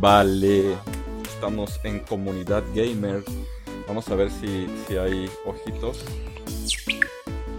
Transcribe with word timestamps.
vale. 0.00 0.76
Estamos 1.24 1.80
en 1.84 2.00
comunidad 2.00 2.62
gamer. 2.74 3.22
Vamos 3.86 4.08
a 4.08 4.14
ver 4.14 4.30
si, 4.30 4.66
si 4.86 4.96
hay 4.96 5.30
ojitos. 5.44 6.04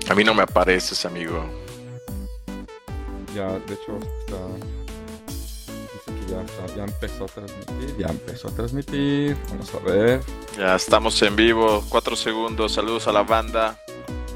A 0.09 0.15
mí 0.15 0.23
no 0.23 0.33
me 0.33 0.43
apareces, 0.43 1.05
amigo. 1.05 1.43
Ya, 3.35 3.47
de 3.47 3.73
hecho, 3.73 3.97
está. 4.19 4.37
Dice 5.27 6.19
que 6.19 6.31
ya, 6.31 6.41
está, 6.41 6.75
ya 6.75 6.83
empezó 6.83 7.25
a 7.25 7.27
transmitir. 7.27 7.97
Ya 7.97 8.07
empezó 8.07 8.47
a 8.47 8.51
transmitir. 8.51 9.37
Vamos 9.49 9.73
a 9.73 9.79
ver. 9.79 10.21
Ya 10.57 10.75
estamos 10.75 11.21
en 11.21 11.35
vivo, 11.35 11.83
cuatro 11.89 12.15
segundos. 12.15 12.73
Saludos 12.73 13.07
a 13.07 13.11
la 13.11 13.23
banda. 13.23 13.79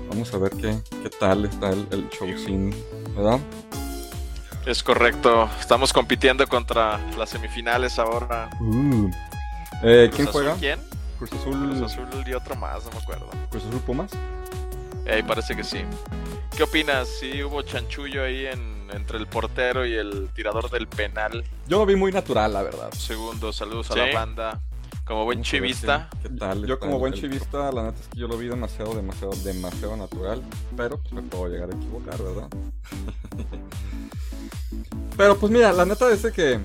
Vamos 0.09 0.33
a 0.33 0.37
ver 0.37 0.51
qué, 0.51 0.79
qué 1.03 1.09
tal 1.09 1.45
está 1.45 1.69
el, 1.69 1.87
el 1.91 2.09
showcín, 2.09 2.73
¿verdad? 3.15 3.39
Es 4.67 4.83
correcto. 4.83 5.49
Estamos 5.61 5.93
compitiendo 5.93 6.45
contra 6.45 6.99
las 7.17 7.29
semifinales 7.29 7.97
ahora. 7.99 8.49
Uh. 8.59 9.09
Eh, 9.81 10.09
Cruz 10.11 10.15
¿Quién 10.15 10.27
Azul, 10.27 10.31
juega? 10.33 10.55
¿Quién? 10.55 10.79
Cruz 11.17 11.31
Azul. 11.31 11.69
Cruz 11.69 11.81
Azul 11.81 12.07
y 12.27 12.33
otro 12.33 12.55
más, 12.55 12.83
no 12.83 12.91
me 12.91 12.97
acuerdo. 12.97 13.29
Cruz 13.49 13.63
Azul 13.65 13.79
Pumas. 13.81 14.11
Eh, 15.05 15.23
parece 15.25 15.55
que 15.55 15.63
sí. 15.63 15.79
¿Qué 16.55 16.63
opinas? 16.63 17.07
Sí, 17.19 17.41
hubo 17.43 17.61
chanchullo 17.61 18.23
ahí 18.25 18.45
en, 18.47 18.89
entre 18.93 19.17
el 19.19 19.27
portero 19.27 19.85
y 19.85 19.93
el 19.95 20.27
tirador 20.35 20.69
del 20.69 20.87
penal. 20.87 21.45
Yo 21.67 21.79
lo 21.79 21.85
vi 21.85 21.95
muy 21.95 22.11
natural, 22.11 22.51
la 22.51 22.61
verdad. 22.63 22.91
Segundo, 22.91 23.53
saludos 23.53 23.87
Sí. 23.87 23.97
a 23.97 24.05
la 24.07 24.13
banda. 24.13 24.59
Como 25.07 25.23
buen 25.23 25.41
chivista. 25.43 26.09
qué- 26.21 26.29
¿Qué 26.29 26.35
tal? 26.35 26.65
Yo 26.65 26.79
como 26.79 26.99
buen 26.99 27.13
el- 27.13 27.19
chivista, 27.21 27.71
la 27.71 27.83
neta 27.83 27.99
es 28.01 28.07
que 28.09 28.19
yo 28.19 28.27
lo 28.27 28.37
vi 28.37 28.47
demasiado, 28.47 28.93
demasiado, 28.93 29.33
demasiado 29.43 29.95
natural. 29.95 30.43
Pero 30.75 30.97
pues 30.97 31.13
me 31.13 31.21
puedo 31.21 31.47
llegar 31.47 31.69
a 31.71 31.75
equivocar, 31.75 32.17
¿verdad? 32.21 32.49
pero 35.17 35.37
pues 35.37 35.51
mira, 35.51 35.71
la 35.71 35.85
neta 35.85 36.11
es 36.11 36.21
que 36.33 36.59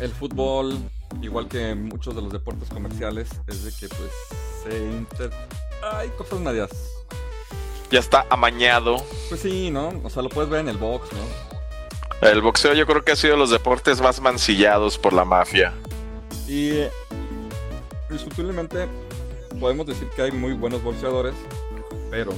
el 0.00 0.10
fútbol, 0.12 0.78
igual 1.20 1.48
que 1.48 1.74
muchos 1.74 2.14
de 2.14 2.22
los 2.22 2.32
deportes 2.32 2.68
comerciales, 2.68 3.28
es 3.48 3.64
de 3.64 3.72
que 3.72 3.88
pues 3.94 4.10
se 4.62 4.78
inter... 4.78 5.30
Hay 5.94 6.08
cosas 6.10 6.40
medias. 6.40 6.70
Ya 7.90 7.98
está 8.00 8.26
amañado. 8.30 8.96
Pues 9.28 9.40
sí, 9.40 9.70
¿no? 9.70 9.92
O 10.04 10.10
sea, 10.10 10.22
lo 10.22 10.28
puedes 10.28 10.50
ver 10.50 10.60
en 10.60 10.68
el 10.68 10.78
box, 10.78 11.08
¿no? 11.12 12.28
El 12.28 12.40
boxeo 12.40 12.72
yo 12.72 12.86
creo 12.86 13.04
que 13.04 13.12
ha 13.12 13.16
sido 13.16 13.34
de 13.34 13.38
los 13.38 13.50
deportes 13.50 14.00
más 14.00 14.20
mancillados 14.20 14.96
por 14.98 15.12
la 15.12 15.24
mafia. 15.24 15.72
Y 16.46 16.70
eh, 16.70 16.90
indiscutiblemente 18.08 18.88
podemos 19.58 19.86
decir 19.86 20.08
que 20.14 20.22
hay 20.22 20.32
muy 20.32 20.52
buenos 20.52 20.82
boxeadores, 20.82 21.34
pero 22.10 22.32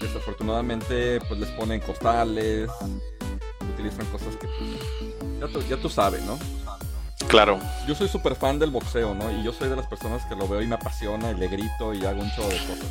desafortunadamente 0.00 1.20
pues 1.28 1.40
les 1.40 1.50
ponen 1.50 1.80
costales, 1.80 2.70
utilizan 3.74 4.06
cosas 4.06 4.36
que 4.36 4.46
pues, 4.46 5.40
ya, 5.40 5.48
tú, 5.48 5.62
ya 5.68 5.76
tú 5.76 5.88
sabes, 5.88 6.22
¿no? 6.22 6.38
Claro. 7.28 7.58
Yo 7.86 7.94
soy 7.94 8.08
súper 8.08 8.36
fan 8.36 8.58
del 8.58 8.70
boxeo, 8.70 9.14
¿no? 9.14 9.30
Y 9.30 9.42
yo 9.42 9.52
soy 9.52 9.68
de 9.68 9.76
las 9.76 9.86
personas 9.86 10.24
que 10.26 10.36
lo 10.36 10.46
veo 10.46 10.62
y 10.62 10.66
me 10.66 10.76
apasiona 10.76 11.32
y 11.32 11.34
le 11.34 11.48
grito 11.48 11.92
y 11.92 12.04
hago 12.04 12.22
un 12.22 12.30
show 12.30 12.48
de 12.48 12.58
cosas. 12.58 12.86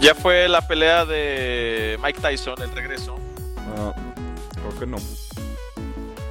Ya 0.00 0.14
fue 0.14 0.48
la 0.48 0.66
pelea 0.66 1.04
de 1.04 1.98
Mike 2.02 2.20
Tyson, 2.20 2.60
el 2.62 2.70
regreso. 2.72 3.16
Ah, 3.76 3.92
creo 4.52 4.78
que 4.78 4.86
no. 4.86 4.98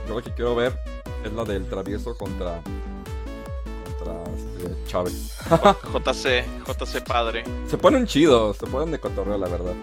Yo 0.07 0.15
lo 0.15 0.21
que 0.21 0.33
quiero 0.33 0.55
ver 0.55 0.77
es 1.23 1.31
la 1.33 1.43
del 1.43 1.67
travieso 1.67 2.17
contra 2.17 2.61
contra 4.03 4.23
este, 4.33 4.85
Chávez. 4.87 5.31
JC, 5.93 6.45
JC 6.67 7.03
padre. 7.05 7.43
Se 7.67 7.77
ponen 7.77 8.05
chidos, 8.07 8.57
se 8.57 8.67
ponen 8.67 8.91
de 8.91 8.99
cotorreo, 8.99 9.37
la 9.37 9.47
verdad. 9.47 9.73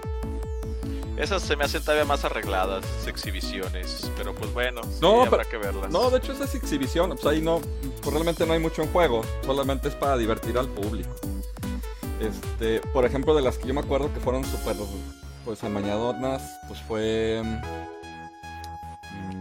Esas 1.16 1.42
se 1.42 1.56
me 1.56 1.64
hacen 1.64 1.82
todavía 1.82 2.04
más 2.04 2.24
arregladas, 2.24 2.84
exhibiciones. 3.08 4.08
Pero 4.16 4.34
pues 4.34 4.52
bueno, 4.52 4.82
sí, 4.84 4.98
No, 5.00 5.22
habrá 5.22 5.38
pero- 5.38 5.48
que 5.50 5.56
verlas. 5.58 5.90
No, 5.90 6.10
de 6.10 6.18
hecho 6.18 6.32
esa 6.32 6.44
es 6.44 6.54
exhibición, 6.54 7.10
pues 7.10 7.26
ahí 7.26 7.40
no, 7.40 7.60
pues 8.02 8.12
realmente 8.12 8.46
no 8.46 8.52
hay 8.52 8.60
mucho 8.60 8.82
en 8.82 8.92
juego, 8.92 9.22
solamente 9.44 9.88
es 9.88 9.94
para 9.94 10.16
divertir 10.16 10.56
al 10.56 10.68
público. 10.68 11.10
Este, 12.20 12.80
por 12.92 13.04
ejemplo, 13.04 13.34
de 13.34 13.42
las 13.42 13.58
que 13.58 13.66
yo 13.68 13.74
me 13.74 13.80
acuerdo 13.80 14.12
que 14.12 14.20
fueron 14.20 14.44
súper, 14.44 14.76
pues 15.44 15.62
amañadonas, 15.64 16.42
pues 16.68 16.80
fue... 16.82 17.42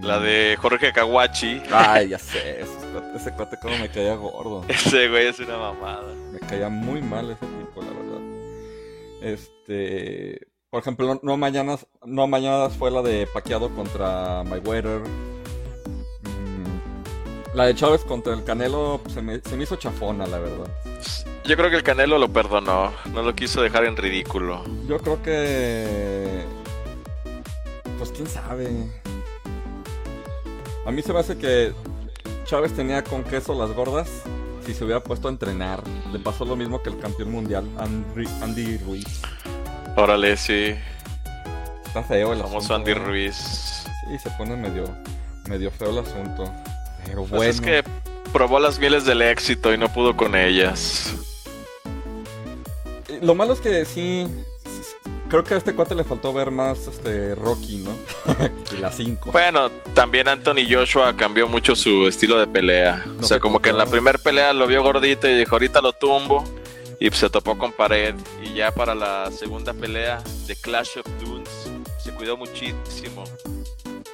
La 0.01 0.19
de 0.19 0.57
Jorge 0.61 0.93
Kawachi. 0.93 1.61
Ay, 1.71 2.09
ya 2.09 2.19
sé, 2.19 2.61
ese 2.61 2.71
cuate, 2.91 3.17
ese 3.17 3.31
cuate 3.33 3.57
como 3.61 3.77
me 3.77 3.89
caía 3.89 4.15
gordo. 4.15 4.63
Ese 4.69 5.09
güey 5.09 5.27
es 5.27 5.39
una 5.39 5.57
mamada. 5.57 6.13
Me 6.31 6.39
caía 6.39 6.69
muy 6.69 7.01
mal 7.01 7.31
ese 7.31 7.45
tipo, 7.45 7.81
la 7.81 7.89
verdad. 7.89 8.21
Este, 9.21 10.47
por 10.69 10.81
ejemplo, 10.81 11.07
no, 11.07 11.19
no 11.23 11.37
mañanas, 11.37 11.87
no 12.05 12.27
mañanas 12.27 12.73
fue 12.73 12.91
la 12.91 13.01
de 13.01 13.27
Paqueado 13.33 13.69
contra 13.75 14.43
Mayweather. 14.43 15.01
Mm, 16.23 17.55
La 17.55 17.65
de 17.65 17.75
Chávez 17.75 18.03
contra 18.03 18.33
el 18.33 18.43
Canelo 18.43 19.01
se, 19.13 19.21
me, 19.21 19.39
se 19.41 19.57
me 19.57 19.63
hizo 19.63 19.75
chafona, 19.77 20.27
la 20.27 20.37
verdad. 20.39 20.67
Yo 21.43 21.55
creo 21.55 21.69
que 21.69 21.77
el 21.77 21.83
Canelo 21.83 22.17
lo 22.17 22.29
perdonó. 22.29 22.91
No 23.13 23.23
lo 23.23 23.33
quiso 23.35 23.61
dejar 23.61 23.85
en 23.85 23.97
ridículo. 23.97 24.63
Yo 24.87 24.99
creo 24.99 25.21
que, 25.23 26.43
pues 27.97 28.11
quién 28.11 28.27
sabe. 28.27 28.69
A 30.87 30.91
mí 30.91 31.01
se 31.01 31.11
me 31.13 31.19
hace 31.19 31.37
que 31.37 31.73
Chávez 32.45 32.73
tenía 32.73 33.03
con 33.03 33.23
queso 33.23 33.53
las 33.53 33.75
gordas 33.75 34.09
si 34.65 34.73
se 34.73 34.83
hubiera 34.85 35.01
puesto 35.03 35.27
a 35.27 35.31
entrenar. 35.31 35.83
Le 36.13 36.19
pasó 36.19 36.45
lo 36.45 36.55
mismo 36.55 36.81
que 36.81 36.89
el 36.89 36.97
campeón 36.97 37.31
mundial 37.31 37.69
Andy, 37.77 38.25
Andy 38.41 38.77
Ruiz. 38.77 39.21
Órale, 39.95 40.37
sí. 40.37 40.75
Está 41.85 42.03
feo 42.03 42.31
el 42.33 42.39
Famoso 42.39 42.73
asunto, 42.73 42.75
Andy. 42.75 42.93
Ruiz. 42.93 43.35
Sí, 43.35 44.17
se 44.23 44.29
pone 44.31 44.55
medio, 44.55 44.85
medio 45.49 45.71
feo 45.71 45.89
el 45.91 45.99
asunto. 45.99 46.51
Pero 47.05 47.19
Pues 47.25 47.31
bueno. 47.31 47.43
es 47.51 47.61
que 47.61 47.83
probó 48.31 48.59
las 48.59 48.79
mieles 48.79 49.05
del 49.05 49.21
éxito 49.21 49.73
y 49.73 49.77
no 49.77 49.91
pudo 49.91 50.15
con 50.15 50.35
ellas. 50.35 51.13
Eh, 53.09 53.19
Lo 53.21 53.35
malo 53.35 53.53
es 53.53 53.59
que 53.59 53.83
sí. 53.85 54.25
Creo 55.29 55.43
que 55.43 55.55
a 55.55 55.57
este 55.57 55.75
cuate 55.75 55.93
le 55.93 56.05
faltó 56.05 56.31
ver 56.31 56.51
más 56.51 56.87
este 56.87 57.35
Rocky, 57.35 57.77
¿no? 57.77 57.91
que 58.69 58.77
la 58.77 58.91
5. 58.91 59.31
Bueno, 59.31 59.69
también 59.93 60.27
Anthony 60.27 60.65
Joshua 60.69 61.15
cambió 61.17 61.47
mucho 61.47 61.75
su 61.75 62.07
estilo 62.07 62.39
de 62.39 62.47
pelea. 62.47 63.03
No 63.05 63.19
o 63.21 63.23
sea, 63.23 63.39
como 63.39 63.59
que 63.59 63.69
en 63.69 63.77
la 63.77 63.85
primera 63.85 64.17
pelea 64.17 64.53
lo 64.53 64.67
vio 64.67 64.81
gordito 64.81 65.27
y 65.27 65.37
dijo, 65.37 65.55
ahorita 65.55 65.81
lo 65.81 65.91
tumbo. 65.93 66.43
Y 66.99 67.11
se 67.11 67.29
topó 67.29 67.57
con 67.57 67.73
pared. 67.73 68.15
Y 68.41 68.53
ya 68.53 68.71
para 68.71 68.95
la 68.95 69.29
segunda 69.31 69.73
pelea 69.73 70.23
de 70.47 70.55
Clash 70.55 70.97
of 70.97 71.05
Dunes 71.19 71.69
se 71.99 72.11
cuidó 72.13 72.37
muchísimo. 72.37 73.25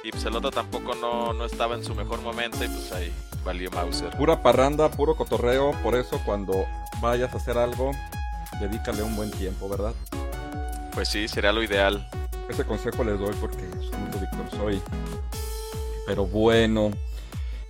Y 0.02 0.10
pues 0.10 0.24
el 0.24 0.36
otro 0.36 0.50
tampoco 0.50 0.94
no, 0.94 1.32
no 1.32 1.46
estaba 1.46 1.76
en 1.76 1.84
su 1.84 1.94
mejor 1.94 2.20
momento 2.20 2.62
y 2.62 2.68
pues 2.68 2.92
ahí 2.92 3.12
valió 3.44 3.70
Mauser. 3.70 4.10
Pura 4.10 4.42
parranda, 4.42 4.90
puro 4.90 5.14
cotorreo. 5.16 5.70
Por 5.82 5.94
eso, 5.94 6.20
cuando 6.26 6.66
vayas 7.00 7.32
a 7.32 7.36
hacer 7.36 7.56
algo, 7.56 7.92
dedícale 8.60 9.02
un 9.02 9.16
buen 9.16 9.30
tiempo, 9.30 9.68
¿verdad? 9.68 9.94
Pues 10.94 11.08
sí, 11.08 11.28
sería 11.28 11.52
lo 11.52 11.62
ideal. 11.62 12.08
Ese 12.48 12.64
consejo 12.64 13.02
les 13.04 13.18
doy 13.18 13.34
porque 13.40 13.62
soy 13.80 14.20
Víctor 14.20 14.58
soy. 14.58 14.82
Pero 16.06 16.26
bueno. 16.26 16.90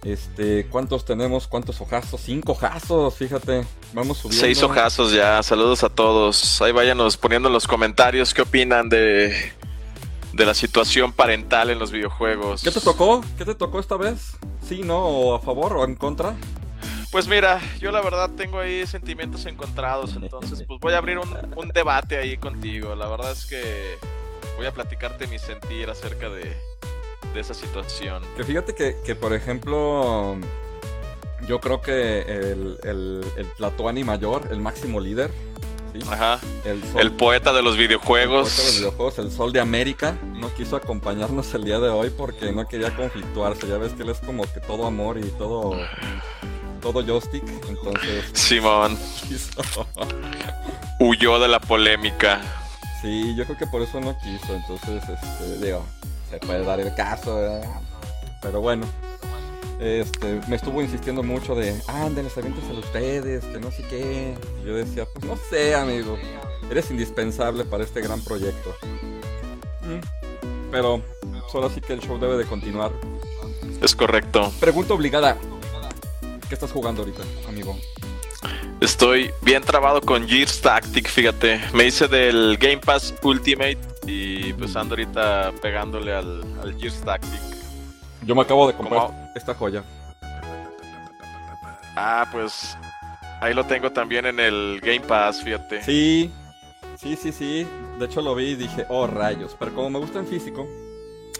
Este, 0.03 0.67
¿cuántos 0.67 1.07
tenemos? 1.07 1.49
¿Cuántos 1.49 1.81
ojazos? 1.81 2.21
Cinco 2.21 2.53
ojazos, 2.53 3.15
fíjate. 3.15 3.65
Vamos 3.95 4.19
subiendo. 4.19 4.45
Seis 4.45 4.63
ojazos 4.63 5.13
ya, 5.13 5.43
saludos 5.43 5.83
a 5.83 5.89
todos. 5.89 6.61
Ahí 6.61 6.73
váyanos 6.73 7.17
poniendo 7.17 7.49
en 7.49 7.55
los 7.55 7.67
comentarios 7.67 8.35
qué 8.35 8.43
opinan 8.43 8.91
de, 8.91 9.35
de 10.35 10.45
la 10.45 10.53
situación 10.53 11.13
parental 11.13 11.71
en 11.71 11.79
los 11.79 11.91
videojuegos. 11.91 12.63
¿Qué 12.63 12.71
te 12.71 12.83
tocó? 12.83 13.25
¿Qué 13.39 13.47
te 13.47 13.55
tocó 13.55 13.81
esta 13.81 13.97
vez? 13.97 14.37
¿Sí, 14.69 14.83
no? 14.83 14.99
¿O 14.99 15.35
a 15.35 15.41
favor 15.41 15.73
o 15.75 15.85
en 15.85 15.95
contra? 15.95 16.35
Pues 17.15 17.29
mira, 17.29 17.61
yo 17.79 17.93
la 17.93 18.01
verdad 18.01 18.29
tengo 18.37 18.59
ahí 18.59 18.85
sentimientos 18.89 19.47
encontrados, 19.47 20.17
entonces 20.17 20.65
pues 20.67 20.81
voy 20.81 20.95
a 20.95 20.99
abrir 20.99 21.17
un, 21.17 21.29
un 21.55 21.69
debate 21.69 22.17
ahí 22.17 22.37
contigo. 22.37 22.97
La 22.97 23.07
verdad 23.07 23.31
es 23.31 23.47
que 23.47 23.63
voy 24.57 24.67
a 24.67 24.73
platicarte 24.73 25.29
mi 25.29 25.39
sentir 25.39 25.89
acerca 25.89 26.29
de, 26.29 26.57
de 27.33 27.41
esa 27.41 27.55
situación. 27.55 28.21
Que 28.37 28.43
fíjate 28.43 28.75
que, 28.75 28.97
que, 29.07 29.15
por 29.15 29.33
ejemplo, 29.33 30.37
yo 31.47 31.61
creo 31.61 31.81
que 31.81 32.23
el, 32.23 32.79
el, 32.83 33.25
el 33.37 34.05
mayor, 34.05 34.49
el 34.51 34.59
máximo 34.59 34.99
líder, 34.99 35.31
¿sí? 35.93 36.01
Ajá, 36.11 36.41
el, 36.65 36.83
sol, 36.83 37.01
el 37.01 37.13
poeta 37.13 37.53
de 37.53 37.63
los 37.63 37.75
el 37.75 37.79
poeta 37.79 37.79
de 37.79 37.87
videojuegos. 37.87 38.59
los 38.59 38.77
videojuegos, 38.79 39.19
el 39.21 39.31
sol 39.31 39.53
de 39.53 39.61
América, 39.61 40.19
no 40.25 40.53
quiso 40.53 40.75
acompañarnos 40.75 41.55
el 41.55 41.63
día 41.63 41.79
de 41.79 41.91
hoy 41.91 42.11
porque 42.11 42.51
no 42.51 42.67
quería 42.67 42.91
conflictuarse. 42.97 43.69
Ya 43.69 43.79
ves 43.79 43.93
que 43.93 44.03
él 44.03 44.09
es 44.09 44.19
como 44.19 44.43
que 44.53 44.59
todo 44.59 44.85
amor 44.85 45.19
y 45.19 45.31
todo, 45.39 45.77
todo 46.85 47.03
joystick, 47.03 47.43
entonces 47.67 48.25
Simón 48.35 48.99
quiso. 49.27 49.87
huyó 51.01 51.39
de 51.39 51.49
la 51.49 51.59
polémica. 51.59 52.43
Sí, 53.01 53.35
yo 53.35 53.45
creo 53.47 53.57
que 53.57 53.67
por 53.67 53.81
eso 53.81 54.01
no 54.01 54.15
quiso, 54.19 54.55
entonces, 54.55 55.03
este, 55.09 55.65
digo, 55.65 55.83
se 56.31 56.39
puede 56.39 56.63
dar 56.63 56.81
el 56.81 56.95
caso, 56.95 57.37
¿verdad? 57.37 57.81
Pero 58.43 58.61
bueno, 58.61 58.87
este, 59.81 60.41
me 60.47 60.57
estuvo 60.57 60.83
insistiendo 60.83 61.23
mucho 61.23 61.55
de, 61.55 61.75
ándale, 61.89 62.29
aviénteselo 62.37 62.81
ustedes, 62.81 63.45
que 63.47 63.59
no 63.59 63.71
sé 63.71 63.83
qué. 63.89 64.35
Y 64.63 64.67
yo 64.67 64.75
decía, 64.75 65.07
pues 65.07 65.25
no 65.25 65.39
sé, 65.49 65.75
amigo, 65.75 66.19
eres 66.71 66.91
indispensable 66.91 67.65
para 67.65 67.85
este 67.85 68.03
gran 68.03 68.21
proyecto. 68.21 68.75
Mm, 69.81 70.71
Pero 70.71 71.01
solo 71.51 71.69
así 71.69 71.81
que 71.81 71.95
el 71.95 72.01
show 72.01 72.19
debe 72.19 72.37
de 72.37 72.45
continuar. 72.45 72.93
Es 73.81 73.95
correcto. 73.95 74.53
Pregunta 74.61 74.93
obligada. 74.93 75.39
¿Qué 76.49 76.55
estás 76.55 76.73
jugando 76.73 77.03
ahorita, 77.03 77.23
amigo? 77.49 77.79
Estoy 78.81 79.31
bien 79.43 79.63
trabado 79.63 80.01
con 80.01 80.29
Gears 80.29 80.61
Tactic, 80.61 81.09
fíjate. 81.09 81.61
Me 81.73 81.87
hice 81.87 82.07
del 82.07 82.59
Game 82.59 82.79
Pass 82.79 83.15
Ultimate 83.23 83.79
y 84.07 84.53
pues 84.53 84.77
ando 84.77 84.95
ahorita 84.95 85.53
pegándole 85.63 86.13
al, 86.13 86.43
al 86.63 86.79
Gears 86.79 87.01
Tactic. 87.01 87.41
Yo 88.27 88.35
me 88.35 88.43
acabo 88.43 88.67
de 88.67 88.75
comprar 88.75 89.33
esta 89.35 89.55
joya. 89.55 89.83
Ah, 91.97 92.29
pues 92.31 92.77
ahí 93.41 93.55
lo 93.55 93.65
tengo 93.65 93.91
también 93.91 94.27
en 94.27 94.41
el 94.41 94.81
Game 94.83 95.01
Pass, 95.01 95.43
fíjate. 95.43 95.83
Sí, 95.83 96.31
sí, 96.97 97.17
sí, 97.17 97.33
sí. 97.33 97.67
De 97.99 98.07
hecho 98.07 98.21
lo 98.21 98.35
vi 98.35 98.51
y 98.51 98.57
dije, 98.57 98.85
oh 98.89 99.07
rayos. 99.07 99.57
Pero 99.59 99.75
como 99.75 99.91
me 99.91 99.99
gusta 99.99 100.19
en 100.19 100.27
físico. 100.27 100.67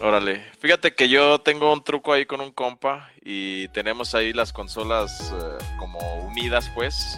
Órale, 0.01 0.43
fíjate 0.59 0.93
que 0.93 1.07
yo 1.07 1.39
tengo 1.39 1.71
un 1.71 1.83
truco 1.83 2.11
ahí 2.11 2.25
con 2.25 2.41
un 2.41 2.51
compa 2.51 3.09
y 3.23 3.69
tenemos 3.69 4.13
ahí 4.13 4.33
las 4.33 4.51
consolas 4.51 5.33
eh, 5.33 5.63
como 5.79 5.99
unidas 6.25 6.69
pues. 6.75 7.17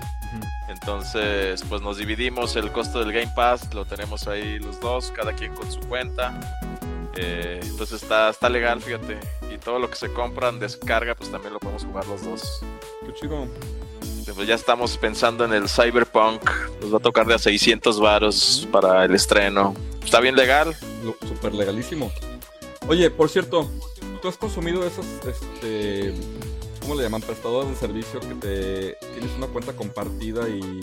Entonces, 0.70 1.64
pues 1.70 1.82
nos 1.82 1.98
dividimos 1.98 2.56
el 2.56 2.72
costo 2.72 3.00
del 3.00 3.12
Game 3.12 3.32
Pass, 3.36 3.74
lo 3.74 3.86
tenemos 3.86 4.28
ahí 4.28 4.60
los 4.60 4.80
dos, 4.80 5.12
cada 5.16 5.34
quien 5.34 5.56
con 5.56 5.72
su 5.72 5.80
cuenta. 5.82 6.40
Eh, 7.16 7.60
entonces 7.64 8.04
está, 8.04 8.30
está 8.30 8.50
legal, 8.50 8.82
fíjate. 8.82 9.18
Y 9.52 9.58
todo 9.58 9.80
lo 9.80 9.90
que 9.90 9.96
se 9.96 10.12
compra 10.14 10.50
en 10.50 10.60
descarga, 10.60 11.16
pues 11.16 11.32
también 11.32 11.54
lo 11.54 11.60
podemos 11.60 11.84
jugar 11.84 12.06
los 12.08 12.24
dos. 12.24 12.62
Qué 13.06 13.14
chido. 13.14 13.48
Pues 14.36 14.48
ya 14.48 14.56
estamos 14.56 14.98
pensando 14.98 15.46
en 15.46 15.54
el 15.54 15.70
Cyberpunk. 15.70 16.50
Nos 16.82 16.94
va 16.94 16.98
a 16.98 17.02
tocar 17.02 17.26
de 17.26 17.34
a 17.34 17.40
600 17.40 18.00
varos 18.00 18.68
para 18.72 19.06
el 19.06 19.16
estreno. 19.16 19.74
Está 20.04 20.20
bien 20.20 20.36
legal. 20.36 20.76
Súper 21.26 21.56
legalísimo. 21.56 22.12
Oye, 22.88 23.12
por 23.12 23.30
cierto, 23.30 23.70
¿tú 24.22 24.30
has 24.30 24.38
consumido 24.38 24.88
esos, 24.88 25.06
este, 25.26 26.14
¿cómo 26.80 26.96
le 26.96 27.04
llaman? 27.04 27.22
Prestadores 27.22 27.70
de 27.70 27.76
servicio 27.76 28.22
que 28.22 28.36
te 28.36 28.98
tienes 29.14 29.36
una 29.38 29.48
cuenta 29.48 29.74
compartida 29.74 30.48
y... 30.48 30.80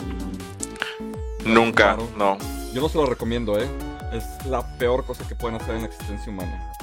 Nunca, 1.43 1.97
no. 2.15 2.37
Yo 2.73 2.81
no 2.81 2.89
se 2.89 2.97
lo 2.97 3.07
recomiendo, 3.07 3.59
¿eh? 3.59 3.67
Es 4.13 4.45
la 4.45 4.77
peor 4.77 5.03
cosa 5.03 5.27
que 5.27 5.33
pueden 5.33 5.59
hacer 5.59 5.75
en 5.75 5.81
la 5.81 5.87
existencia 5.87 6.31
humana. 6.31 6.73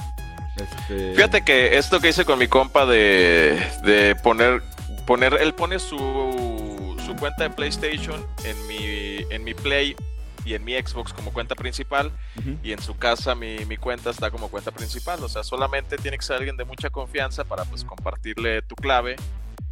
Este... 0.57 1.13
Fíjate 1.15 1.43
que 1.45 1.77
esto 1.77 2.01
que 2.01 2.09
hice 2.09 2.25
con 2.25 2.37
mi 2.37 2.47
compa 2.47 2.85
de, 2.85 3.65
de 3.85 4.15
poner, 4.23 4.61
poner, 5.07 5.35
él 5.41 5.53
pone 5.53 5.79
su, 5.79 5.97
su 7.05 7.15
cuenta 7.17 7.43
de 7.43 7.49
PlayStation 7.49 8.25
en 8.43 8.67
mi, 8.67 9.25
en 9.33 9.43
mi 9.45 9.53
Play 9.53 9.95
y 10.45 10.53
en 10.53 10.63
mi 10.63 10.73
Xbox 10.73 11.13
como 11.13 11.31
cuenta 11.31 11.55
principal 11.55 12.11
y 12.63 12.71
en 12.71 12.81
su 12.81 12.97
casa 12.97 13.35
mi, 13.35 13.65
mi, 13.65 13.77
cuenta 13.77 14.09
está 14.09 14.31
como 14.31 14.49
cuenta 14.49 14.71
principal. 14.71 15.23
O 15.23 15.29
sea, 15.29 15.43
solamente 15.43 15.97
tiene 15.97 16.17
que 16.17 16.23
ser 16.23 16.37
alguien 16.37 16.57
de 16.57 16.65
mucha 16.65 16.89
confianza 16.89 17.43
para 17.43 17.65
pues 17.65 17.83
compartirle 17.83 18.61
tu 18.61 18.75
clave 18.75 19.15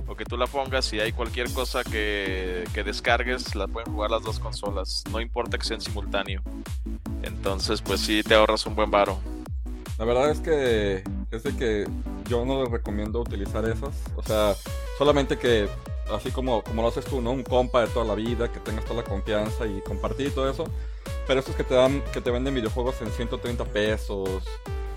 o 0.07 0.15
que 0.15 0.25
tú 0.25 0.37
la 0.37 0.47
pongas 0.47 0.91
y 0.93 0.99
hay 0.99 1.11
cualquier 1.11 1.51
cosa 1.53 1.83
que, 1.83 2.65
que 2.73 2.83
descargues, 2.83 3.55
la 3.55 3.67
pueden 3.67 3.91
jugar 3.93 4.11
las 4.11 4.23
dos 4.23 4.39
consolas. 4.39 5.03
No 5.11 5.21
importa 5.21 5.57
que 5.57 5.65
sea 5.65 5.75
en 5.75 5.81
simultáneo. 5.81 6.41
Entonces, 7.23 7.81
pues 7.81 8.01
sí, 8.01 8.23
te 8.23 8.35
ahorras 8.35 8.65
un 8.65 8.75
buen 8.75 8.91
varo. 8.91 9.19
La 9.97 10.05
verdad 10.05 10.31
es 10.31 10.39
que 10.39 11.03
es 11.31 11.43
de 11.43 11.55
que 11.55 11.87
yo 12.27 12.43
no 12.45 12.63
les 12.63 12.71
recomiendo 12.71 13.21
utilizar 13.21 13.63
esas. 13.65 13.95
O 14.15 14.23
sea, 14.23 14.55
solamente 14.97 15.37
que 15.37 15.69
así 16.13 16.31
como, 16.31 16.63
como 16.63 16.81
lo 16.81 16.87
haces 16.87 17.05
tú, 17.05 17.21
¿no? 17.21 17.31
Un 17.31 17.43
compa 17.43 17.81
de 17.81 17.87
toda 17.87 18.05
la 18.05 18.15
vida, 18.15 18.51
que 18.51 18.59
tengas 18.59 18.85
toda 18.85 19.01
la 19.01 19.09
confianza 19.09 19.65
y 19.65 19.81
compartir 19.81 20.27
y 20.27 20.31
todo 20.31 20.49
eso. 20.49 20.65
Pero 21.27 21.39
estos 21.39 21.55
que 21.55 21.63
te 21.63 21.75
dan, 21.75 22.03
que 22.13 22.21
te 22.21 22.31
venden 22.31 22.53
videojuegos 22.53 23.01
en 23.01 23.11
130 23.11 23.65
pesos, 23.65 24.43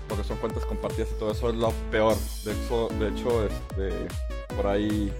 porque 0.07 0.23
son 0.23 0.37
cuentas 0.37 0.65
compartidas 0.65 1.09
y 1.11 1.19
todo 1.19 1.31
eso 1.31 1.49
es 1.49 1.55
lo 1.55 1.71
peor. 1.91 2.15
De 2.43 2.51
hecho, 2.51 2.89
de 2.99 3.09
hecho 3.09 3.45
este, 3.45 4.07
por 4.55 4.67
ahí 4.67 5.13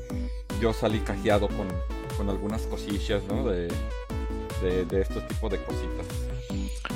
yo 0.59 0.73
salí 0.73 0.99
cajeado 0.99 1.47
con, 1.47 1.67
con 2.17 2.29
algunas 2.29 2.63
cosillas, 2.63 3.23
¿no? 3.23 3.47
De, 3.47 3.67
de, 4.61 4.85
de 4.85 5.01
estos 5.01 5.27
tipos 5.27 5.51
de 5.51 5.63
cositas. 5.63 6.05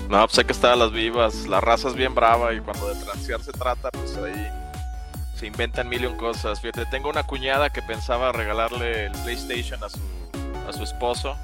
No, 0.10 0.26
pues 0.26 0.40
hay 0.40 0.46
que 0.46 0.54
estar 0.54 0.72
a 0.72 0.76
las 0.76 0.92
vivas. 0.92 1.48
La 1.48 1.62
raza 1.62 1.90
es 1.90 1.96
bien 1.96 2.16
brava 2.16 2.54
y 2.54 2.60
cuando 2.62 2.94
de 2.94 3.04
transear 3.04 3.44
se 3.44 3.52
trata, 3.52 3.90
pues 3.92 4.18
ahí 4.18 4.69
se 5.40 5.48
inventan 5.48 5.88
mil 5.88 6.04
y 6.04 6.06
un 6.06 6.18
cosas. 6.18 6.60
Fíjate, 6.60 6.86
tengo 6.88 7.10
una 7.10 7.24
cuñada 7.24 7.70
que 7.70 7.82
pensaba 7.82 8.34
regalarle 8.34 9.06
el 9.06 9.12
PlayStation 9.24 9.82
a 9.82 9.90
su, 9.90 10.00
a 10.68 10.74
su 10.74 10.84
esposo. 10.84 11.38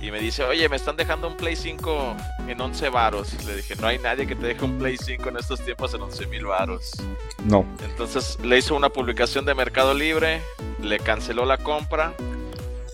Y 0.00 0.10
me 0.10 0.20
dice, 0.20 0.44
oye, 0.44 0.68
me 0.68 0.76
están 0.76 0.96
dejando 0.96 1.26
un 1.26 1.36
Play 1.36 1.56
5 1.56 2.16
en 2.46 2.60
11 2.60 2.90
varos. 2.90 3.44
Le 3.44 3.56
dije, 3.56 3.74
no 3.76 3.88
hay 3.88 3.98
nadie 3.98 4.26
que 4.26 4.36
te 4.36 4.46
deje 4.46 4.64
un 4.64 4.78
Play 4.78 4.96
5 4.96 5.28
en 5.30 5.38
estos 5.38 5.60
tiempos 5.64 5.94
en 5.94 6.02
11 6.02 6.26
mil 6.26 6.44
varos. 6.44 6.92
No. 7.44 7.64
Entonces 7.82 8.38
le 8.40 8.58
hizo 8.58 8.76
una 8.76 8.90
publicación 8.90 9.44
de 9.44 9.54
Mercado 9.54 9.94
Libre, 9.94 10.42
le 10.80 11.00
canceló 11.00 11.44
la 11.44 11.58
compra. 11.58 12.12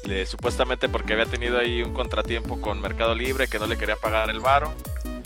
Le, 0.05 0.25
supuestamente 0.25 0.89
porque 0.89 1.13
había 1.13 1.27
tenido 1.27 1.59
ahí 1.59 1.83
un 1.83 1.93
contratiempo 1.93 2.61
con 2.61 2.81
Mercado 2.81 3.15
Libre 3.15 3.49
que 3.49 3.59
no 3.59 3.67
le 3.67 3.77
quería 3.77 3.97
pagar 3.97 4.31
el 4.31 4.41
varo. 4.41 4.73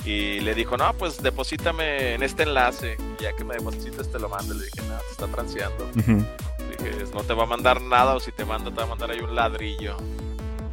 Y 0.04 0.40
le 0.40 0.54
dijo, 0.54 0.76
no, 0.76 0.92
pues 0.94 1.22
deposítame 1.22 2.14
en 2.14 2.22
este 2.22 2.42
enlace. 2.42 2.96
Y 3.18 3.22
ya 3.22 3.34
que 3.34 3.44
me 3.44 3.54
depositas 3.54 4.10
te 4.10 4.18
lo 4.18 4.28
mando. 4.28 4.54
Le 4.54 4.64
dije, 4.66 4.82
no, 4.88 4.98
te 4.98 5.10
está 5.10 5.26
transeando. 5.28 5.86
Dije, 5.94 7.04
no 7.14 7.22
te 7.22 7.32
va 7.32 7.44
a 7.44 7.46
mandar 7.46 7.80
nada 7.80 8.14
o 8.14 8.20
si 8.20 8.32
te 8.32 8.44
manda 8.44 8.70
te 8.70 8.76
va 8.76 8.84
a 8.84 8.86
mandar 8.86 9.10
ahí 9.10 9.20
un 9.20 9.34
ladrillo. 9.34 9.96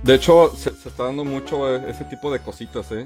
De 0.03 0.15
hecho, 0.15 0.51
se, 0.55 0.71
está 0.71 1.05
dando 1.05 1.23
mucho 1.23 1.77
ese 1.77 2.03
tipo 2.05 2.31
de 2.31 2.39
cositas, 2.39 2.91
¿eh? 2.91 3.05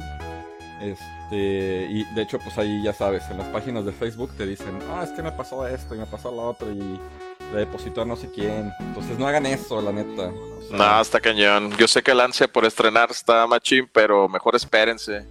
Este, 0.81 1.87
y 1.89 2.03
de 2.15 2.21
hecho, 2.21 2.39
pues 2.39 2.57
ahí 2.57 2.81
ya 2.83 2.93
sabes, 2.93 3.23
en 3.29 3.37
las 3.37 3.47
páginas 3.47 3.85
de 3.85 3.91
Facebook 3.91 4.31
te 4.37 4.45
dicen, 4.45 4.79
ah, 4.91 5.03
es 5.03 5.11
que 5.11 5.21
me 5.21 5.31
pasó 5.31 5.67
esto 5.67 5.95
y 5.95 5.97
me 5.97 6.05
pasó 6.05 6.31
lo 6.31 6.49
otro 6.49 6.71
y 6.71 6.99
le 7.53 7.59
depositó 7.59 8.01
a 8.01 8.05
no 8.05 8.15
sé 8.15 8.29
quién. 8.33 8.71
Entonces 8.79 9.19
no 9.19 9.27
hagan 9.27 9.45
eso, 9.45 9.81
la 9.81 9.91
neta. 9.91 10.31
no, 10.71 11.01
está 11.01 11.19
cañón. 11.19 11.75
Yo 11.77 11.87
sé 11.87 12.01
que 12.01 12.11
el 12.11 12.21
ansia 12.21 12.47
por 12.47 12.65
estrenar 12.65 13.11
está 13.11 13.45
machín, 13.45 13.89
pero 13.91 14.27
mejor 14.27 14.55
espérense. 14.55 15.25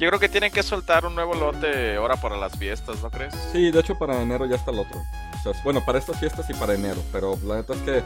Yo 0.00 0.08
creo 0.08 0.18
que 0.18 0.30
tienen 0.30 0.50
que 0.50 0.62
soltar 0.62 1.04
un 1.04 1.14
nuevo 1.14 1.34
lote 1.34 1.96
ahora 1.96 2.16
para 2.16 2.38
las 2.38 2.56
fiestas, 2.56 3.02
¿no 3.02 3.10
crees? 3.10 3.34
Sí, 3.52 3.70
de 3.70 3.80
hecho 3.80 3.98
para 3.98 4.22
enero 4.22 4.46
ya 4.46 4.56
está 4.56 4.70
el 4.70 4.78
otro. 4.78 4.98
O 4.98 5.42
sea, 5.42 5.52
bueno, 5.62 5.84
para 5.84 5.98
estas 5.98 6.18
fiestas 6.18 6.48
y 6.48 6.54
para 6.54 6.72
enero, 6.72 7.02
pero 7.12 7.38
la 7.44 7.56
neta 7.56 7.74
es 7.74 7.80
que, 7.80 8.02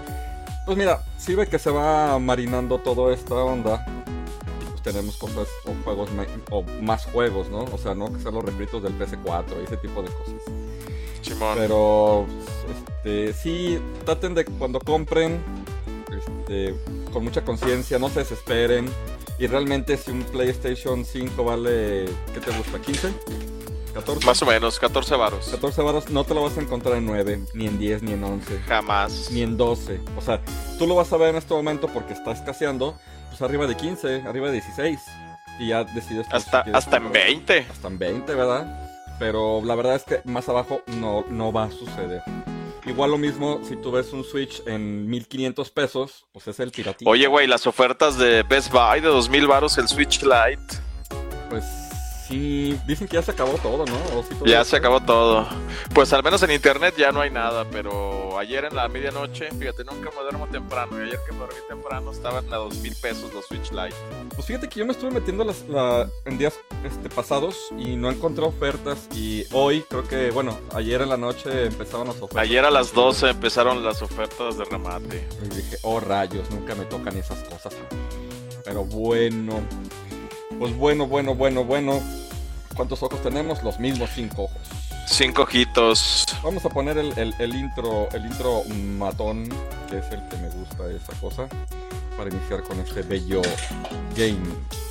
pues 0.67 0.77
mira, 0.77 1.05
sirve 1.19 1.47
que 1.47 1.57
se 1.57 1.71
va 1.71 2.19
marinando 2.19 2.79
toda 2.79 3.15
esta 3.15 3.37
onda. 3.37 3.87
Pues 4.71 4.83
tenemos 4.83 5.17
cosas 5.19 5.47
o 5.67 5.85
juegos 5.85 6.11
o 6.51 6.65
más 6.83 7.05
juegos, 7.07 7.49
¿no? 7.49 7.63
O 7.63 7.79
sea, 7.79 7.95
no 7.95 8.13
que 8.13 8.19
sean 8.19 8.35
los 8.35 8.45
refritos 8.45 8.83
del 8.83 8.99
PS4 8.99 9.61
y 9.61 9.65
ese 9.65 9.77
tipo 9.77 10.03
de 10.03 10.09
cosas. 10.11 10.43
Simón. 11.23 11.57
Pero, 11.57 12.27
este, 12.73 13.33
sí, 13.35 13.79
traten 14.05 14.35
de 14.35 14.45
cuando 14.45 14.81
compren, 14.81 15.41
este, 16.11 16.75
con 17.13 17.23
mucha 17.23 17.45
conciencia, 17.45 18.01
no 18.01 18.09
se 18.09 18.19
desesperen 18.19 18.91
y 19.39 19.47
realmente 19.47 19.97
si 19.97 20.11
un 20.11 20.23
PlayStation 20.23 21.05
5 21.05 21.45
vale, 21.45 22.07
¿qué 22.33 22.41
te 22.41 22.51
gusta? 22.57 22.79
¿15? 22.79 23.13
¿14? 23.95 24.25
Más 24.25 24.43
o 24.43 24.47
menos, 24.47 24.79
14 24.79 25.17
varos. 25.17 25.49
14 25.49 25.83
varos 25.83 26.11
no 26.11 26.25
te 26.25 26.35
lo 26.35 26.43
vas 26.43 26.57
a 26.57 26.61
encontrar 26.61 26.97
en 26.97 27.07
9, 27.07 27.41
ni 27.55 27.67
en 27.67 27.79
10, 27.79 28.03
ni 28.03 28.13
en 28.13 28.25
11. 28.25 28.59
Jamás. 28.67 29.31
Ni 29.31 29.43
en 29.43 29.57
12. 29.57 30.01
O 30.17 30.21
sea, 30.21 30.41
tú 30.79 30.87
lo 30.87 30.95
vas 30.95 31.13
a 31.13 31.17
ver 31.17 31.31
en 31.31 31.37
este 31.37 31.55
momento 31.55 31.89
porque 31.89 32.13
está 32.13 32.33
escaseando, 32.33 32.99
pues 33.29 33.43
arriba 33.43 33.67
de 33.67 33.77
15, 33.77 34.23
arriba 34.23 34.47
de 34.49 34.55
16. 34.55 35.01
Y 35.61 35.69
ya 35.69 35.85
decides... 35.85 36.27
Hasta, 36.31 36.61
hasta 36.73 36.97
en 36.97 37.13
20. 37.13 37.67
Hasta 37.71 37.89
en 37.89 37.99
20, 37.99 38.35
¿verdad? 38.35 38.91
Pero 39.19 39.63
la 39.65 39.75
verdad 39.77 39.97
es 39.97 40.03
que 40.03 40.21
más 40.25 40.49
abajo 40.49 40.83
no, 40.87 41.25
no 41.29 41.53
va 41.53 41.65
a 41.65 41.71
suceder. 41.71 42.23
Igual 42.87 43.11
lo 43.11 43.19
mismo 43.19 43.61
si 43.65 43.77
tú 43.77 43.91
ves 43.91 44.13
un 44.13 44.25
Switch 44.25 44.63
en 44.67 45.09
1500 45.09 45.71
pesos, 45.71 46.27
pues 46.33 46.47
es 46.49 46.61
el 46.61 46.71
piratito. 46.71 47.11
Oye, 47.11 47.27
güey, 47.27 47.47
las 47.47 47.67
ofertas 47.67 48.19
de 48.19 48.43
Best 48.43 48.71
Buy 48.71 49.01
de 49.01 49.09
2000 49.09 49.47
baros 49.47 49.79
el 49.79 49.89
Switch 49.89 50.23
Lite. 50.23 50.83
Pues 51.49 51.65
Sí, 52.29 52.79
dicen 52.87 53.07
que 53.07 53.17
ya 53.17 53.23
se 53.23 53.33
acabó 53.33 53.59
todo, 53.59 53.85
¿no? 53.85 54.47
ya 54.47 54.65
se 54.65 54.77
acabó 54.77 55.01
todo. 55.01 55.47
Pues 55.93 56.11
al 56.15 56.23
menos 56.23 56.43
en 56.43 56.53
internet 56.53 56.95
ya 56.97 57.13
no 57.13 57.21
hay 57.21 57.31
nada, 57.31 57.67
pero 57.71 58.39
ayer 58.39 58.65
en 58.65 58.75
la 58.75 58.89
medianoche, 58.89 59.51
fíjate, 59.51 59.85
nunca 59.85 60.11
me 60.11 60.23
duermo 60.23 60.47
temprano. 60.47 60.99
Y 60.99 61.09
ayer 61.09 61.19
que 61.27 61.33
me 61.33 61.41
dormí 61.41 61.57
temprano 61.69 62.13
estaban 62.13 62.51
a 62.53 62.57
dos 62.57 62.77
mil 62.79 62.95
pesos 62.97 63.33
los 63.35 63.45
Switch 63.47 63.71
Lite. 63.73 63.95
Pues 64.35 64.47
fíjate 64.47 64.69
que 64.71 64.81
yo 64.81 64.87
me 64.87 64.93
estuve 64.93 65.11
metiendo 65.11 65.45
las, 65.45 65.65
en 66.25 66.39
días 66.39 66.55
este, 66.83 67.11
pasados 67.11 67.57
y 67.77 67.97
no 67.97 68.11
encontré 68.11 68.45
ofertas. 68.45 69.07
Y 69.15 69.45
hoy, 69.53 69.83
creo 69.83 70.09
que, 70.09 70.31
bueno, 70.31 70.59
ayer 70.75 71.03
en 71.03 71.11
la 71.11 71.19
noche 71.19 71.67
empezaron 71.67 72.07
las 72.07 72.17
ofertas. 72.17 72.43
Ayer 72.43 72.65
a 72.65 72.71
las 72.71 72.95
12 72.95 73.31
empezaron 73.31 73.85
las 73.85 74.01
ofertas 74.01 74.57
de 74.57 74.65
remate. 74.65 75.29
Y 75.45 75.55
dije, 75.55 75.77
oh 75.83 76.01
rayos, 76.01 76.51
nunca 76.51 76.75
me 76.75 76.87
tocan 76.87 77.19
esas 77.19 77.43
cosas. 77.45 77.75
Pero 78.65 78.85
bueno. 78.85 79.61
Pues 80.65 80.79
bueno, 80.79 81.07
bueno, 81.07 81.35
bueno, 81.35 81.63
bueno. 81.63 82.01
¿Cuántos 82.75 83.03
ojos 83.03 83.23
tenemos? 83.23 83.63
Los 83.63 83.79
mismos 83.79 84.09
cinco 84.15 84.45
ojos. 84.45 84.63
Cinco 85.07 85.43
ojitos. 85.43 86.25
Vamos 86.43 86.65
a 86.65 86.71
poner 86.71 86.97
el, 86.97 87.13
el, 87.19 87.55
intro, 87.55 88.09
el 88.15 88.25
intro 88.25 88.63
matón, 88.97 89.47
que 89.91 89.99
es 89.99 90.11
el 90.11 90.27
que 90.27 90.39
me 90.39 90.49
gusta 90.49 90.91
esa 90.91 91.13
cosa, 91.21 91.49
para 92.17 92.31
iniciar 92.31 92.63
con 92.63 92.81
este 92.81 93.03
bello 93.03 93.43
Gamecast. 94.17 94.84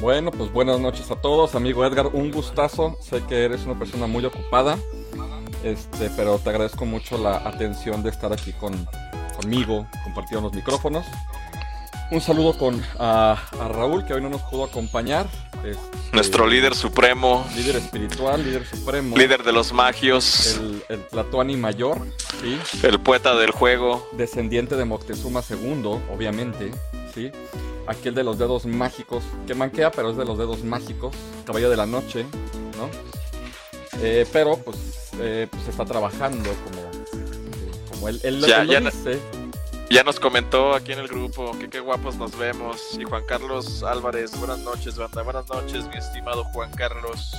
Bueno, 0.00 0.30
pues 0.30 0.52
buenas 0.52 0.78
noches 0.78 1.10
a 1.10 1.16
todos, 1.16 1.54
amigo 1.54 1.84
Edgar, 1.84 2.08
un 2.08 2.30
gustazo. 2.30 2.98
Sé 3.00 3.22
que 3.26 3.44
eres 3.44 3.64
una 3.64 3.78
persona 3.78 4.06
muy 4.06 4.24
ocupada, 4.26 4.78
este, 5.64 6.10
pero 6.10 6.38
te 6.38 6.50
agradezco 6.50 6.84
mucho 6.84 7.16
la 7.16 7.38
atención 7.38 8.02
de 8.02 8.10
estar 8.10 8.30
aquí 8.30 8.52
con, 8.52 8.86
conmigo, 9.40 9.86
compartiendo 10.04 10.48
los 10.48 10.54
micrófonos. 10.54 11.06
Un 12.10 12.20
saludo 12.20 12.56
con 12.56 12.80
a, 12.98 13.36
Raúl, 13.52 14.04
que 14.04 14.12
hoy 14.12 14.20
no 14.20 14.28
nos 14.28 14.42
pudo 14.42 14.64
acompañar. 14.64 15.26
Este, 15.64 15.98
Nuestro 16.12 16.46
líder 16.46 16.74
supremo. 16.74 17.46
Líder 17.56 17.76
espiritual, 17.76 18.44
líder 18.44 18.66
supremo. 18.66 19.16
Líder 19.16 19.42
de 19.42 19.52
los 19.52 19.72
magios. 19.72 20.56
El, 20.58 20.84
el 20.90 21.06
Tlatuani 21.08 21.56
mayor, 21.56 22.06
¿sí? 22.42 22.58
El 22.86 23.00
poeta 23.00 23.34
del 23.34 23.50
juego. 23.50 24.06
Descendiente 24.12 24.76
de 24.76 24.84
Moctezuma 24.84 25.42
II, 25.48 25.98
obviamente, 26.12 26.70
¿sí? 27.14 27.32
Aquel 27.86 28.14
de 28.14 28.24
los 28.24 28.38
dedos 28.38 28.66
mágicos, 28.66 29.22
que 29.46 29.54
manquea, 29.54 29.90
pero 29.90 30.10
es 30.10 30.16
de 30.16 30.24
los 30.24 30.38
dedos 30.38 30.64
mágicos. 30.64 31.14
Caballo 31.44 31.70
de 31.70 31.76
la 31.76 31.86
noche, 31.86 32.24
¿no? 32.76 32.88
Eh, 34.00 34.26
pero, 34.32 34.56
pues, 34.58 35.10
eh, 35.20 35.46
pues 35.50 35.68
está 35.68 35.84
trabajando 35.84 36.50
como, 36.64 37.90
como 37.90 38.08
él, 38.08 38.20
él, 38.24 38.40
ya, 38.40 38.64
lo 38.64 38.90
dice. 38.90 39.20
Ya 39.88 40.02
nos 40.02 40.18
comentó 40.18 40.74
aquí 40.74 40.92
en 40.92 40.98
el 40.98 41.08
grupo 41.08 41.56
que 41.58 41.70
qué 41.70 41.80
guapos 41.80 42.16
nos 42.16 42.36
vemos. 42.36 42.98
Y 42.98 43.04
Juan 43.04 43.22
Carlos 43.26 43.84
Álvarez, 43.84 44.36
buenas 44.38 44.58
noches, 44.58 44.96
banda. 44.96 45.22
Buenas 45.22 45.48
noches, 45.48 45.86
mi 45.88 45.96
estimado 45.96 46.44
Juan 46.44 46.70
Carlos. 46.72 47.30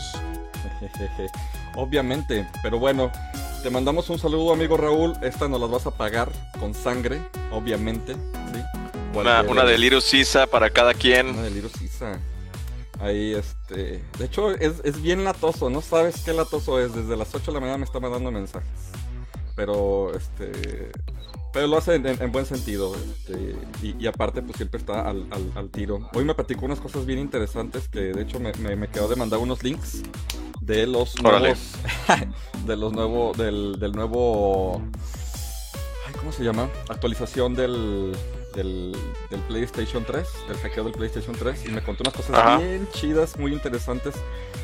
Obviamente, 1.75 2.47
pero 2.63 2.79
bueno, 2.79 3.11
te 3.63 3.69
mandamos 3.69 4.09
un 4.09 4.17
saludo, 4.17 4.53
amigo 4.53 4.77
Raúl. 4.77 5.13
Esta 5.21 5.47
nos 5.47 5.59
la 5.59 5.67
vas 5.67 5.85
a 5.87 5.91
pagar 5.91 6.31
con 6.59 6.73
sangre, 6.73 7.21
obviamente. 7.51 8.13
¿sí? 8.13 8.76
Una, 9.21 9.41
una 9.41 9.65
de 9.65 9.77
Liru 9.77 10.01
Sisa 10.01 10.47
para 10.47 10.69
cada 10.69 10.93
quien. 10.93 11.29
Una 11.29 11.43
de 11.43 11.69
Sisa. 11.69 12.19
Ahí, 12.99 13.33
este. 13.33 14.03
De 14.17 14.25
hecho, 14.25 14.51
es, 14.51 14.81
es, 14.83 15.01
bien 15.01 15.23
latoso. 15.23 15.69
No 15.69 15.81
sabes 15.81 16.23
qué 16.23 16.33
latoso 16.33 16.79
es. 16.79 16.93
Desde 16.93 17.15
las 17.15 17.33
8 17.33 17.51
de 17.51 17.53
la 17.53 17.59
mañana 17.59 17.77
me 17.77 17.85
está 17.85 17.99
mandando 17.99 18.31
mensajes. 18.31 18.69
Pero, 19.55 20.13
este. 20.15 20.91
Pero 21.53 21.67
lo 21.67 21.77
hace 21.77 21.95
en, 21.95 22.31
buen 22.31 22.45
sentido. 22.45 22.95
Este, 22.95 23.55
y, 23.81 24.05
aparte, 24.07 24.41
pues 24.41 24.57
siempre 24.57 24.79
está 24.79 25.07
al, 25.07 25.27
al, 25.55 25.69
tiro. 25.69 26.09
Hoy 26.13 26.23
me 26.23 26.35
platicó 26.35 26.65
unas 26.65 26.79
cosas 26.79 27.05
bien 27.05 27.19
interesantes 27.19 27.87
que 27.87 27.99
de 27.99 28.21
hecho 28.21 28.39
me, 28.39 28.53
me, 28.53 28.87
quedó 28.87 29.07
de 29.07 29.15
mandar 29.15 29.39
unos 29.39 29.63
links 29.63 30.03
de 30.61 30.85
los 30.85 31.19
nuevos. 31.21 31.73
de 32.65 32.77
los 32.77 32.93
nuevos. 32.93 33.37
Del, 33.37 33.79
del 33.79 33.91
nuevo. 33.93 34.81
¿Cómo 36.19 36.31
se 36.31 36.43
llama? 36.43 36.69
Actualización 36.89 37.55
del, 37.55 38.15
del, 38.57 38.93
del, 39.29 39.39
PlayStation 39.41 40.03
3, 40.03 40.27
del 40.47 40.57
hackeo 40.57 40.83
del 40.83 40.93
PlayStation 40.93 41.35
3, 41.35 41.65
y 41.67 41.69
me 41.69 41.81
contó 41.81 42.03
unas 42.03 42.13
cosas 42.13 42.59
bien 42.59 42.87
chidas, 42.91 43.37
muy 43.37 43.53
interesantes 43.53 44.15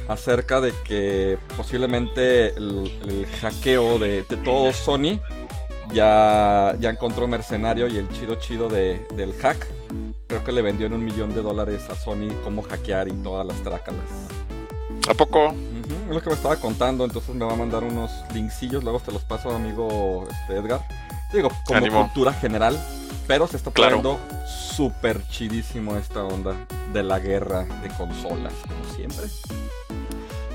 acerca 0.07 0.59
de 0.59 0.73
que 0.83 1.37
posiblemente 1.55 2.47
el, 2.57 3.25
hackeo 3.41 3.99
de, 3.99 4.23
de 4.23 4.37
todo 4.37 4.73
Sony 4.73 5.19
ya, 5.93 6.75
ya 6.79 6.89
encontró 6.89 7.27
mercenario 7.27 7.87
y 7.87 7.97
el 7.97 8.09
chido 8.09 8.35
chido 8.35 8.67
de, 8.67 9.05
del 9.15 9.33
hack. 9.33 9.67
Creo 10.27 10.43
que 10.43 10.51
le 10.51 10.61
vendió 10.61 10.87
en 10.87 10.93
un 10.93 11.05
millón 11.05 11.33
de 11.33 11.41
dólares 11.41 11.89
a 11.89 11.95
Sony 11.95 12.29
cómo 12.43 12.63
hackear 12.63 13.07
y 13.07 13.11
todas 13.11 13.45
las 13.45 13.61
trácalas. 13.61 14.03
¿A 15.07 15.13
poco? 15.13 15.53
Es 16.07 16.13
lo 16.13 16.21
que 16.21 16.29
me 16.29 16.35
estaba 16.35 16.55
contando, 16.55 17.05
entonces 17.05 17.35
me 17.35 17.45
va 17.45 17.53
a 17.53 17.55
mandar 17.55 17.83
unos 17.83 18.11
linksillos, 18.33 18.83
luego 18.83 18.99
te 18.99 19.11
los 19.11 19.23
paso, 19.23 19.51
amigo 19.51 20.27
este, 20.29 20.57
Edgar. 20.57 20.81
Digo, 21.33 21.49
como 21.65 21.87
cultura 21.87 22.33
general, 22.33 22.79
pero 23.27 23.47
se 23.47 23.57
está 23.57 23.71
poniendo 23.71 24.19
súper 24.75 25.25
chidísimo 25.27 25.95
esta 25.97 26.23
onda 26.23 26.55
de 26.91 27.03
la 27.03 27.19
guerra 27.19 27.63
de 27.81 27.89
consolas, 27.89 28.53
como 28.67 28.95
siempre. 28.95 29.25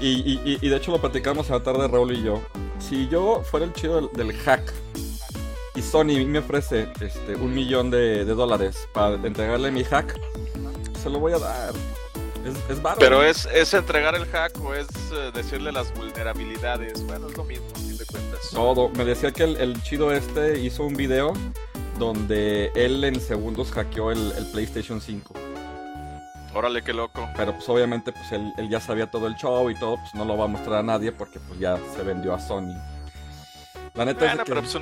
Y, 0.00 0.40
y, 0.44 0.68
de 0.68 0.76
hecho 0.76 0.92
lo 0.92 1.00
platicamos 1.00 1.50
a 1.50 1.54
la 1.54 1.62
tarde 1.62 1.88
Raúl 1.88 2.12
y 2.12 2.22
yo. 2.22 2.40
Si 2.78 3.08
yo 3.08 3.42
fuera 3.42 3.66
el 3.66 3.72
chido 3.72 4.08
del 4.08 4.32
hack 4.32 4.72
y 5.74 5.82
Sony 5.82 6.24
me 6.26 6.38
ofrece 6.38 6.88
este, 7.00 7.34
un 7.34 7.54
millón 7.54 7.90
de, 7.90 8.24
dólares 8.24 8.88
para 8.92 9.14
entregarle 9.14 9.70
mi 9.70 9.84
hack, 9.84 10.18
se 11.02 11.10
lo 11.10 11.18
voy 11.18 11.32
a 11.32 11.38
dar. 11.38 11.74
Es, 12.44 12.76
es 12.76 12.82
Pero 12.98 13.24
es, 13.24 13.46
es 13.46 13.74
entregar 13.74 14.14
el 14.14 14.24
hack 14.26 14.58
o 14.64 14.74
es 14.74 14.86
eh, 15.12 15.30
decirle 15.34 15.72
las 15.72 15.92
vulnerabilidades. 15.94 17.04
Bueno, 17.04 17.28
es 17.28 17.36
lo 17.36 17.44
mismo, 17.44 17.66
fin 17.74 17.96
de 17.96 18.06
cuentas. 18.06 18.50
Todo. 18.52 18.88
Me 18.90 19.04
decía 19.04 19.32
que 19.32 19.44
el, 19.44 19.82
chido 19.82 20.12
este 20.12 20.60
hizo 20.60 20.84
un 20.84 20.94
video 20.94 21.32
donde 21.98 22.70
él 22.74 23.02
en 23.04 23.20
segundos 23.20 23.70
hackeó 23.72 24.12
el, 24.12 24.32
PlayStation 24.52 25.00
5. 25.00 25.34
Órale, 26.54 26.82
qué 26.82 26.92
loco. 26.92 27.28
Pero 27.36 27.52
pues 27.52 27.68
obviamente 27.68 28.12
pues 28.12 28.32
él, 28.32 28.52
ya 28.68 28.80
sabía 28.80 29.10
todo 29.10 29.26
el 29.26 29.34
show 29.34 29.70
y 29.70 29.74
todo, 29.74 29.96
pues 29.96 30.14
no 30.14 30.24
lo 30.24 30.36
va 30.36 30.44
a 30.44 30.48
mostrar 30.48 30.78
a 30.78 30.82
nadie 30.82 31.12
porque 31.12 31.38
pues 31.40 31.58
ya 31.58 31.78
se 31.94 32.02
vendió 32.02 32.34
a 32.34 32.40
Sony. 32.40 32.74
La 33.94 34.04
neta 34.04 34.32
es 34.32 34.40
que... 34.40 34.54
Pues, 34.54 34.76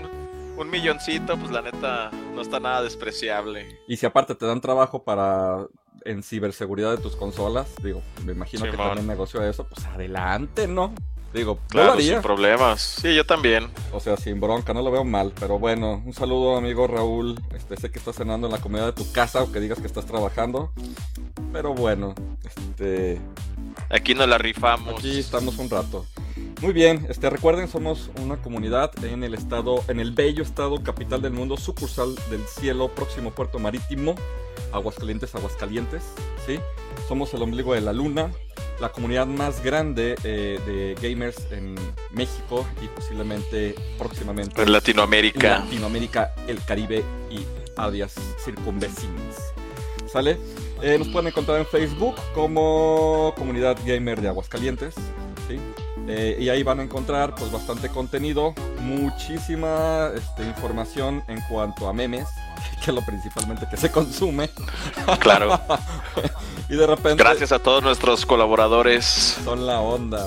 un 0.56 0.70
milloncito, 0.70 1.36
pues 1.36 1.50
la 1.50 1.60
neta 1.60 2.10
no 2.34 2.40
está 2.40 2.58
nada 2.60 2.82
despreciable. 2.82 3.78
Y 3.86 3.96
si 3.96 4.06
aparte 4.06 4.34
te 4.34 4.46
dan 4.46 4.60
trabajo 4.60 5.02
para 5.04 5.66
en 6.04 6.22
ciberseguridad 6.22 6.96
de 6.96 7.02
tus 7.02 7.16
consolas, 7.16 7.68
digo, 7.82 8.02
me 8.24 8.32
imagino 8.32 8.64
que 8.64 8.76
también 8.76 9.06
negocio 9.06 9.40
de 9.40 9.50
eso, 9.50 9.66
pues 9.68 9.84
adelante, 9.86 10.66
¿no? 10.66 10.94
Digo, 11.32 11.58
claro, 11.68 12.00
sin 12.00 12.22
problemas. 12.22 12.80
Sí, 13.02 13.14
yo 13.14 13.26
también. 13.26 13.68
O 13.92 14.00
sea, 14.00 14.16
sin 14.16 14.40
bronca, 14.40 14.72
no 14.72 14.82
lo 14.82 14.90
veo 14.90 15.04
mal. 15.04 15.32
Pero 15.38 15.58
bueno, 15.58 16.02
un 16.04 16.14
saludo, 16.14 16.56
amigo 16.56 16.86
Raúl. 16.86 17.40
Este, 17.54 17.76
sé 17.76 17.90
que 17.90 17.98
estás 17.98 18.16
cenando 18.16 18.46
en 18.46 18.52
la 18.52 18.58
comida 18.58 18.86
de 18.86 18.92
tu 18.92 19.10
casa 19.12 19.42
o 19.42 19.52
que 19.52 19.60
digas 19.60 19.78
que 19.78 19.86
estás 19.86 20.06
trabajando. 20.06 20.72
Pero 21.52 21.74
bueno, 21.74 22.14
este. 22.44 23.20
Aquí 23.90 24.14
nos 24.14 24.28
la 24.28 24.38
rifamos. 24.38 24.94
Aquí 24.98 25.18
estamos 25.18 25.58
un 25.58 25.68
rato. 25.68 26.06
Muy 26.62 26.72
bien, 26.72 27.06
este, 27.10 27.28
recuerden, 27.28 27.68
somos 27.68 28.10
una 28.22 28.36
comunidad 28.38 28.90
en 29.04 29.22
el 29.22 29.34
estado, 29.34 29.84
en 29.88 30.00
el 30.00 30.12
bello 30.12 30.42
estado 30.42 30.82
capital 30.82 31.20
del 31.20 31.32
mundo, 31.32 31.58
sucursal 31.58 32.14
del 32.30 32.46
cielo, 32.46 32.88
próximo 32.94 33.30
puerto 33.30 33.58
marítimo, 33.58 34.14
Aguascalientes, 34.72 35.34
Aguascalientes, 35.34 36.02
¿sí? 36.46 36.58
Somos 37.08 37.34
el 37.34 37.42
ombligo 37.42 37.74
de 37.74 37.82
la 37.82 37.92
luna, 37.92 38.30
la 38.80 38.90
comunidad 38.90 39.26
más 39.26 39.62
grande 39.62 40.16
eh, 40.24 40.58
de 40.66 40.96
gamers 41.00 41.36
en 41.50 41.74
México 42.12 42.66
y 42.82 42.88
posiblemente 42.88 43.74
próximamente 43.98 44.62
en 44.62 44.72
Latinoamérica. 44.72 45.58
Latinoamérica, 45.58 46.34
el 46.48 46.64
Caribe 46.64 47.04
y 47.30 47.44
áreas 47.76 48.14
circunvecinas. 48.42 49.52
¿Sale? 50.06 50.38
Eh, 50.82 50.96
nos 50.98 51.08
pueden 51.08 51.28
encontrar 51.28 51.58
en 51.58 51.66
Facebook 51.66 52.14
como 52.34 53.34
Comunidad 53.36 53.76
Gamer 53.84 54.22
de 54.22 54.28
Aguascalientes. 54.28 54.94
¿sí? 55.48 55.58
Eh, 56.08 56.36
y 56.38 56.48
ahí 56.48 56.62
van 56.62 56.80
a 56.80 56.82
encontrar 56.82 57.34
pues 57.34 57.50
bastante 57.50 57.88
contenido, 57.88 58.54
muchísima 58.80 60.10
este, 60.14 60.44
información 60.44 61.22
en 61.26 61.40
cuanto 61.42 61.88
a 61.88 61.92
memes, 61.92 62.28
que 62.84 62.90
es 62.90 62.94
lo 62.94 63.04
principalmente 63.04 63.66
que 63.70 63.76
se 63.76 63.90
consume. 63.90 64.50
Claro. 65.20 65.60
y 66.68 66.76
de 66.76 66.86
repente... 66.86 67.22
Gracias 67.22 67.52
a 67.52 67.58
todos 67.58 67.82
nuestros 67.82 68.26
colaboradores. 68.26 69.38
Son 69.44 69.66
la 69.66 69.80
onda. 69.80 70.26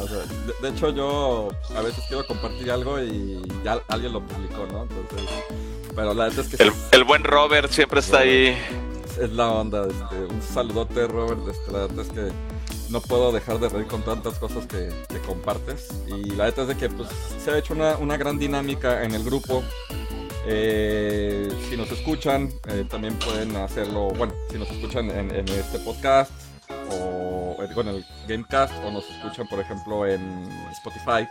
de, 0.62 0.70
hecho 0.70 0.90
yo 0.90 1.50
a 1.76 1.82
veces 1.82 2.04
quiero 2.08 2.26
compartir 2.26 2.72
algo 2.72 3.00
y 3.02 3.42
ya 3.64 3.80
alguien 3.88 4.14
lo 4.14 4.22
publicó, 4.22 4.66
¿no? 4.72 4.84
Entonces... 4.84 5.30
Pero 5.96 6.14
la 6.14 6.26
verdad 6.26 6.46
es 6.46 6.56
que... 6.56 6.72
El, 6.92 7.04
buen 7.04 7.24
Robert 7.24 7.72
siempre 7.72 8.00
está 8.00 8.20
ahí. 8.20 8.58
Es 9.20 9.32
la 9.32 9.52
onda. 9.52 9.88
Este, 9.88 10.16
un 10.16 10.42
saludote, 10.42 11.08
Robert. 11.08 11.42
Este, 11.50 11.72
la 11.72 11.80
verdad 11.80 12.00
es 12.00 12.10
que 12.10 12.32
no 12.90 13.02
puedo 13.02 13.32
dejar 13.32 13.60
de 13.60 13.70
reír 13.70 13.88
con 13.88 14.04
tantas 14.04 14.40
cosas 14.40 14.66
que, 14.66 14.90
compartes. 15.26 15.90
Y 16.08 16.32
la 16.32 16.46
verdad 16.46 16.62
es 16.62 16.68
de 16.70 16.78
que 16.78 16.90
pues, 16.90 17.10
se 17.44 17.52
ha 17.52 17.58
hecho 17.58 17.74
una, 17.74 18.18
gran 18.18 18.40
dinámica 18.40 19.04
en 19.04 19.14
el 19.14 19.24
grupo. 19.24 19.64
Eh, 20.46 21.50
si 21.70 21.78
nos 21.78 21.92
escuchan, 21.92 22.50
eh, 22.68 22.86
también 22.90 23.18
pueden 23.20 23.56
hacerlo, 23.58 24.08
bueno, 24.10 24.34
si 24.50 24.58
nos 24.58 24.70
escuchan 24.72 25.12
en, 25.12 25.48
este 25.50 25.80
podcast 25.80 26.32
o 26.92 27.58
en 27.62 27.88
el 27.88 28.06
Gamecast 28.28 28.74
o 28.84 28.92
nos 28.92 29.08
escuchan, 29.10 29.48
por 29.48 29.60
ejemplo, 29.60 30.08
en 30.08 30.50
Spotify, 30.72 31.28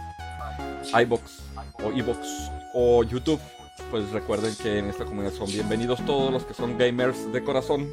iBox 1.02 1.42
o 1.82 1.90
iBox 1.90 2.18
o 2.74 3.02
YouTube, 3.02 3.40
pues 3.90 4.08
recuerden 4.10 4.54
que 4.56 4.78
en 4.78 4.90
esta 4.90 5.04
comunidad 5.04 5.32
son 5.32 5.48
bienvenidos 5.48 6.04
todos 6.06 6.32
los 6.32 6.44
que 6.44 6.54
son 6.54 6.78
gamers 6.78 7.32
de 7.32 7.42
corazón, 7.42 7.90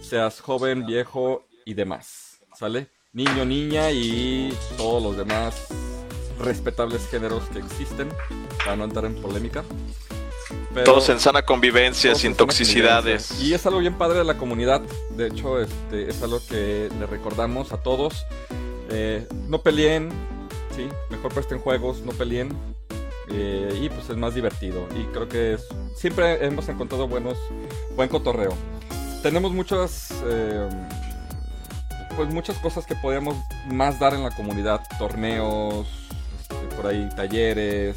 seas 0.00 0.40
joven, 0.40 0.86
viejo 0.86 1.46
y 1.64 1.74
demás. 1.74 2.40
¿Sale? 2.54 2.95
Niño, 3.16 3.46
niña 3.46 3.90
y 3.92 4.52
todos 4.76 5.02
los 5.02 5.16
demás 5.16 5.68
respetables 6.38 7.08
géneros 7.08 7.44
que 7.44 7.60
existen, 7.60 8.10
para 8.58 8.76
no 8.76 8.84
entrar 8.84 9.06
en 9.06 9.14
polémica. 9.14 9.64
todos 10.84 11.08
en 11.08 11.18
sana 11.18 11.40
convivencia, 11.40 12.14
sin 12.14 12.34
toxicidades. 12.34 13.40
Y 13.42 13.54
es 13.54 13.64
algo 13.64 13.78
bien 13.78 13.96
padre 13.96 14.18
de 14.18 14.24
la 14.24 14.36
comunidad. 14.36 14.82
De 15.16 15.28
hecho, 15.28 15.58
este, 15.58 16.10
es 16.10 16.22
algo 16.22 16.40
que 16.46 16.90
le 17.00 17.06
recordamos 17.06 17.72
a 17.72 17.78
todos. 17.78 18.26
Eh, 18.90 19.26
no 19.48 19.62
peleen, 19.62 20.10
¿sí? 20.76 20.86
mejor 21.08 21.32
presten 21.32 21.58
juegos, 21.58 22.02
no 22.02 22.12
peleen. 22.12 22.50
Eh, 23.30 23.80
y 23.82 23.88
pues 23.88 24.10
es 24.10 24.16
más 24.18 24.34
divertido. 24.34 24.86
Y 24.94 25.04
creo 25.06 25.26
que 25.26 25.54
es, 25.54 25.66
siempre 25.96 26.44
hemos 26.44 26.68
encontrado 26.68 27.08
buenos, 27.08 27.38
buen 27.96 28.10
cotorreo. 28.10 28.52
Tenemos 29.22 29.52
muchas... 29.52 30.10
Eh, 30.26 30.68
pues 32.16 32.32
muchas 32.32 32.56
cosas 32.58 32.86
que 32.86 32.94
podíamos 32.94 33.36
más 33.66 34.00
dar 34.00 34.14
en 34.14 34.22
la 34.22 34.30
comunidad, 34.30 34.80
torneos, 34.98 35.86
este, 36.40 36.76
por 36.76 36.86
ahí 36.86 37.08
talleres 37.14 37.96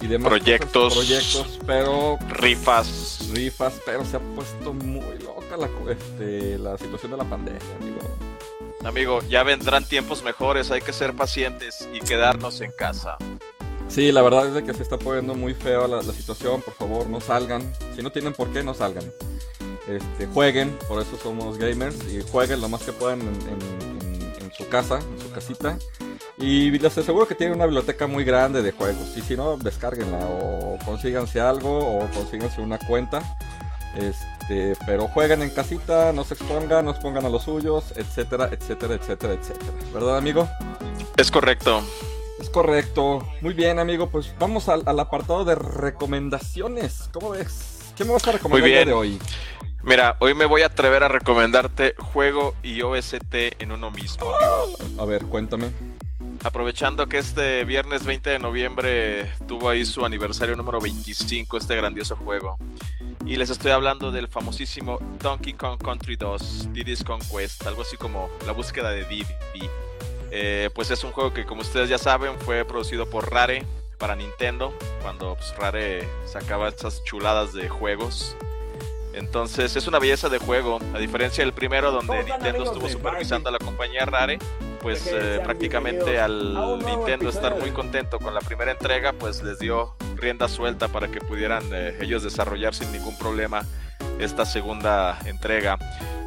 y 0.00 0.06
demás 0.06 0.28
proyectos, 0.28 0.94
proyectos, 0.94 1.58
pero 1.66 2.18
rifas, 2.28 3.28
rifas, 3.32 3.74
pero 3.84 4.04
se 4.04 4.16
ha 4.16 4.20
puesto 4.20 4.72
muy 4.72 5.18
loca 5.18 5.56
la, 5.56 5.68
este, 5.90 6.58
la 6.58 6.78
situación 6.78 7.12
de 7.12 7.18
la 7.18 7.24
pandemia, 7.24 7.60
amigo. 7.80 8.00
Amigo, 8.84 9.20
ya 9.28 9.42
vendrán 9.42 9.84
tiempos 9.84 10.22
mejores, 10.22 10.70
hay 10.70 10.80
que 10.80 10.92
ser 10.92 11.14
pacientes 11.14 11.88
y 11.92 11.98
quedarnos 11.98 12.60
en 12.60 12.70
casa. 12.70 13.16
Sí, 13.88 14.12
la 14.12 14.22
verdad 14.22 14.46
es 14.46 14.54
de 14.54 14.64
que 14.64 14.74
se 14.74 14.82
está 14.82 14.98
poniendo 14.98 15.34
muy 15.34 15.54
feo 15.54 15.88
la, 15.88 16.02
la 16.02 16.12
situación, 16.12 16.62
por 16.62 16.74
favor, 16.74 17.06
no 17.08 17.20
salgan. 17.20 17.72
Si 17.94 18.02
no 18.02 18.12
tienen 18.12 18.32
por 18.32 18.52
qué, 18.52 18.62
no 18.62 18.74
salgan. 18.74 19.04
Este, 19.88 20.26
jueguen, 20.26 20.76
por 20.88 21.00
eso 21.00 21.16
somos 21.22 21.58
gamers, 21.58 21.96
y 22.12 22.20
jueguen 22.30 22.60
lo 22.60 22.68
más 22.68 22.82
que 22.82 22.92
puedan 22.92 23.20
en, 23.20 23.28
en- 23.28 24.16
en 24.42 24.52
su 24.52 24.68
casa, 24.68 24.98
en 24.98 25.20
su 25.20 25.30
casita. 25.32 25.78
Y 26.38 26.70
les 26.78 26.96
aseguro 26.98 27.26
que 27.26 27.34
tienen 27.34 27.56
una 27.56 27.64
biblioteca 27.66 28.06
muy 28.06 28.24
grande 28.24 28.62
de 28.62 28.72
juegos. 28.72 29.16
Y 29.16 29.22
si 29.22 29.36
no, 29.36 29.56
descárguenla 29.56 30.18
o 30.18 30.78
consíganse 30.84 31.40
algo 31.40 31.78
o 31.78 32.06
consíganse 32.10 32.60
una 32.60 32.78
cuenta. 32.78 33.36
Este, 33.96 34.76
pero 34.84 35.08
jueguen 35.08 35.42
en 35.42 35.50
casita, 35.50 36.12
no 36.12 36.24
se 36.24 36.34
expongan, 36.34 36.84
no 36.84 36.90
expongan 36.90 37.24
a 37.24 37.28
los 37.30 37.44
suyos, 37.44 37.84
etcétera, 37.96 38.50
etcétera, 38.52 38.94
etcétera, 38.94 39.32
etcétera. 39.34 39.72
¿Verdad, 39.94 40.18
amigo? 40.18 40.48
Es 41.16 41.30
correcto. 41.30 41.82
Es 42.38 42.50
correcto. 42.50 43.26
Muy 43.40 43.54
bien, 43.54 43.78
amigo. 43.78 44.08
Pues 44.10 44.34
vamos 44.38 44.68
al, 44.68 44.82
al 44.84 45.00
apartado 45.00 45.44
de 45.46 45.54
recomendaciones. 45.54 47.08
¿Cómo 47.12 47.30
ves? 47.30 47.92
¿Qué 47.96 48.04
me 48.04 48.12
vas 48.12 48.26
a 48.28 48.32
recomendar 48.32 48.86
de 48.86 48.92
hoy? 48.92 49.18
Mira, 49.86 50.16
hoy 50.18 50.34
me 50.34 50.46
voy 50.46 50.62
a 50.62 50.66
atrever 50.66 51.04
a 51.04 51.08
recomendarte 51.08 51.94
juego 51.96 52.56
y 52.60 52.82
OST 52.82 53.60
en 53.60 53.70
uno 53.70 53.92
mismo. 53.92 54.32
A 54.98 55.04
ver, 55.04 55.26
cuéntame. 55.26 55.70
Aprovechando 56.42 57.06
que 57.06 57.18
este 57.18 57.64
viernes 57.64 58.04
20 58.04 58.30
de 58.30 58.38
noviembre 58.40 59.30
tuvo 59.46 59.68
ahí 59.68 59.84
su 59.84 60.04
aniversario 60.04 60.56
número 60.56 60.80
25, 60.80 61.56
este 61.56 61.76
grandioso 61.76 62.16
juego. 62.16 62.58
Y 63.24 63.36
les 63.36 63.48
estoy 63.48 63.70
hablando 63.70 64.10
del 64.10 64.26
famosísimo 64.26 64.98
Donkey 65.22 65.52
Kong 65.52 65.80
Country 65.80 66.16
2, 66.16 66.72
Diddy's 66.72 67.04
Conquest, 67.04 67.64
algo 67.64 67.82
así 67.82 67.96
como 67.96 68.28
la 68.44 68.50
búsqueda 68.50 68.90
de 68.90 69.04
Diddy. 69.04 69.70
Eh, 70.32 70.68
pues 70.74 70.90
es 70.90 71.04
un 71.04 71.12
juego 71.12 71.32
que, 71.32 71.44
como 71.44 71.60
ustedes 71.60 71.88
ya 71.88 71.98
saben, 71.98 72.36
fue 72.40 72.64
producido 72.64 73.08
por 73.08 73.30
Rare 73.30 73.64
para 73.98 74.16
Nintendo, 74.16 74.74
cuando 75.02 75.36
pues, 75.36 75.54
Rare 75.56 76.08
sacaba 76.26 76.68
estas 76.68 77.04
chuladas 77.04 77.52
de 77.52 77.68
juegos. 77.68 78.36
Entonces 79.16 79.74
es 79.76 79.86
una 79.86 79.98
belleza 79.98 80.28
de 80.28 80.38
juego, 80.38 80.78
a 80.94 80.98
diferencia 80.98 81.42
del 81.42 81.54
primero 81.54 81.90
donde 81.90 82.06
¿Cómo 82.06 82.20
están, 82.20 82.42
Nintendo 82.42 82.64
estuvo 82.70 82.88
supervisando 82.88 83.48
a 83.48 83.52
la 83.52 83.58
compañía 83.58 84.04
Rare, 84.04 84.38
pues 84.82 85.10
eh, 85.10 85.40
prácticamente 85.42 86.20
al 86.20 86.54
Nintendo 86.84 87.30
estar 87.30 87.58
muy 87.58 87.70
contento 87.70 88.18
con 88.18 88.34
la 88.34 88.40
primera 88.40 88.72
entrega, 88.72 89.14
pues 89.14 89.42
les 89.42 89.58
dio 89.58 89.96
rienda 90.16 90.48
suelta 90.48 90.88
para 90.88 91.08
que 91.08 91.20
pudieran 91.20 91.62
eh, 91.72 91.96
ellos 92.02 92.22
desarrollar 92.22 92.74
sin 92.74 92.92
ningún 92.92 93.16
problema 93.16 93.64
esta 94.18 94.44
segunda 94.44 95.18
entrega. 95.24 95.78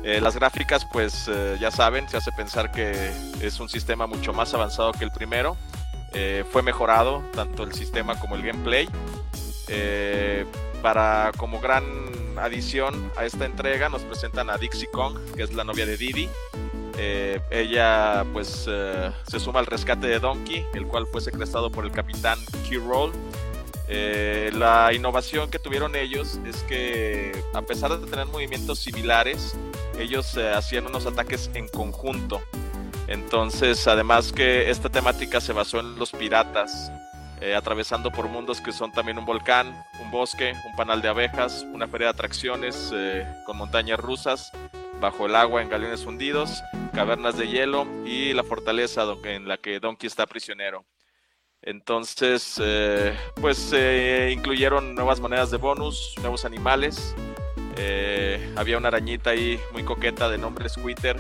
Eh, 0.04 0.20
las 0.20 0.36
gráficas, 0.36 0.86
pues 0.92 1.28
eh, 1.28 1.58
ya 1.60 1.70
saben, 1.70 2.10
se 2.10 2.18
hace 2.18 2.32
pensar 2.32 2.72
que 2.72 3.12
es 3.42 3.60
un 3.60 3.70
sistema 3.70 4.08
mucho 4.08 4.34
más 4.34 4.54
avanzado 4.54 4.94
que 4.94 5.04
el 5.04 5.12
primero. 5.12 5.58
Fue 6.52 6.64
mejorado 6.64 7.22
tanto 7.36 7.62
el 7.62 7.72
sistema 7.74 8.20
como 8.20 8.36
el 8.36 8.42
gameplay. 8.42 8.90
Para 10.82 11.32
como 11.38 11.60
gran 11.60 11.84
adición 12.44 13.12
a 13.16 13.26
esta 13.26 13.46
entrega 13.46 13.90
nos 13.90 14.04
presentan 14.04 14.50
a 14.50 14.58
Dixie 14.58 14.88
Kong, 14.88 15.18
que 15.36 15.44
es 15.44 15.54
la 15.54 15.64
novia 15.64 15.86
de 15.86 15.98
Diddy. 15.98 16.30
Eh, 16.98 17.40
ella 17.50 18.26
pues 18.34 18.66
eh, 18.68 19.12
se 19.30 19.40
suma 19.40 19.60
al 19.60 19.66
rescate 19.66 20.08
de 20.08 20.20
Donkey, 20.20 20.66
el 20.74 20.86
cual 20.86 21.08
fue 21.08 21.22
secuestrado 21.22 21.72
por 21.72 21.86
el 21.86 21.92
capitán 21.92 22.38
Key-Roll. 22.68 23.14
Eh, 23.88 24.52
la 24.54 24.94
innovación 24.94 25.50
que 25.50 25.60
tuvieron 25.60 25.96
ellos 25.96 26.40
es 26.46 26.58
que 26.64 27.32
a 27.54 27.62
pesar 27.62 27.98
de 27.98 28.06
tener 28.06 28.26
movimientos 28.28 28.80
similares, 28.80 29.56
ellos 29.98 30.38
hacían 30.38 30.88
unos 30.88 31.06
ataques 31.06 31.50
en 31.54 31.68
conjunto. 31.70 32.42
Entonces, 33.08 33.88
además 33.88 34.32
que 34.32 34.70
esta 34.70 34.90
temática 34.90 35.42
se 35.42 35.54
basó 35.54 35.80
en 35.80 35.98
los 35.98 36.12
piratas, 36.12 36.92
eh, 37.42 37.56
atravesando 37.56 38.12
por 38.12 38.28
mundos 38.28 38.60
que 38.60 38.74
son 38.74 38.92
también 38.92 39.18
un 39.18 39.26
volcán, 39.26 39.74
un 40.02 40.12
bosque, 40.12 40.54
un 40.66 40.76
panal 40.76 41.02
de 41.02 41.08
abejas, 41.08 41.66
una 41.74 41.88
feria 41.88 42.08
de 42.08 42.12
atracciones 42.12 42.92
eh, 42.94 43.26
con 43.46 43.58
montañas 43.58 44.00
rusas, 44.00 44.52
bajo 45.00 45.26
el 45.26 45.36
agua 45.36 45.62
en 45.62 45.70
galeones 45.70 46.06
hundidos, 46.06 46.62
cavernas 46.94 47.38
de 47.38 47.48
hielo 47.48 47.88
y 48.06 48.34
la 48.34 48.44
fortaleza 48.44 49.06
en 49.24 49.48
la 49.48 49.58
que 49.58 49.80
Donkey 49.80 50.08
está 50.08 50.26
prisionero. 50.28 50.86
Entonces, 51.62 52.60
eh, 52.62 53.16
pues 53.36 53.72
eh, 53.74 54.34
incluyeron 54.36 54.96
nuevas 54.96 55.20
monedas 55.22 55.50
de 55.52 55.58
bonus, 55.58 56.16
nuevos 56.20 56.44
animales. 56.44 57.16
había 58.58 58.78
una 58.78 58.90
arañita 58.90 59.30
ahí 59.30 59.58
muy 59.72 59.84
coqueta 59.84 60.28
de 60.30 60.38
nombre 60.38 60.68
Squitter. 60.68 61.18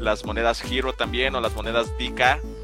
Las 0.00 0.24
monedas 0.24 0.60
Hero 0.64 0.92
también, 0.92 1.36
o 1.36 1.40
las 1.40 1.54
monedas 1.54 1.86
DK. 1.98 2.55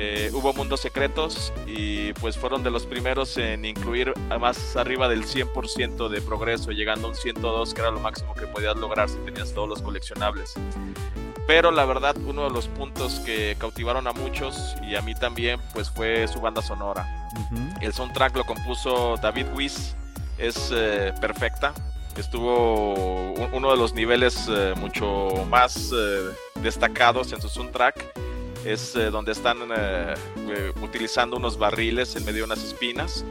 Eh, 0.00 0.30
hubo 0.32 0.52
mundos 0.52 0.78
secretos 0.78 1.52
y 1.66 2.12
pues 2.12 2.38
fueron 2.38 2.62
de 2.62 2.70
los 2.70 2.86
primeros 2.86 3.36
en 3.36 3.64
incluir 3.64 4.14
más 4.38 4.76
arriba 4.76 5.08
del 5.08 5.24
100% 5.24 6.08
de 6.08 6.20
progreso, 6.20 6.70
llegando 6.70 7.08
a 7.08 7.10
un 7.10 7.16
102, 7.16 7.74
que 7.74 7.80
era 7.80 7.90
lo 7.90 7.98
máximo 7.98 8.32
que 8.32 8.46
podías 8.46 8.76
lograr 8.76 9.08
si 9.08 9.16
tenías 9.16 9.52
todos 9.52 9.68
los 9.68 9.82
coleccionables. 9.82 10.54
Pero 11.48 11.72
la 11.72 11.84
verdad, 11.84 12.14
uno 12.28 12.44
de 12.44 12.50
los 12.50 12.68
puntos 12.68 13.18
que 13.26 13.56
cautivaron 13.58 14.06
a 14.06 14.12
muchos 14.12 14.76
y 14.88 14.94
a 14.94 15.02
mí 15.02 15.16
también, 15.16 15.58
pues 15.74 15.90
fue 15.90 16.28
su 16.28 16.40
banda 16.40 16.62
sonora. 16.62 17.04
El 17.80 17.92
soundtrack 17.92 18.36
lo 18.36 18.44
compuso 18.44 19.16
David 19.20 19.46
Weiss, 19.52 19.96
es 20.38 20.70
eh, 20.72 21.12
perfecta. 21.20 21.74
Estuvo 22.16 23.32
uno 23.52 23.72
de 23.72 23.76
los 23.76 23.94
niveles 23.94 24.46
eh, 24.48 24.74
mucho 24.76 25.44
más 25.48 25.90
eh, 25.92 26.30
destacados 26.62 27.32
en 27.32 27.42
su 27.42 27.48
soundtrack. 27.48 28.28
Es 28.64 28.94
eh, 28.96 29.10
donde 29.10 29.32
están 29.32 29.58
eh, 29.74 30.14
eh, 30.48 30.72
utilizando 30.82 31.36
unos 31.36 31.58
barriles 31.58 32.16
en 32.16 32.24
medio 32.24 32.38
de 32.38 32.44
unas 32.44 32.64
espinas. 32.64 33.24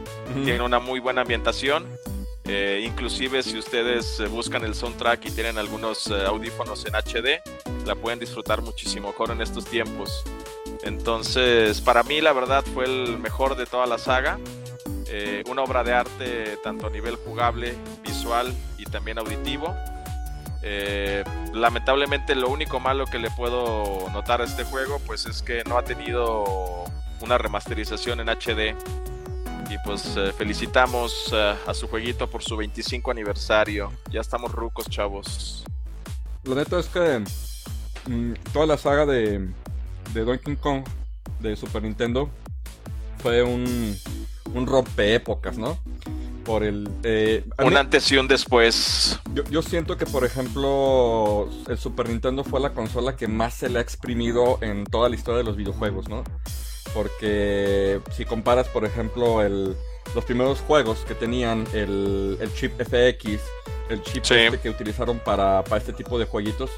Tiene 0.44 0.62
una 0.62 0.78
muy 0.78 1.00
buena 1.00 1.22
ambientación. 1.22 1.86
Inclusive 2.82 3.42
si 3.42 3.58
ustedes 3.58 4.22
buscan 4.30 4.64
el 4.64 4.74
soundtrack 4.74 5.26
y 5.26 5.30
tienen 5.30 5.58
algunos 5.58 6.10
audífonos 6.10 6.86
en 6.86 6.94
HD, 6.94 7.42
la 7.86 7.94
pueden 7.94 8.18
disfrutar 8.18 8.62
muchísimo 8.62 9.08
mejor 9.08 9.32
en 9.32 9.42
estos 9.42 9.66
tiempos. 9.66 10.24
Entonces, 10.82 11.82
para 11.82 12.02
mí 12.04 12.22
la 12.22 12.32
verdad 12.32 12.64
fue 12.72 12.86
el 12.86 13.18
mejor 13.18 13.54
de 13.54 13.66
toda 13.66 13.86
la 13.86 13.98
saga. 13.98 14.38
Una 15.50 15.62
obra 15.62 15.84
de 15.84 15.92
arte 15.92 16.58
tanto 16.62 16.86
a 16.86 16.90
nivel 16.90 17.16
jugable, 17.16 17.74
visual 18.02 18.54
y 18.78 18.84
también 18.84 19.18
auditivo. 19.18 19.74
Eh, 20.62 21.22
lamentablemente 21.52 22.34
lo 22.34 22.48
único 22.48 22.80
malo 22.80 23.06
que 23.06 23.18
le 23.18 23.30
puedo 23.30 24.08
notar 24.10 24.40
a 24.40 24.44
este 24.44 24.64
juego 24.64 25.00
pues 25.06 25.26
es 25.26 25.42
que 25.42 25.62
no 25.64 25.78
ha 25.78 25.82
tenido 25.82 26.84
una 27.20 27.38
remasterización 27.38 28.20
en 28.20 28.28
HD 28.28 28.76
y 29.70 29.76
pues 29.84 30.16
eh, 30.16 30.32
felicitamos 30.32 31.30
eh, 31.32 31.54
a 31.66 31.74
su 31.74 31.88
jueguito 31.88 32.28
por 32.30 32.42
su 32.42 32.56
25 32.56 33.10
aniversario. 33.10 33.92
Ya 34.10 34.20
estamos 34.20 34.52
rucos, 34.52 34.88
chavos. 34.88 35.64
La 36.44 36.54
neta 36.54 36.78
es 36.78 36.86
que 36.86 37.22
mm, 38.06 38.32
toda 38.52 38.66
la 38.66 38.78
saga 38.78 39.04
de, 39.04 39.46
Donkey 40.14 40.56
Kong 40.56 40.84
de 41.40 41.54
Super 41.54 41.82
Nintendo 41.82 42.30
fue 43.18 43.42
un, 43.42 43.94
un 44.54 44.66
rompeépocas, 44.66 45.58
¿no? 45.58 45.78
Por 46.48 46.64
el. 46.64 46.88
eh, 47.02 47.44
Un 47.58 47.68
mí- 47.74 47.76
antes 47.76 48.10
y 48.10 48.16
un 48.16 48.26
después. 48.26 49.20
yo, 49.34 49.44
yo 49.50 49.60
siento 49.60 49.98
que, 49.98 50.06
por 50.06 50.24
ejemplo, 50.24 51.46
el 51.68 51.76
Super 51.78 52.08
Nintendo 52.08 52.42
fue 52.42 52.58
la 52.58 52.72
consola 52.72 53.16
que 53.16 53.28
más 53.28 53.52
se 53.52 53.68
le 53.68 53.78
ha 53.78 53.82
exprimido 53.82 54.58
en 54.62 54.84
toda 54.86 55.10
la 55.10 55.14
historia 55.14 55.38
de 55.38 55.44
los 55.44 55.56
videojuegos, 55.56 56.08
¿no? 56.08 56.24
Porque 56.94 58.00
si 58.16 58.24
comparas, 58.24 58.66
por 58.68 58.84
ejemplo, 58.84 59.42
el, 59.42 59.76
los 60.14 60.24
primeros 60.24 60.60
juegos 60.60 61.00
que 61.06 61.14
tenían 61.14 61.66
el, 61.74 62.38
el 62.40 62.52
chip 62.54 62.72
FX, 62.80 63.40
el 63.90 64.02
chip 64.02 64.24
Sí. 64.24 64.34
este 64.34 64.58
que 64.58 64.70
utilizaron 64.70 65.18
para, 65.18 65.62
para 65.64 65.76
este 65.76 65.92
tipo 65.92 66.18
de 66.18 66.24
jueguitos, 66.24 66.70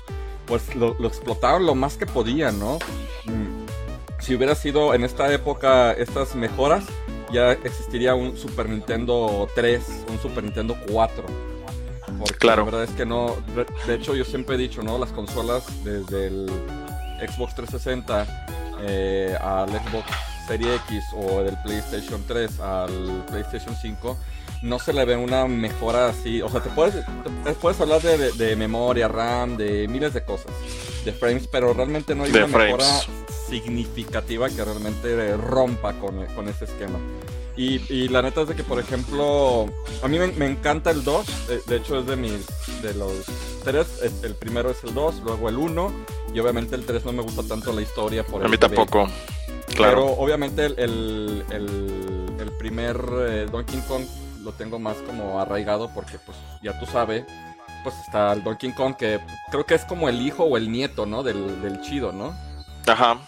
pues 0.47 0.75
lo, 0.75 0.97
lo 0.99 1.07
explotaron 1.07 1.65
lo 1.65 1.75
más 1.77 1.97
que 1.97 2.07
podían, 2.07 2.59
¿no? 2.59 2.79
Mm, 3.27 3.67
Si 4.19 4.35
hubiera 4.35 4.55
sido 4.57 4.95
en 4.95 5.05
esta 5.05 5.33
época 5.33 5.93
estas 5.93 6.35
mejoras, 6.35 6.85
ya 7.33 7.53
existiría 7.53 8.15
un 8.15 8.37
Super 8.37 8.69
Nintendo 8.69 9.49
3, 9.55 9.83
un 10.09 10.19
Super 10.21 10.45
Nintendo 10.45 10.77
4. 10.91 11.25
Porque 12.19 12.35
Claro. 12.39 12.65
la 12.65 12.71
verdad 12.73 12.85
es 12.85 12.91
que 12.97 13.07
no. 13.07 13.37
de- 13.87 13.95
hecho, 13.95 14.15
yo 14.15 14.25
siempre 14.25 14.57
he 14.57 14.59
dicho, 14.59 14.83
¿no? 14.83 14.99
Las 14.99 15.11
consolas 15.13 15.65
desde 15.85 16.27
el 16.27 16.47
Xbox 17.27 17.55
360 17.55 18.47
eh, 18.83 19.37
al 19.41 19.69
Xbox 19.71 20.07
Series 20.49 20.81
X 20.89 21.05
o 21.15 21.43
del 21.43 21.57
PlayStation 21.63 22.23
3 22.27 22.59
al 22.61 23.25
PlayStation 23.29 23.77
5 23.77 24.17
no 24.63 24.79
se 24.79 24.93
le 24.93 25.05
ve 25.05 25.17
una 25.17 25.47
mejora 25.47 26.09
así. 26.09 26.43
O 26.43 26.49
sea, 26.49 26.61
te 26.63 26.69
puedes, 26.71 26.95
te 27.45 27.53
puedes 27.53 27.81
hablar 27.81 28.03
de, 28.03 28.19
de- 28.19 28.33
de 28.33 28.57
memoria, 28.57 29.07
RAM, 29.09 29.57
de 29.57 29.87
miles 29.89 30.13
de 30.13 30.25
cosas. 30.25 30.53
de 31.05 31.13
frames, 31.13 31.47
pero 31.51 31.73
realmente 31.73 32.15
no 32.15 32.25
hay 32.25 32.31
una 32.31 32.47
mejora 32.47 32.85
significativa 33.51 34.49
que 34.49 34.65
realmente 34.65 35.37
rompa 35.37 35.93
con, 35.95 36.25
con 36.35 36.49
ese 36.49 36.65
esquema. 36.65 36.99
Y, 37.57 38.09
la 38.09 38.23
neta 38.23 38.41
es 38.41 38.49
de 38.49 38.55
que, 38.55 38.63
por 38.63 38.79
ejemplo, 38.79 39.67
a 40.03 40.09
mí 40.09 40.19
me, 40.19 40.47
encanta 40.47 40.91
el 40.91 41.05
2. 41.05 41.67
De, 41.67 41.77
hecho, 41.77 41.99
es 41.99 42.07
de 42.07 42.17
mis. 42.17 42.47
De 42.81 42.95
los 42.95 43.13
tres. 43.63 43.87
El 44.23 44.35
primero 44.35 44.71
es 44.71 44.83
el 44.83 44.95
2, 44.95 45.21
luego 45.25 45.49
el 45.51 45.59
1. 45.59 45.93
Y 46.33 46.41
obviamente 46.41 46.75
el 46.75 46.87
3 46.87 47.05
no 47.05 47.13
me 47.13 47.23
gusta 47.23 47.43
tanto 47.43 47.71
la 47.75 47.83
historia. 47.83 48.25
Por 48.25 48.43
a 48.43 48.49
mí 48.49 48.57
tampoco. 48.57 49.09
Claro. 49.75 49.95
Pero 49.95 50.07
obviamente 50.07 50.65
el, 50.65 51.45
el, 51.51 52.53
primer 52.59 52.99
eh, 53.29 53.47
Donkey 53.51 53.81
Kong 53.89 54.05
lo 54.43 54.53
tengo 54.53 54.79
más 54.79 54.97
como 54.99 55.39
arraigado 55.39 55.91
porque, 55.95 56.19
pues, 56.25 56.39
ya 56.63 56.79
tú 56.79 56.87
sabes. 56.87 57.25
Pues 57.83 57.95
está 58.07 58.33
el 58.33 58.43
Donkey 58.43 58.73
Kong 58.73 58.95
que 58.97 59.21
creo 59.51 59.65
que 59.65 59.75
es 59.75 59.85
como 59.85 60.09
el 60.09 60.21
hijo 60.21 60.45
o 60.45 60.57
el 60.57 60.71
nieto, 60.73 61.05
¿no? 61.05 61.23
Del, 61.23 61.61
del 61.63 61.81
chido, 61.83 62.13
¿no? 62.13 62.35
Ajá. 62.87 63.19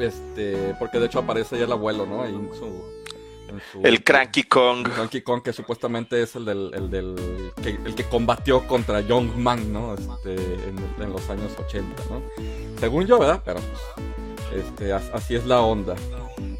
Este, 0.00 0.74
porque 0.78 0.98
de 0.98 1.06
hecho 1.06 1.20
aparece 1.20 1.58
ya 1.58 1.64
el 1.64 1.72
abuelo, 1.72 2.06
¿no? 2.06 2.22
Ahí 2.22 2.34
en 2.34 2.50
su, 2.54 2.96
el 3.82 4.02
Cranky 4.02 4.44
Kong. 4.44 4.86
Cranky 4.88 5.22
Kong, 5.22 5.42
que 5.42 5.52
supuestamente 5.52 6.22
es 6.22 6.34
el 6.36 6.44
del, 6.44 6.70
el 6.74 6.90
del 6.90 7.52
que, 7.62 7.70
el 7.84 7.94
que 7.94 8.04
combatió 8.04 8.66
contra 8.66 9.00
Young 9.00 9.36
Man, 9.36 9.72
¿no? 9.72 9.94
Este, 9.94 10.34
en, 10.34 11.12
los 11.12 11.28
años 11.30 11.52
80, 11.58 12.02
¿no? 12.10 12.22
Según 12.78 13.06
yo, 13.06 13.18
¿verdad? 13.18 13.42
Pero 13.44 13.60
este, 14.54 14.92
así 14.92 15.36
es 15.36 15.46
la 15.46 15.60
onda. 15.60 15.94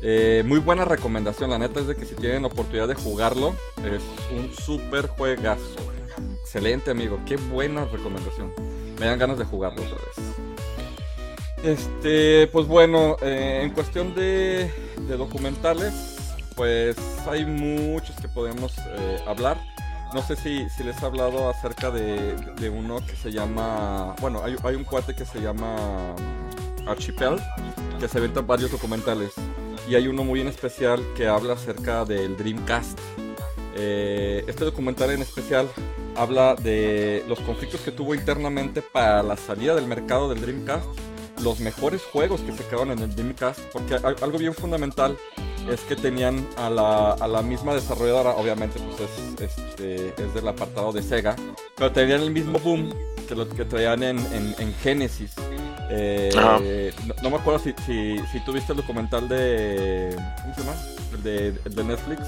Eh, 0.03 0.43
muy 0.47 0.61
buena 0.61 0.85
recomendación, 0.85 1.51
la 1.51 1.59
neta 1.59 1.81
es 1.81 1.87
de 1.87 1.97
que 1.97 2.05
si 2.05 2.15
tienen 2.15 2.45
oportunidad 2.45 2.89
de 2.89 2.95
jugarlo, 2.95 3.55
es 3.85 4.03
un 4.37 4.53
super 4.55 5.09
juegazo. 5.09 5.77
Excelente, 6.41 6.91
amigo, 6.91 7.19
qué 7.27 7.37
buena 7.37 7.85
recomendación. 7.87 8.53
Me 9.01 9.07
dan 9.07 9.19
ganas 9.19 9.39
de 9.39 9.45
jugarlo 9.45 9.83
otra 9.83 9.97
vez. 9.97 10.46
Este, 11.67 12.47
pues 12.53 12.69
bueno, 12.69 13.17
eh, 13.21 13.63
en 13.65 13.71
cuestión 13.71 14.15
de, 14.15 14.71
documentales, 15.19 15.93
pues 16.55 16.97
hay 17.29 17.45
muchos 17.45 18.15
que 18.21 18.29
podemos 18.29 18.73
eh, 18.79 19.19
hablar. 19.27 19.61
No 20.15 20.23
sé 20.23 20.37
si, 20.37 20.65
les 20.85 21.03
he 21.03 21.05
hablado 21.05 21.51
acerca 21.51 21.91
de, 21.91 22.71
uno 22.71 23.05
que 23.05 23.17
se 23.17 23.33
llama, 23.33 24.15
bueno, 24.21 24.43
hay, 24.45 24.77
un 24.77 24.85
cuate 24.85 25.17
que 25.17 25.25
se 25.25 25.41
llama 25.41 26.15
Archipel, 26.87 27.41
que 27.99 28.07
se 28.07 28.21
venta 28.21 28.43
varios 28.43 28.71
documentales. 28.71 29.33
Y 29.89 29.97
hay 29.97 30.07
uno 30.07 30.23
muy 30.23 30.43
en 30.43 30.47
especial 30.47 31.03
que 31.17 31.27
habla 31.27 31.55
acerca 31.55 32.05
del 32.05 32.37
Dreamcast. 32.37 32.97
Eh, 33.75 34.45
este 34.47 34.65
documental 34.65 35.11
en 35.11 35.23
especial 35.23 35.69
habla 36.15 36.55
de 36.55 37.25
los 37.27 37.41
conflictos 37.41 37.81
que 37.81 37.91
tuvo 37.91 38.15
internamente 38.15 38.83
para 38.83 39.25
la 39.25 39.37
salida 39.37 39.75
del 39.75 39.89
mercado 39.89 40.29
del 40.29 40.41
Dreamcast 40.41 40.87
los 41.43 41.61
mejores 41.61 42.03
juegos 42.03 42.41
que 42.41 42.53
se 42.53 42.65
quedaron 42.65 42.91
en 42.93 42.99
el 43.01 43.15
Dreamcast, 43.15 43.61
porque 43.73 43.95
algo 43.95 44.39
bien 44.39 44.55
fundamental 44.55 45.17
es 45.71 45.81
que 45.81 45.97
tenían 45.97 46.47
a 46.57 46.71
la, 46.71 47.13
a 47.13 47.29
la 47.29 47.43
misma 47.43 47.75
desarrolladora, 47.75 48.31
obviamente 48.31 48.79
pues 48.79 49.11
es, 49.11 49.59
este, 49.59 50.09
es 50.23 50.35
del 50.35 50.49
apartado 50.49 50.93
de 50.93 51.03
Sega, 51.03 51.37
pero 51.77 51.93
tenían 51.93 52.23
el 52.23 52.31
mismo 52.31 52.59
boom 52.59 52.93
que 53.29 53.35
lo 53.35 53.49
que 53.49 53.65
traían 53.65 54.03
en, 54.03 54.19
en, 54.59 54.75
Genesis. 54.83 55.33
Eh, 55.91 56.93
no, 57.23 57.31
me 57.31 57.37
acuerdo 57.37 57.59
si, 57.59 57.75
si, 57.85 58.19
si 58.31 58.41
tuviste 58.45 58.73
el 58.73 58.79
documental 58.79 59.29
de. 59.29 60.17
¿Cómo 60.43 60.55
se 60.55 60.61
llama? 60.61 60.77
El 61.13 61.23
de, 61.23 61.49
el 61.65 61.75
de 61.75 61.85
Netflix. 61.85 62.21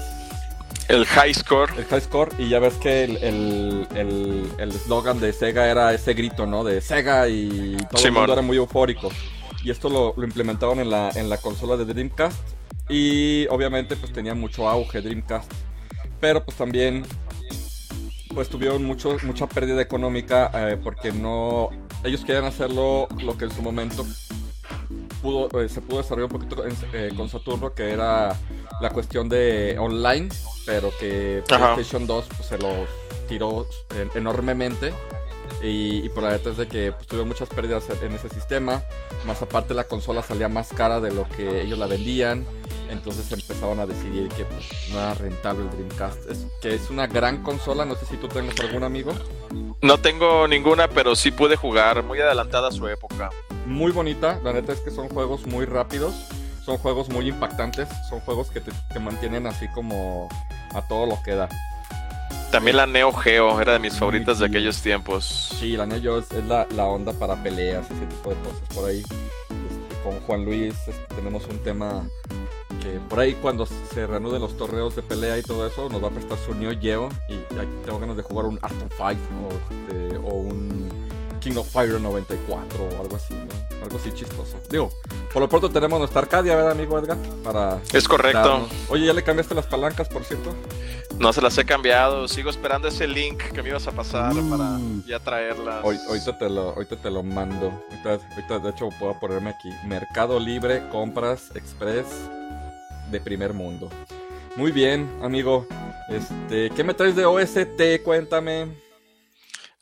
El 0.89 1.05
high 1.05 1.33
score. 1.35 1.71
El 1.77 1.85
high 1.85 2.01
score, 2.01 2.29
y 2.39 2.49
ya 2.49 2.57
ves 2.57 2.73
que 2.73 3.03
el 3.03 3.87
eslogan 4.59 5.17
el, 5.17 5.23
el, 5.23 5.27
de 5.27 5.33
Sega 5.33 5.69
era 5.69 5.93
ese 5.93 6.15
grito, 6.15 6.47
¿no? 6.47 6.63
De 6.63 6.81
Sega 6.81 7.29
y 7.29 7.77
todo 7.91 8.03
el 8.03 8.11
mundo 8.11 8.33
era 8.33 8.41
muy 8.41 8.57
eufórico. 8.57 9.09
Y 9.63 9.69
esto 9.69 9.87
lo, 9.89 10.15
lo, 10.17 10.23
implementaron 10.25 10.79
en 10.79 10.89
la, 10.89 11.11
en 11.11 11.29
la 11.29 11.37
consola 11.37 11.77
de 11.77 11.85
Dreamcast. 11.85 12.39
Y 12.89 13.45
obviamente 13.49 13.95
pues 13.97 14.11
tenía 14.11 14.33
mucho 14.33 14.67
auge 14.67 15.01
Dreamcast. 15.01 15.51
Pero 16.19 16.43
pues 16.43 16.57
también 16.57 17.05
pues 18.33 18.49
tuvieron 18.49 18.83
mucho, 18.83 19.15
mucha 19.23 19.47
pérdida 19.47 19.81
económica 19.81 20.49
eh, 20.55 20.77
porque 20.83 21.11
no... 21.11 21.69
Ellos 22.03 22.21
querían 22.25 22.45
hacerlo 22.45 23.07
lo 23.21 23.37
que 23.37 23.45
en 23.45 23.51
su 23.51 23.61
momento 23.61 24.05
pudo, 25.21 25.61
eh, 25.61 25.69
se 25.69 25.81
pudo 25.81 25.97
desarrollar 25.97 26.31
un 26.33 26.39
poquito 26.39 26.63
eh, 26.93 27.11
con 27.15 27.29
Saturno, 27.29 27.73
que 27.73 27.91
era 27.91 28.35
la 28.81 28.89
cuestión 28.89 29.29
de 29.29 29.75
online, 29.77 30.29
pero 30.69 30.91
que 30.99 31.43
PlayStation 31.47 32.05
2 32.05 32.25
pues, 32.37 32.47
se 32.47 32.57
lo 32.59 32.85
tiró 33.27 33.67
enormemente. 34.13 34.93
Y, 35.63 36.07
por 36.09 36.21
la 36.23 36.29
verdad 36.29 36.51
es 36.51 36.57
de 36.57 36.67
que 36.67 36.91
pues, 36.91 37.07
tuvieron 37.07 37.27
muchas 37.27 37.49
pérdidas 37.49 37.85
en 38.03 38.13
ese 38.13 38.29
sistema. 38.29 38.83
Más 39.25 39.41
aparte 39.41 39.73
la 39.73 39.85
consola 39.85 40.21
salía 40.21 40.47
más 40.47 40.69
cara 40.69 41.01
de 41.01 41.11
lo 41.11 41.27
que 41.29 41.63
ellos 41.63 41.79
la 41.79 41.87
vendían. 41.87 42.45
Entonces 42.87 43.31
empezaron 43.31 43.79
a 43.79 43.87
decidir 43.87 44.29
que 44.29 44.45
pues, 44.45 44.69
no 44.91 44.99
era 44.99 45.15
rentable 45.15 45.63
el 45.63 45.71
Dreamcast. 45.71 46.29
Es, 46.29 46.45
que 46.61 46.75
es 46.75 46.91
una 46.91 47.07
gran 47.07 47.41
consola. 47.41 47.83
No 47.83 47.95
sé 47.95 48.05
si 48.05 48.17
tú 48.17 48.27
tengas 48.27 48.59
algún 48.59 48.83
amigo. 48.83 49.13
No 49.81 49.97
tengo 49.97 50.47
ninguna, 50.47 50.87
pero 50.87 51.15
sí 51.15 51.31
pude 51.31 51.55
jugar. 51.55 52.03
Muy 52.03 52.21
adelantada 52.21 52.67
a 52.67 52.71
su 52.71 52.87
época. 52.87 53.31
Muy 53.65 53.91
bonita. 53.91 54.39
La 54.43 54.53
neta 54.53 54.71
es 54.73 54.81
que 54.81 54.91
son 54.91 55.09
juegos 55.09 55.47
muy 55.47 55.65
rápidos 55.65 56.13
son 56.69 56.77
juegos 56.77 57.09
muy 57.09 57.27
impactantes, 57.27 57.89
son 58.07 58.19
juegos 58.19 58.51
que 58.51 58.61
te, 58.61 58.99
mantienen 58.99 59.47
así 59.47 59.67
como 59.69 60.29
a 60.75 60.83
todo 60.83 61.07
lo 61.07 61.19
que 61.23 61.33
da. 61.33 61.49
También 62.51 62.77
la 62.77 62.85
Neo 62.85 63.11
Geo 63.11 63.59
era 63.59 63.73
de 63.73 63.79
mis 63.79 63.97
favoritas 63.97 64.37
de 64.37 64.45
aquellos 64.45 64.79
tiempos. 64.79 65.49
Sí, 65.59 65.75
la 65.75 65.87
Neo 65.87 65.99
Geo 65.99 66.19
es, 66.19 66.45
la, 66.45 66.85
onda 66.85 67.11
para 67.13 67.41
peleas, 67.41 67.89
ese 67.89 68.05
tipo 68.05 68.29
de 68.29 68.35
cosas. 68.35 68.75
Por 68.75 68.87
ahí, 68.87 68.99
este, 68.99 70.03
con 70.03 70.19
Juan 70.21 70.45
Luis 70.45 70.75
este, 70.87 71.15
tenemos 71.15 71.47
un 71.47 71.57
tema 71.63 72.07
que 72.83 72.99
por 73.09 73.19
ahí 73.19 73.33
cuando 73.33 73.65
se 73.65 74.05
reanuden 74.05 74.39
los 74.39 74.55
torneos 74.55 74.95
de 74.95 75.01
pelea 75.01 75.39
y 75.39 75.41
todo 75.41 75.65
eso, 75.65 75.89
nos 75.89 76.03
va 76.03 76.09
a 76.09 76.11
prestar 76.11 76.37
su 76.37 76.53
Neo 76.53 76.79
Geo 76.79 77.09
y 77.29 77.37
tengo 77.83 77.97
ganas 77.99 78.15
de 78.15 78.21
jugar 78.21 78.45
un 78.45 78.59
Aston 78.61 78.91
Fight 78.91 79.17
este, 79.71 80.17
o 80.17 80.35
un 80.35 80.88
King 81.39 81.57
of 81.57 81.69
Fire 81.69 81.99
94 81.99 82.83
o 82.83 83.01
algo 83.01 83.15
así, 83.15 83.33
Algo 83.81 83.97
así 83.97 84.11
chistoso. 84.11 84.57
Digo, 84.69 84.91
por 85.31 85.41
lo 85.41 85.49
pronto 85.49 85.69
tenemos 85.69 85.99
nuestra 85.99 86.21
Arcadia, 86.21 86.55
¿verdad, 86.55 86.71
amigo 86.71 86.99
Edgar? 86.99 87.17
Para 87.43 87.79
es 87.93 88.07
correcto. 88.07 88.67
Oye, 88.89 89.05
¿ya 89.05 89.13
le 89.13 89.23
cambiaste 89.23 89.55
las 89.55 89.65
palancas, 89.65 90.09
por 90.09 90.23
cierto? 90.23 90.53
No 91.17 91.33
se 91.33 91.41
las 91.41 91.57
he 91.57 91.65
cambiado. 91.65 92.27
Sigo 92.27 92.49
esperando 92.49 92.87
ese 92.87 93.07
link 93.07 93.41
que 93.51 93.61
me 93.61 93.69
ibas 93.69 93.87
a 93.87 93.91
pasar 93.91 94.33
uh. 94.33 94.49
para 94.49 94.79
ya 95.05 95.19
traerlas. 95.19 95.81
Hoy, 95.83 95.97
ahorita, 96.07 96.37
te 96.37 96.49
lo, 96.49 96.69
ahorita 96.69 96.95
te 96.95 97.11
lo 97.11 97.23
mando. 97.23 97.71
Ahorita, 98.05 98.59
de 98.59 98.69
hecho, 98.69 98.89
puedo 98.99 99.19
ponerme 99.19 99.49
aquí. 99.49 99.69
Mercado 99.85 100.39
Libre, 100.39 100.87
compras 100.89 101.51
express 101.55 102.07
de 103.11 103.19
primer 103.19 103.53
mundo. 103.53 103.89
Muy 104.55 104.71
bien, 104.71 105.09
amigo. 105.21 105.67
Este, 106.09 106.69
¿qué 106.71 106.83
me 106.83 106.93
traes 106.93 107.15
de 107.15 107.25
OST? 107.25 108.03
Cuéntame. 108.03 108.67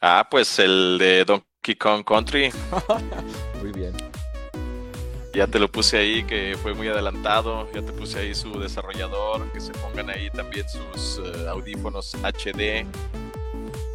Ah, 0.01 0.27
pues 0.29 0.59
el 0.59 0.97
de 0.99 1.25
Donkey 1.67 1.75
Kong 1.75 2.03
Country. 2.05 2.49
muy 3.61 3.71
bien. 3.73 3.91
Ya 5.33 5.47
te 5.47 5.59
lo 5.59 5.69
puse 5.69 5.97
ahí, 5.97 6.23
que 6.23 6.57
fue 6.61 6.73
muy 6.73 6.87
adelantado. 6.87 7.69
Ya 7.73 7.81
te 7.81 7.91
puse 7.91 8.19
ahí 8.19 8.33
su 8.33 8.57
desarrollador, 8.57 9.51
que 9.51 9.59
se 9.59 9.73
pongan 9.73 10.09
ahí 10.09 10.29
también 10.29 10.65
sus 10.69 11.19
eh, 11.19 11.49
audífonos 11.49 12.15
HD, 12.23 12.85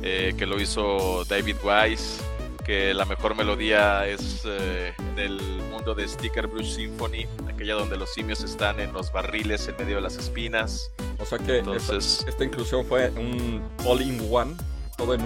eh, 0.03 0.35
que 0.37 0.47
lo 0.47 0.61
hizo 0.61 1.25
David 1.25 1.57
Wise, 1.65 2.23
que 2.65 2.93
la 2.93 3.07
mejor 3.07 3.35
melodía 3.35 4.07
es 4.07 4.43
eh, 4.45 4.93
del 5.17 5.41
mundo 5.71 5.95
de 5.95 6.07
Sticker 6.07 6.49
Bruce 6.49 6.75
Symphony, 6.75 7.27
aquella 7.49 7.75
donde 7.75 7.97
los 7.97 8.13
simios 8.13 8.45
están 8.45 8.81
en 8.81 8.93
los 8.93 9.11
barriles 9.11 9.67
en 9.69 9.77
medio 9.79 9.97
de 9.97 10.03
las 10.03 10.17
espinas. 10.19 10.93
O 11.19 11.25
sea 11.25 11.39
que 11.39 11.59
Entonces, 11.59 12.23
esta 12.29 12.45
inclusión 12.45 12.85
fue 12.85 13.11
un 13.13 13.63
all-in-one 13.87 14.57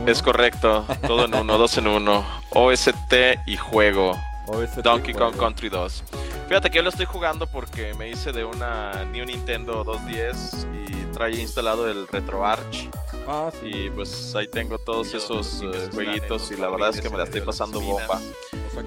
es 0.06 0.22
correcto, 0.22 0.84
todo 1.06 1.24
en 1.26 1.34
uno, 1.34 1.58
dos 1.58 1.76
en 1.78 1.86
uno. 1.86 2.24
OST 2.50 3.14
y 3.46 3.56
juego. 3.56 4.16
Donkey 4.82 5.12
Kong 5.12 5.36
Country 5.36 5.68
2. 5.68 6.04
Fíjate 6.48 6.70
que 6.70 6.76
yo 6.76 6.82
lo 6.82 6.90
estoy 6.90 7.06
jugando 7.06 7.48
porque 7.48 7.94
me 7.94 8.08
hice 8.08 8.30
de 8.30 8.44
una 8.44 9.04
New 9.06 9.24
Nintendo 9.24 9.82
210 9.82 10.66
y 10.88 11.04
trae 11.12 11.40
instalado 11.40 11.90
el 11.90 12.06
RetroArch. 12.06 12.88
Ah, 13.26 13.50
Y 13.64 13.90
pues 13.90 14.34
ahí 14.36 14.46
tengo 14.46 14.78
todos 14.78 15.12
esos 15.12 15.62
uh, 15.62 15.72
jueguitos 15.92 16.52
y 16.52 16.56
la 16.56 16.68
verdad 16.68 16.90
es 16.90 17.00
que 17.00 17.10
me 17.10 17.18
la 17.18 17.24
estoy 17.24 17.40
pasando 17.40 17.80
bomba. 17.80 18.20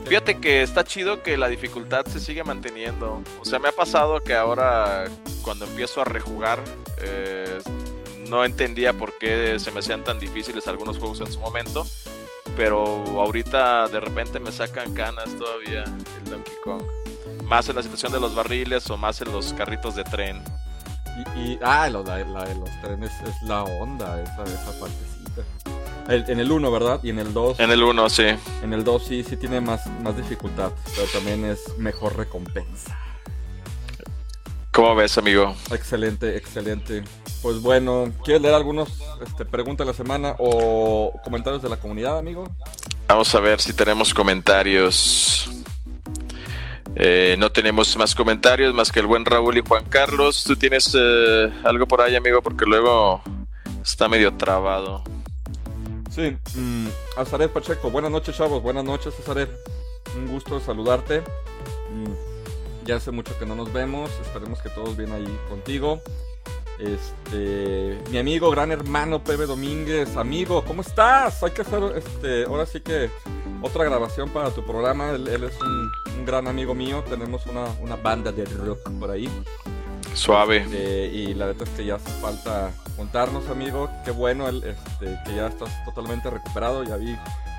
Fíjate 0.06 0.40
que 0.40 0.62
está 0.62 0.86
chido 0.86 1.22
que 1.24 1.36
la 1.36 1.50
dificultad 1.50 2.06
se 2.06 2.22
sigue 2.22 2.44
manteniendo. 2.46 3.22
O 3.42 3.46
sea, 3.46 3.60
me 3.60 3.68
ha 3.68 3.74
pasado 3.74 4.22
que 4.22 4.36
ahora 4.36 5.06
cuando 5.42 5.66
empiezo 5.66 6.00
a 6.02 6.06
rejugar 6.06 6.60
eh, 7.02 7.60
no 8.30 8.46
entendía 8.46 8.94
por 8.94 9.18
qué 9.18 9.60
se 9.60 9.72
me 9.72 9.80
hacían 9.80 10.04
tan 10.04 10.20
difíciles 10.20 10.68
algunos 10.68 10.98
juegos 10.98 11.22
en 11.22 11.32
su 11.32 11.40
momento. 11.40 11.86
Pero 12.56 13.04
ahorita 13.20 13.88
de 13.88 14.00
repente 14.00 14.40
me 14.40 14.52
sacan 14.52 14.94
canas 14.94 15.30
todavía 15.38 15.84
el 15.84 16.30
Donkey 16.30 16.54
Kong. 16.64 16.84
Más 17.46 17.68
en 17.70 17.76
la 17.76 17.84
situación 17.84 18.12
de 18.12 18.20
los 18.20 18.36
barriles 18.36 18.90
o 18.90 18.98
más 18.98 19.22
en 19.22 19.32
los 19.32 19.54
carritos 19.54 19.96
de 19.96 20.04
tren. 20.04 20.42
Y, 21.36 21.60
ah, 21.62 21.90
la, 21.90 22.16
de 22.16 22.56
los 22.56 22.82
trenes 22.82 23.12
es 23.26 23.42
la 23.44 23.64
onda, 23.64 24.22
esa, 24.22 24.44
esa 24.44 24.80
partecita. 24.80 26.32
en 26.32 26.40
el 26.40 26.52
1, 26.52 26.72
¿verdad? 26.72 27.00
Y 27.04 27.10
en 27.10 27.20
el 27.20 27.34
2. 27.34 27.60
En 27.60 27.72
el 27.72 27.84
1, 27.84 28.10
sí. 28.10 28.28
En 28.64 28.74
el 28.74 28.84
2 28.84 29.04
sí, 29.04 29.24
sí 29.24 29.36
tiene 29.36 29.60
más, 29.60 29.86
más 30.02 30.16
dificultad, 30.16 30.72
pero 30.96 31.08
también 31.08 31.44
es 31.46 31.78
mejor 31.78 32.16
recompensa. 32.16 32.98
¿Cómo 34.80 34.96
ves, 34.96 35.18
amigo? 35.18 35.54
Excelente, 35.74 36.38
excelente. 36.38 37.04
Pues 37.42 37.62
bueno, 37.62 38.14
¿quieres 38.24 38.42
leer 38.42 38.56
algunos 38.56 38.88
este, 39.28 39.44
preguntas 39.44 39.86
de 39.86 39.92
la 39.92 39.98
semana 39.98 40.36
o 40.40 41.12
comentarios 41.22 41.62
de 41.62 41.68
la 41.68 41.76
comunidad, 41.76 42.18
amigo? 42.18 42.50
Vamos 43.10 43.36
a 43.36 43.42
ver 43.42 43.60
si 43.60 43.74
tenemos 43.74 44.14
comentarios. 44.14 45.50
Eh, 46.96 47.36
no 47.38 47.52
tenemos 47.52 47.98
más 47.98 48.16
comentarios 48.16 48.74
más 48.74 48.90
que 48.90 49.02
el 49.02 49.08
buen 49.08 49.26
Raúl 49.26 49.58
y 49.58 49.64
Juan 49.68 49.84
Carlos. 49.84 50.46
¿Tú 50.46 50.56
tienes 50.56 50.96
eh, 50.98 51.52
algo 51.66 51.86
por 51.86 52.00
ahí, 52.00 52.16
amigo? 52.16 52.42
Porque 52.42 52.64
luego 52.66 53.22
está 53.84 54.08
medio 54.08 54.34
trabado. 54.36 55.04
Sí, 56.10 56.38
mm, 56.56 56.88
Azaret 57.18 57.52
Pacheco. 57.52 57.92
Buenas 57.92 58.12
noches, 58.12 58.34
chavos. 58.34 58.64
Buenas 58.64 58.86
noches, 58.86 59.14
Azaret. 59.20 59.50
Un 60.16 60.28
gusto 60.28 60.58
saludarte. 60.62 61.20
Mm, 61.92 62.29
ya 62.90 62.96
hace 62.96 63.12
mucho 63.12 63.38
que 63.38 63.46
no 63.46 63.54
nos 63.54 63.72
vemos. 63.72 64.10
Esperemos 64.20 64.64
que 64.64 64.70
todos 64.70 64.98
bien 64.98 65.12
ahí 65.12 65.40
contigo. 65.48 66.02
Este, 66.80 68.00
mi 68.10 68.18
amigo, 68.18 68.50
gran 68.50 68.72
hermano 68.72 69.24
Pepe 69.24 69.46
Domínguez, 69.46 70.16
amigo, 70.18 70.64
¿cómo 70.66 70.82
estás? 70.82 71.44
Hay 71.44 71.52
que 71.52 71.62
hacer, 71.62 71.84
este, 71.98 72.46
ahora 72.46 72.66
sí 72.66 72.80
que 72.80 73.12
otra 73.62 73.84
grabación 73.84 74.30
para 74.30 74.50
tu 74.50 74.66
programa. 74.66 75.12
Él, 75.12 75.28
es 75.28 75.62
un, 75.62 76.26
gran 76.26 76.48
amigo 76.48 76.74
mío. 76.74 77.04
Tenemos 77.08 77.46
una, 77.46 77.96
banda 77.98 78.32
de 78.32 78.46
rock 78.46 78.90
por 79.00 79.12
ahí. 79.12 79.30
Suave. 80.16 80.58
Este, 80.58 81.06
y 81.08 81.34
la 81.36 81.46
verdad 81.46 81.68
es 81.68 81.74
que 81.76 81.86
ya 81.86 81.96
hace 81.96 82.10
falta 82.20 82.72
juntarnos, 82.98 83.50
amigo. 83.50 83.88
Qué 84.04 84.10
bueno 84.10 84.48
el, 84.48 84.64
este, 84.64 85.20
que 85.26 85.36
ya 85.36 85.48
estás 85.48 85.70
totalmente 85.86 86.32
recuperado. 86.32 86.84
Ya 86.84 86.96
vi 86.96 87.16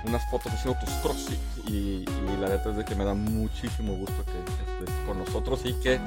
unas 0.07 0.29
fotos 0.29 0.53
haciendo 0.53 0.81
tus 0.81 0.91
crossfit 0.95 1.39
y, 1.71 2.05
la 2.41 2.49
verdad 2.49 2.71
es 2.71 2.77
de 2.79 2.85
que 2.85 2.95
me 2.95 3.05
da 3.05 3.15
muchísimo 3.15 3.95
gusto 3.95 4.25
que 4.25 4.39
estés 4.39 4.95
con 5.07 5.19
nosotros 5.19 5.61
y 5.65 5.75
que 5.75 6.01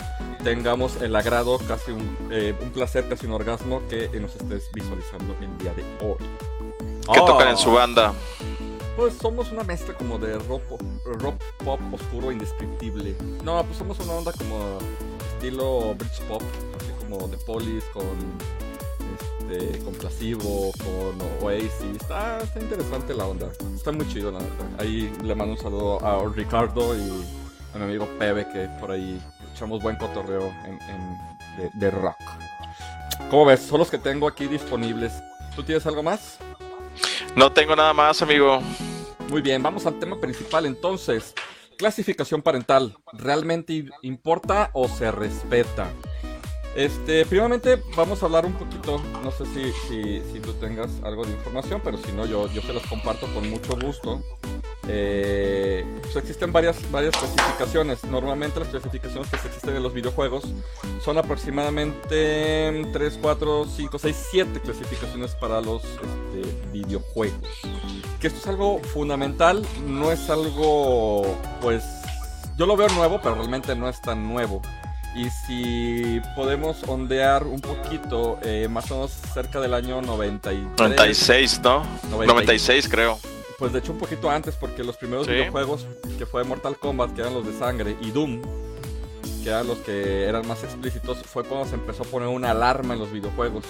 tengamos 0.43 0.99
el 1.01 1.15
agrado, 1.15 1.59
casi 1.59 1.91
un, 1.91 2.17
eh, 2.31 2.55
un 2.59 2.71
placer, 2.71 3.07
casi 3.07 3.27
un 3.27 3.33
orgasmo 3.33 3.81
que 3.87 4.09
nos 4.19 4.35
estés 4.35 4.69
visualizando 4.73 5.35
el 5.39 5.57
día 5.59 5.73
de 5.73 5.83
hoy. 6.05 6.17
¿Qué 7.13 7.19
tocan 7.19 7.49
en 7.49 7.57
su 7.57 7.71
banda? 7.71 8.13
Pues 8.95 9.15
somos 9.15 9.51
una 9.51 9.63
mezcla 9.63 9.93
como 9.95 10.17
de 10.17 10.37
rock, 10.39 10.63
rock 11.05 11.41
pop 11.63 11.79
oscuro 11.91 12.31
indescriptible. 12.31 13.15
No, 13.43 13.63
pues 13.63 13.77
somos 13.77 13.99
una 13.99 14.13
onda 14.13 14.31
como 14.33 14.77
estilo 15.33 15.95
bridge 15.95 16.21
pop, 16.27 16.41
así 16.79 16.91
como 16.99 17.27
de 17.27 17.37
Police 17.37 17.85
con 17.91 18.03
este, 19.53 19.79
con 19.79 19.93
Placebo, 19.93 20.71
con 20.77 21.45
Oasis. 21.45 22.01
Está, 22.01 22.39
está, 22.41 22.59
interesante 22.59 23.13
la 23.13 23.25
onda. 23.25 23.49
Está 23.75 23.91
muy 23.91 24.07
chido, 24.07 24.31
la 24.31 24.39
neta. 24.39 24.69
Ahí 24.79 25.11
le 25.23 25.35
mando 25.35 25.53
un 25.53 25.59
saludo 25.59 26.03
a 26.05 26.23
Ricardo 26.33 26.95
y 26.95 27.25
a 27.73 27.77
mi 27.77 27.83
amigo 27.85 28.07
Pebe, 28.19 28.47
que 28.51 28.67
por 28.79 28.91
ahí 28.91 29.21
echamos 29.53 29.81
buen 29.81 29.95
cotorreo 29.95 30.53
en, 30.65 31.79
de, 31.79 31.91
rock. 31.91 32.17
¿Cómo 33.29 33.45
ves? 33.45 33.61
Son 33.61 33.79
los 33.79 33.89
que 33.89 33.97
tengo 33.97 34.27
aquí 34.27 34.47
disponibles. 34.47 35.13
¿Tú 35.55 35.63
tienes 35.63 35.85
algo 35.85 36.03
más? 36.03 36.37
No 37.35 37.51
tengo 37.51 37.75
nada 37.75 37.93
más, 37.93 38.21
amigo. 38.21 38.61
Muy 39.29 39.41
bien, 39.41 39.63
vamos 39.63 39.85
al 39.85 39.99
tema 39.99 40.19
principal 40.19 40.65
entonces. 40.65 41.33
Clasificación 41.77 42.41
parental, 42.41 42.95
¿realmente 43.13 43.85
importa 44.03 44.69
o 44.73 44.87
se 44.87 45.11
respeta? 45.11 45.89
Este, 46.75 47.25
primeramente 47.25 47.81
vamos 47.95 48.23
a 48.23 48.25
hablar 48.25 48.45
un 48.45 48.53
poquito, 48.53 48.99
no 49.23 49.31
sé 49.31 49.45
si, 49.45 50.39
tú 50.39 50.53
tengas 50.53 50.89
algo 51.03 51.23
de 51.23 51.31
información, 51.31 51.81
pero 51.83 51.97
si 51.97 52.11
no, 52.11 52.25
yo, 52.25 52.51
yo 52.51 52.61
se 52.61 52.73
los 52.73 52.83
comparto 52.87 53.27
con 53.33 53.49
mucho 53.49 53.77
gusto. 53.77 54.21
Eh, 54.87 55.85
pues 56.01 56.15
existen 56.17 56.51
varias, 56.51 56.91
varias 56.91 57.15
clasificaciones. 57.15 58.03
Normalmente 58.05 58.59
las 58.59 58.69
clasificaciones 58.69 59.29
que 59.29 59.35
existen 59.35 59.75
en 59.75 59.83
los 59.83 59.93
videojuegos 59.93 60.43
son 61.01 61.17
aproximadamente 61.17 62.85
3, 62.91 63.19
4, 63.21 63.65
5, 63.65 63.99
6, 63.99 64.27
7 64.31 64.59
clasificaciones 64.59 65.35
para 65.35 65.61
los 65.61 65.83
este, 65.83 66.69
videojuegos. 66.71 67.39
Que 68.19 68.27
esto 68.27 68.39
es 68.39 68.47
algo 68.47 68.79
fundamental, 68.79 69.65
no 69.85 70.11
es 70.11 70.29
algo, 70.29 71.37
pues, 71.61 71.83
yo 72.57 72.65
lo 72.65 72.75
veo 72.75 72.89
nuevo, 72.89 73.19
pero 73.21 73.35
realmente 73.35 73.75
no 73.75 73.87
es 73.87 74.01
tan 74.01 74.27
nuevo. 74.27 74.61
Y 75.15 75.29
si 75.29 76.21
podemos 76.35 76.83
ondear 76.87 77.45
un 77.45 77.61
poquito, 77.61 78.39
eh, 78.41 78.67
más 78.67 78.89
o 78.91 78.95
menos 78.95 79.11
cerca 79.33 79.59
del 79.59 79.73
año 79.73 80.01
93. 80.01 80.79
96, 80.79 81.61
¿no? 81.63 81.85
96 82.09 82.89
creo. 82.89 83.19
Pues 83.59 83.71
de 83.71 83.79
hecho 83.79 83.91
un 83.91 83.99
poquito 83.99 84.29
antes, 84.29 84.55
porque 84.55 84.83
los 84.83 84.97
primeros 84.97 85.27
videojuegos 85.27 85.85
que 86.17 86.25
fue 86.25 86.43
Mortal 86.43 86.77
Kombat, 86.77 87.13
que 87.13 87.21
eran 87.21 87.33
los 87.33 87.45
de 87.45 87.53
sangre, 87.57 87.95
y 88.01 88.09
Doom, 88.09 88.41
que 89.43 89.49
eran 89.49 89.67
los 89.67 89.77
que 89.79 90.23
eran 90.23 90.47
más 90.47 90.63
explícitos, 90.63 91.19
fue 91.19 91.43
cuando 91.43 91.67
se 91.69 91.75
empezó 91.75 92.03
a 92.03 92.05
poner 92.07 92.29
una 92.29 92.51
alarma 92.51 92.95
en 92.95 92.99
los 92.99 93.11
videojuegos. 93.11 93.63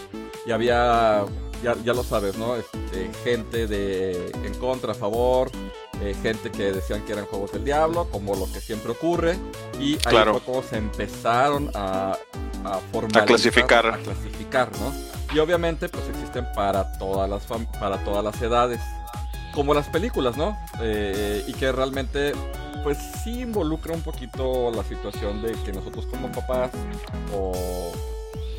Y 0.46 0.52
había, 0.52 1.26
ya, 1.62 1.76
ya 1.84 1.94
lo 1.94 2.04
sabes, 2.04 2.38
¿no? 2.38 2.56
Este, 2.56 3.12
gente 3.24 3.68
de 3.68 4.32
en 4.44 4.54
contra, 4.56 4.94
a 4.94 4.96
favor, 4.96 5.52
eh, 6.04 6.14
gente 6.22 6.52
que 6.52 6.74
decían 6.74 7.06
que 7.06 7.14
eran 7.14 7.26
juegos 7.26 7.54
del 7.54 7.64
diablo, 7.64 8.10
como 8.12 8.36
lo 8.36 8.52
que 8.52 8.60
siempre 8.60 8.92
ocurre, 8.92 9.38
y 9.80 9.94
ahí 10.06 10.18
fue 10.26 10.42
como 10.42 10.62
se 10.62 10.78
empezaron 10.78 11.72
a, 11.74 12.18
a 12.66 12.80
a 13.14 13.26
clasificar. 13.26 13.88
A 13.88 13.98
clasificar, 13.98 14.70
¿no? 14.80 14.94
Y 15.34 15.40
obviamente, 15.40 15.88
pues 15.88 16.04
existen 16.10 16.46
para 16.56 16.98
todas 16.98 17.30
las, 17.30 17.44
para 17.80 18.04
todas 18.04 18.22
las 18.22 18.42
edades, 18.42 18.82
como 19.54 19.74
las 19.74 19.88
películas, 19.88 20.36
¿no? 20.36 20.58
Eh, 20.82 21.42
y 21.48 21.54
que 21.54 21.72
realmente 21.72 22.34
pues 22.84 22.98
sí 23.24 23.40
involucra 23.40 23.94
un 23.94 24.02
poquito 24.02 24.72
la 24.72 24.84
situación 24.84 25.42
de 25.42 25.54
que 25.64 25.72
nosotros 25.72 26.06
como 26.08 26.30
papás 26.34 26.72
o 27.34 27.54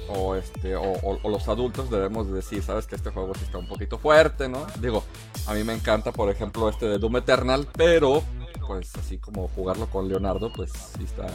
o 0.09 0.35
este 0.35 0.77
o, 0.77 1.19
los 1.29 1.49
adultos 1.49 1.91
debemos 1.91 2.31
decir, 2.33 2.63
sabes 2.63 2.87
que 2.87 2.97
este 2.97 3.11
juego 3.11 3.35
sí 3.35 3.45
está 3.45 3.59
un 3.59 3.67
poquito 3.67 3.99
fuerte, 3.99 4.49
¿no? 4.49 4.67
Digo, 4.81 5.05
a 5.47 5.55
mí 5.55 5.65
me 5.65 5.75
encanta, 5.75 6.13
por 6.13 6.31
ejemplo, 6.31 6.69
este 6.69 6.87
de 6.87 6.99
Doom 6.99 7.17
Eternal, 7.19 7.67
pero 7.77 8.23
pues 8.67 8.95
así 8.97 9.19
como 9.19 9.49
jugarlo 9.49 9.87
con 9.87 10.09
Leonardo, 10.09 10.51
pues 10.55 10.73
sí 10.97 11.05
está 11.05 11.27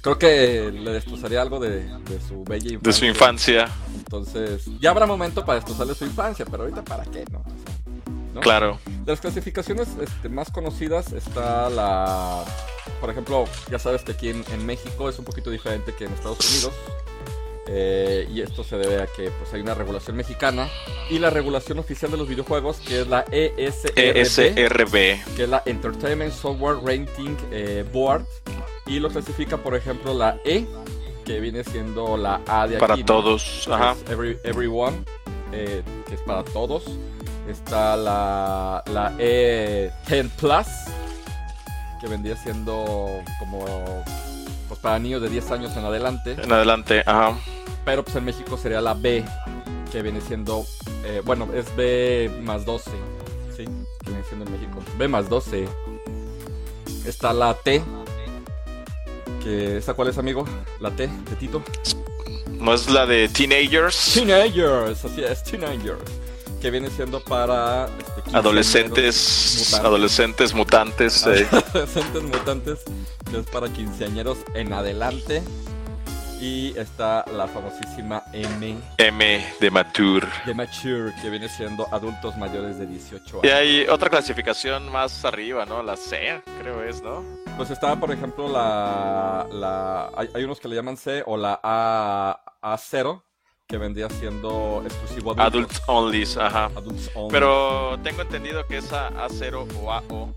creo 0.00 0.18
que 0.18 0.70
le 0.72 0.92
destrozaría 0.92 1.42
algo 1.42 1.58
de, 1.58 1.88
su 2.26 2.44
bella 2.44 2.72
infancia. 2.72 2.80
De 2.82 2.92
su 2.92 3.04
infancia. 3.04 3.68
Entonces, 3.96 4.64
ya 4.80 4.90
habrá 4.90 5.06
momento 5.06 5.44
para 5.44 5.56
destrozarle 5.56 5.94
su 5.94 6.04
infancia, 6.04 6.44
pero 6.48 6.62
ahorita 6.62 6.84
para 6.84 7.04
qué, 7.04 7.24
¿no? 7.32 8.40
Claro. 8.40 8.78
De 9.04 9.12
las 9.12 9.20
clasificaciones 9.20 9.88
este, 10.00 10.28
más 10.28 10.50
conocidas 10.50 11.12
está 11.12 11.70
la... 11.70 12.44
Por 13.00 13.10
ejemplo, 13.10 13.46
ya 13.70 13.78
sabes 13.78 14.02
que 14.02 14.12
aquí 14.12 14.28
en 14.28 14.66
México 14.66 15.08
es 15.08 15.18
un 15.18 15.24
poquito 15.24 15.50
diferente 15.50 15.94
que 15.94 16.04
en 16.04 16.12
Estados 16.12 16.38
Unidos. 16.50 16.72
Eh, 17.68 18.28
y 18.32 18.42
esto 18.42 18.62
se 18.62 18.76
debe 18.76 19.02
a 19.02 19.06
que 19.06 19.30
pues, 19.30 19.52
hay 19.52 19.60
una 19.60 19.74
regulación 19.74 20.16
mexicana 20.16 20.68
y 21.10 21.18
la 21.18 21.30
regulación 21.30 21.78
oficial 21.78 22.10
de 22.10 22.16
los 22.16 22.28
videojuegos, 22.28 22.78
que 22.78 23.00
es 23.00 23.08
la 23.08 23.24
ESRB, 23.30 24.92
que 25.36 25.42
es 25.42 25.48
la 25.48 25.62
Entertainment 25.66 26.32
Software 26.32 26.76
Rating 26.84 27.36
eh, 27.50 27.84
Board, 27.92 28.24
y 28.86 29.00
lo 29.00 29.08
clasifica, 29.08 29.56
por 29.56 29.74
ejemplo, 29.74 30.14
la 30.14 30.38
E, 30.44 30.64
que 31.24 31.40
viene 31.40 31.64
siendo 31.64 32.16
la 32.16 32.40
A 32.46 32.68
de 32.68 32.76
aquí. 32.76 32.80
Para 32.80 33.04
todos, 33.04 33.68
ajá. 33.68 33.96
everyone, 34.44 35.04
eh, 35.52 35.82
que 36.08 36.14
es 36.14 36.20
para 36.20 36.44
todos. 36.44 36.84
Está 37.48 37.96
la, 37.96 38.82
la 38.92 39.12
E10 39.18 40.30
Plus, 40.30 40.66
que 42.00 42.08
vendría 42.08 42.36
siendo 42.36 43.08
como 43.38 43.64
pues 44.68 44.80
para 44.80 44.98
niños 44.98 45.22
de 45.22 45.28
10 45.28 45.50
años 45.50 45.76
en 45.76 45.84
adelante. 45.84 46.36
En 46.42 46.52
adelante, 46.52 47.02
ajá. 47.06 47.38
Pero 47.84 48.04
pues 48.04 48.16
en 48.16 48.24
México 48.24 48.56
sería 48.56 48.80
la 48.80 48.94
B, 48.94 49.24
que 49.92 50.02
viene 50.02 50.20
siendo, 50.20 50.64
eh, 51.04 51.22
bueno, 51.24 51.48
es 51.54 51.74
B 51.76 52.30
más 52.42 52.64
12, 52.64 52.90
¿sí? 53.56 53.64
Que 54.02 54.10
viene 54.10 54.24
siendo 54.24 54.46
en 54.46 54.52
México. 54.52 54.82
B 54.98 55.08
más 55.08 55.28
12. 55.28 55.68
Está 57.06 57.32
la 57.32 57.54
T, 57.54 57.82
que 59.42 59.76
¿esa 59.76 59.94
cuál 59.94 60.08
es, 60.08 60.18
amigo? 60.18 60.44
La 60.80 60.90
T 60.90 61.06
de 61.06 61.36
Tito. 61.36 61.62
¿No 62.50 62.74
es 62.74 62.90
la 62.90 63.06
de 63.06 63.28
Teenagers? 63.28 64.14
Teenagers, 64.14 65.04
así 65.04 65.22
es, 65.22 65.42
Teenagers 65.44 66.26
que 66.60 66.70
viene 66.70 66.90
siendo 66.90 67.20
para 67.20 67.88
adolescentes 68.32 69.74
adolescentes 69.74 70.54
mutantes 70.54 71.26
eh. 71.26 71.46
adolescentes 71.50 72.22
mutantes 72.22 72.78
que 73.30 73.38
es 73.38 73.46
para 73.46 73.68
quinceañeros 73.68 74.38
en 74.54 74.72
adelante 74.72 75.42
y 76.40 76.76
está 76.76 77.24
la 77.32 77.46
famosísima 77.46 78.22
M. 78.32 78.76
M 78.98 79.46
de 79.60 79.70
Mature. 79.70 80.26
De 80.44 80.54
Mature, 80.54 81.14
que 81.22 81.30
viene 81.30 81.48
siendo 81.48 81.86
adultos 81.92 82.36
mayores 82.36 82.78
de 82.78 82.86
18 82.86 83.40
años. 83.40 83.44
Y 83.44 83.48
hay 83.48 83.86
otra 83.88 84.10
clasificación 84.10 84.90
más 84.90 85.24
arriba, 85.24 85.64
¿no? 85.64 85.82
La 85.82 85.96
C, 85.96 86.42
creo 86.60 86.82
es, 86.82 87.02
¿no? 87.02 87.24
Pues 87.56 87.70
está, 87.70 87.96
por 87.96 88.12
ejemplo, 88.12 88.48
la. 88.48 89.46
la 89.50 90.10
hay, 90.34 90.44
unos 90.44 90.60
que 90.60 90.68
le 90.68 90.76
llaman 90.76 90.96
C 90.96 91.22
o 91.26 91.36
la 91.36 91.58
A, 91.62 92.38
A0, 92.62 93.22
que 93.68 93.78
vendría 93.78 94.08
siendo 94.08 94.82
exclusivo 94.84 95.32
adulto. 95.32 95.42
Adults 95.42 95.82
only, 95.88 96.24
ajá. 96.38 96.66
Adults 96.66 97.10
only. 97.14 97.32
Pero 97.32 97.98
tengo 98.02 98.22
entendido 98.22 98.64
que 98.66 98.78
esa 98.78 99.10
A0 99.10 99.66
o 99.82 99.92
AO 99.92 100.34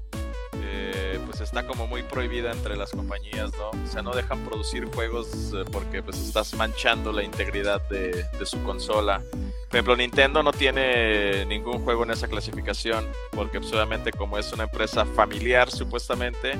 eh, 0.64 1.20
pues 1.28 1.40
está 1.42 1.68
como 1.68 1.86
muy 1.86 2.02
prohibida 2.02 2.52
entre 2.52 2.76
las 2.76 2.90
compañías, 2.92 3.52
¿no? 3.52 3.70
O 3.70 3.88
sea, 3.88 4.02
no 4.02 4.14
dejan 4.14 4.40
producir 4.46 4.86
juegos 4.86 5.54
eh, 5.54 5.64
porque 5.72 6.02
pues 6.02 6.18
estás 6.18 6.56
manchando 6.56 7.12
la 7.12 7.24
integridad 7.24 7.88
de, 7.90 8.24
de, 8.24 8.46
su 8.48 8.64
consola. 8.64 9.22
Por 9.32 9.76
ejemplo, 9.76 9.96
Nintendo 9.96 10.42
no 10.42 10.52
tiene 10.52 11.46
ningún 11.46 11.84
juego 11.84 12.04
en 12.06 12.12
esa 12.12 12.28
clasificación 12.28 13.06
porque 13.32 13.60
pues, 13.60 13.72
obviamente 13.72 14.12
como 14.12 14.40
es 14.40 14.52
una 14.54 14.64
empresa 14.64 15.06
familiar 15.06 15.70
supuestamente, 15.70 16.54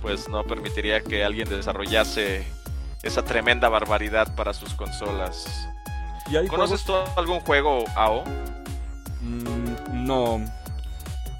pues 0.00 0.28
no 0.28 0.44
permitiría 0.44 1.00
que 1.00 1.24
alguien 1.24 1.48
desarrollase 1.48 2.44
esa 3.02 3.24
tremenda 3.24 3.68
barbaridad 3.68 4.36
para 4.36 4.54
sus 4.54 4.72
consolas. 4.74 5.68
¿Conoces 6.48 6.84
tú 6.84 6.94
algún 7.16 7.40
juego 7.40 7.84
AO? 7.96 8.24
Mm, 9.20 10.06
no. 10.06 10.40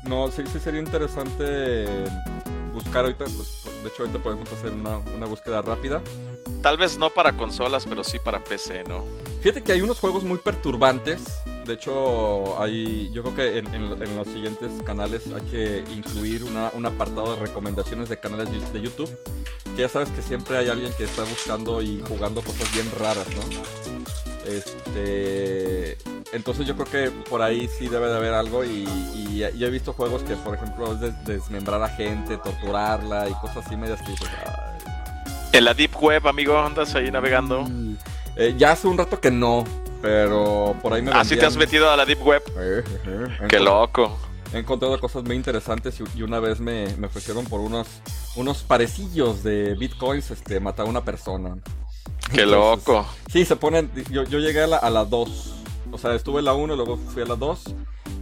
No, 0.05 0.29
sí, 0.31 0.43
sí 0.53 0.59
sería 0.59 0.81
interesante 0.81 1.87
buscar 2.73 3.05
ahorita. 3.05 3.25
Pues, 3.25 3.65
de 3.83 3.89
hecho, 3.89 4.03
ahorita 4.03 4.19
podemos 4.19 4.51
hacer 4.53 4.73
una, 4.73 4.99
una, 4.99 5.27
búsqueda 5.27 5.63
rápida. 5.63 6.03
Tal 6.61 6.77
vez 6.77 6.99
no 6.99 7.11
para 7.11 7.33
consolas, 7.37 7.87
pero 7.89 8.05
sí 8.05 8.19
para 8.19 8.43
PC, 8.43 8.85
¿no? 8.85 9.05
Fíjate 9.41 9.63
que 9.63 9.73
hay 9.73 9.83
unos 9.83 9.99
juegos 9.99 10.25
muy 10.25 10.39
perturbantes. 10.39 11.23
De 11.67 11.75
hecho, 11.75 12.61
hay, 12.61 13.11
yo 13.13 13.23
creo 13.23 13.35
que 13.35 13.59
en, 13.59 13.67
en, 13.75 14.03
en 14.03 14.17
los 14.17 14.27
siguientes 14.29 14.71
canales 14.85 15.25
hay 15.29 15.43
que 15.43 15.85
incluir 15.93 16.45
una, 16.45 16.71
un 16.75 16.87
apartado 16.87 17.35
de 17.35 17.41
recomendaciones 17.41 18.09
de 18.09 18.19
canales 18.19 18.73
de 18.73 18.81
YouTube. 18.81 19.11
Que 19.77 19.83
ya 19.83 19.89
sabes 19.89 20.11
que 20.11 20.23
siempre 20.23 20.57
hay 20.59 20.69
alguien 20.69 20.93
que 20.99 21.05
está 21.05 21.23
buscando 21.23 21.81
y 21.83 22.03
jugando 22.07 22.43
cosas 22.43 22.73
bien 22.75 22.91
raras, 22.99 23.27
¿no? 23.29 24.32
Este, 24.47 25.97
entonces 26.33 26.67
yo 26.67 26.75
creo 26.75 26.87
que 26.87 27.11
por 27.29 27.43
ahí 27.43 27.69
sí 27.79 27.89
debe 27.89 28.09
de 28.09 28.17
haber 28.17 28.35
algo 28.35 28.65
y, 28.65 28.85
y, 29.17 29.45
he 29.45 29.71
visto 29.71 29.93
juegos 29.93 30.23
que 30.23 30.35
por 30.37 30.55
ejemplo 30.55 30.93
es 30.93 31.25
desmembrar 31.25 31.83
a 31.83 31.89
gente, 31.89 32.37
torturarla 32.39 33.29
y 33.29 33.33
cosas 33.35 33.67
así 33.67 33.77
medias 33.77 34.01
que 34.03 34.15
En 35.57 35.65
la 35.65 35.75
Deep 35.75 35.97
Web, 36.01 36.27
amigo, 36.27 36.59
andas 36.59 36.95
ahí 36.95 37.11
navegando. 37.11 37.65
Eh, 38.37 38.55
ya 38.57 38.73
hace 38.73 38.89
un 38.89 38.99
rato 38.99 39.21
que 39.21 39.31
no, 39.31 39.65
pero 40.01 40.75
por 40.83 40.93
ahí 40.93 41.03
me 41.03 41.13
¿Ah, 41.13 41.25
sí 41.25 41.37
te 41.37 41.47
has 41.47 41.57
metido 41.57 41.91
a 41.91 41.97
la 41.97 42.05
Deep 42.05 42.27
Web? 42.27 42.43
Eh, 42.59 42.83
Qué 43.49 43.61
loco. 43.61 44.19
He 44.53 44.59
encontrado 44.59 44.99
cosas 45.01 45.25
muy 45.25 45.37
interesantes 45.37 45.99
y, 46.15 46.23
una 46.23 46.41
vez 46.41 46.61
me, 46.61 46.95
me, 46.97 47.07
ofrecieron 47.07 47.47
por 47.47 47.61
unos, 47.61 47.87
unos 48.37 48.63
parecillos 48.63 49.43
de 49.43 49.75
bitcoins 49.75 50.31
este, 50.31 50.61
matar 50.61 50.87
a 50.87 50.89
una 50.91 51.05
persona. 51.05 51.57
Qué 52.35 52.47
loco. 52.47 53.07
Sí, 53.31 53.45
se 53.45 53.57
ponen. 53.57 53.91
Yo, 54.11 54.25
yo 54.25 54.39
llegué 54.39 54.63
a 54.63 54.67
la, 54.67 54.79
a 54.79 55.05
2. 55.05 55.55
O 55.93 55.99
sea, 55.99 56.15
estuve 56.15 56.39
en 56.39 56.47
la 56.47 56.55
1, 56.55 56.75
luego 56.77 56.97
fui 56.97 57.23
a 57.23 57.27
la 57.27 57.37
2. 57.37 57.75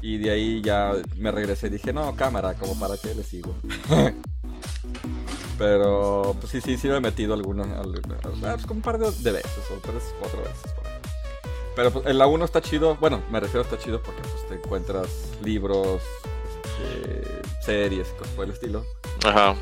Y 0.03 0.19
de 0.19 0.31
ahí 0.31 0.63
ya 0.63 0.93
me 1.17 1.31
regresé. 1.31 1.69
y 1.69 1.71
Dije, 1.71 1.93
no, 1.93 2.15
cámara, 2.17 2.55
como 2.55 2.79
para 2.79 2.97
qué 2.97 3.15
le 3.15 3.23
sigo. 3.23 3.55
Pero, 5.59 6.37
pues 6.41 6.53
sí, 6.53 6.61
sí, 6.61 6.79
sí 6.79 6.89
me 6.89 6.97
he 6.97 7.01
metido 7.01 7.35
alguna. 7.35 7.65
alguna 7.79 8.17
pues, 8.21 8.63
como 8.63 8.79
un 8.79 8.83
par 8.83 8.99
de, 8.99 9.07
veces, 9.33 9.71
o 9.71 9.75
tres, 9.81 10.15
cuatro 10.19 10.41
veces 10.41 10.73
por 10.73 10.87
ahí. 10.87 10.93
Pero 11.77 11.91
pues, 11.93 12.07
en 12.07 12.19
la 12.19 12.27
1 12.27 12.45
está 12.45 12.61
chido. 12.61 12.97
Bueno, 12.97 13.23
me 13.31 13.41
refiero 13.41 13.61
a 13.61 13.65
está 13.65 13.79
chido 13.79 14.03
porque 14.03 14.23
pues, 14.23 14.49
te 14.49 14.55
encuentras 14.55 15.09
libros, 15.45 16.01
este, 16.81 17.43
series, 17.61 18.09
cosas 18.09 18.35
por 18.35 18.45
el 18.47 18.53
estilo. 18.53 18.85
Ajá. 19.25 19.55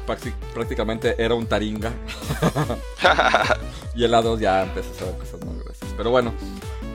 Prácticamente 0.55 1.17
era 1.19 1.35
un 1.35 1.47
taringa. 1.47 1.93
y 3.99 4.05
el 4.05 4.15
A2 4.15 4.39
ya 4.39 4.63
empezó 4.63 5.05
a 5.05 5.09
ver 5.09 5.19
cosas 5.19 5.45
más 5.45 5.59
gruesas. 5.59 5.89
Pero 5.97 6.11
bueno, 6.11 6.33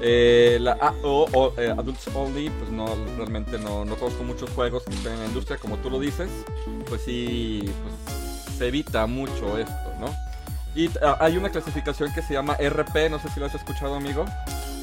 eh, 0.01 0.57
la 0.61 0.71
AO, 0.79 1.27
o, 1.33 1.53
eh, 1.57 1.69
Adults 1.69 2.07
Only, 2.15 2.49
pues 2.49 2.71
no, 2.71 2.87
realmente 3.17 3.59
no, 3.59 3.83
no 3.83 3.97
conozco 3.97 4.23
muchos 4.23 4.49
juegos 4.51 4.83
que 4.83 4.93
estén 4.93 5.11
en 5.11 5.19
la 5.19 5.25
industria, 5.25 5.57
como 5.57 5.75
tú 5.79 5.89
lo 5.89 5.99
dices. 5.99 6.29
Pues 6.87 7.01
sí, 7.01 7.61
pues 7.65 8.57
se 8.57 8.69
evita 8.69 9.05
mucho 9.05 9.57
esto, 9.57 9.73
¿no? 9.99 10.15
Y 10.75 10.89
ah, 11.01 11.17
hay 11.19 11.35
una 11.35 11.49
clasificación 11.49 12.13
que 12.13 12.21
se 12.21 12.35
llama 12.35 12.55
RP, 12.55 13.09
no 13.09 13.19
sé 13.19 13.27
si 13.33 13.41
lo 13.41 13.47
has 13.47 13.55
escuchado, 13.55 13.95
amigo. 13.95 14.23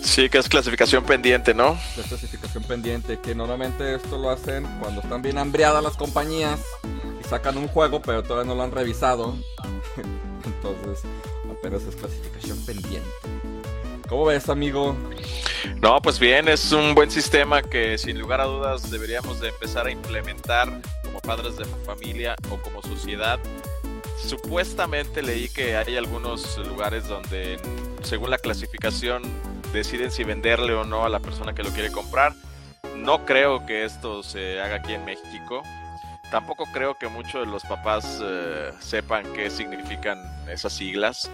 Sí, 0.03 0.29
que 0.29 0.37
es 0.37 0.49
clasificación 0.49 1.05
pendiente, 1.05 1.55
¿no? 1.55 1.79
La 1.97 2.03
clasificación 2.03 2.65
pendiente, 2.65 3.19
que 3.19 3.35
normalmente 3.35 3.95
esto 3.95 4.19
lo 4.19 4.29
hacen 4.29 4.67
cuando 4.79 5.01
están 5.01 5.23
bien 5.23 5.39
hambriadas 5.39 5.83
las 5.83 5.97
compañías 5.97 6.61
y 7.19 7.27
sacan 7.27 7.57
un 7.57 7.69
juego, 7.69 8.03
pero 8.03 8.23
todavía 8.23 8.47
no 8.47 8.57
lo 8.57 8.63
han 8.63 8.73
revisado. 8.73 9.37
Entonces, 10.45 11.03
apenas 11.61 11.83
es 11.85 11.94
clasificación 11.96 12.59
pendiente. 12.64 13.09
¿Cómo 14.09 14.25
ves, 14.25 14.49
amigo? 14.49 14.96
No, 15.81 16.01
pues 16.01 16.18
bien, 16.18 16.49
es 16.49 16.73
un 16.73 16.94
buen 16.94 17.11
sistema 17.11 17.62
que 17.62 17.96
sin 17.99 18.18
lugar 18.18 18.40
a 18.40 18.44
dudas 18.44 18.90
deberíamos 18.90 19.40
de 19.40 19.51
empezar 19.51 19.87
a 19.87 19.90
implementar 19.90 20.81
como 21.05 21.20
padres 21.20 21.57
de 21.57 21.64
familia 21.85 22.35
o 22.51 22.57
como 22.57 22.83
sociedad. 22.83 23.38
Supuestamente 24.27 25.23
leí 25.23 25.49
que 25.49 25.77
hay 25.77 25.96
algunos 25.96 26.59
lugares 26.66 27.07
donde, 27.09 27.59
según 28.03 28.31
la 28.31 28.38
clasificación, 28.38 29.23
deciden 29.73 30.11
si 30.11 30.25
venderle 30.25 30.75
o 30.75 30.85
no 30.85 31.05
a 31.05 31.09
la 31.09 31.20
persona 31.20 31.55
que 31.55 31.62
lo 31.62 31.70
quiere 31.70 31.92
comprar. 31.92 32.35
No 32.96 33.25
creo 33.27 33.64
que 33.66 33.85
esto 33.85 34.23
se 34.23 34.61
haga 34.61 34.77
aquí 34.77 34.94
en 34.94 35.05
México. 35.05 35.62
Tampoco 36.31 36.66
creo 36.73 36.97
que 36.97 37.09
muchos 37.09 37.45
de 37.45 37.51
los 37.51 37.64
papás 37.64 38.21
eh, 38.23 38.71
sepan 38.79 39.25
qué 39.33 39.51
significan 39.51 40.19
esas 40.49 40.73
siglas. 40.73 41.31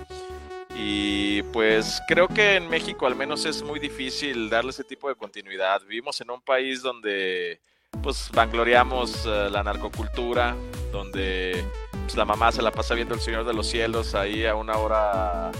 Y 0.74 1.42
pues 1.44 2.02
creo 2.06 2.28
que 2.28 2.56
en 2.56 2.68
México 2.68 3.06
al 3.06 3.16
menos 3.16 3.44
es 3.46 3.62
muy 3.62 3.80
difícil 3.80 4.50
darle 4.50 4.70
ese 4.70 4.84
tipo 4.84 5.08
de 5.08 5.14
continuidad. 5.14 5.80
Vivimos 5.82 6.20
en 6.20 6.30
un 6.30 6.40
país 6.40 6.82
donde 6.82 7.60
pues 8.02 8.30
vangloriamos 8.32 9.24
uh, 9.24 9.50
la 9.50 9.62
narcocultura, 9.62 10.54
donde 10.92 11.64
pues, 11.90 12.16
la 12.16 12.24
mamá 12.24 12.52
se 12.52 12.62
la 12.62 12.70
pasa 12.70 12.94
viendo 12.94 13.14
El 13.14 13.20
Señor 13.20 13.44
de 13.44 13.54
los 13.54 13.66
Cielos 13.66 14.14
ahí 14.14 14.44
a 14.44 14.54
una 14.54 14.76
hora 14.76 15.50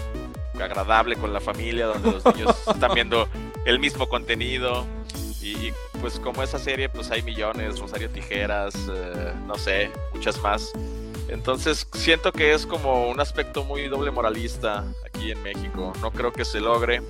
agradable 0.59 1.15
con 1.15 1.33
la 1.33 1.39
familia, 1.39 1.87
donde 1.87 2.11
los 2.11 2.25
niños 2.25 2.55
están 2.67 2.93
viendo 2.93 3.27
el 3.65 3.79
mismo 3.79 4.07
contenido. 4.07 4.85
Y, 5.55 5.73
pues 6.01 6.19
como 6.19 6.43
esa 6.43 6.59
serie, 6.59 6.89
pues 6.89 7.09
hay 7.11 7.21
millones, 7.21 7.79
Rosario 7.79 8.09
Tijeras, 8.09 8.73
eh, 8.91 9.33
no 9.45 9.55
sé, 9.55 9.89
muchas 10.13 10.41
más. 10.41 10.73
Entonces 11.29 11.87
siento 11.93 12.31
que 12.31 12.53
es 12.53 12.65
como 12.65 13.07
un 13.09 13.19
aspecto 13.19 13.63
muy 13.63 13.87
doble 13.87 14.11
moralista 14.11 14.83
aquí 15.05 15.31
en 15.31 15.41
México. 15.43 15.93
No 16.01 16.11
creo 16.11 16.31
que 16.33 16.45
se 16.45 16.59
logre. 16.59 17.01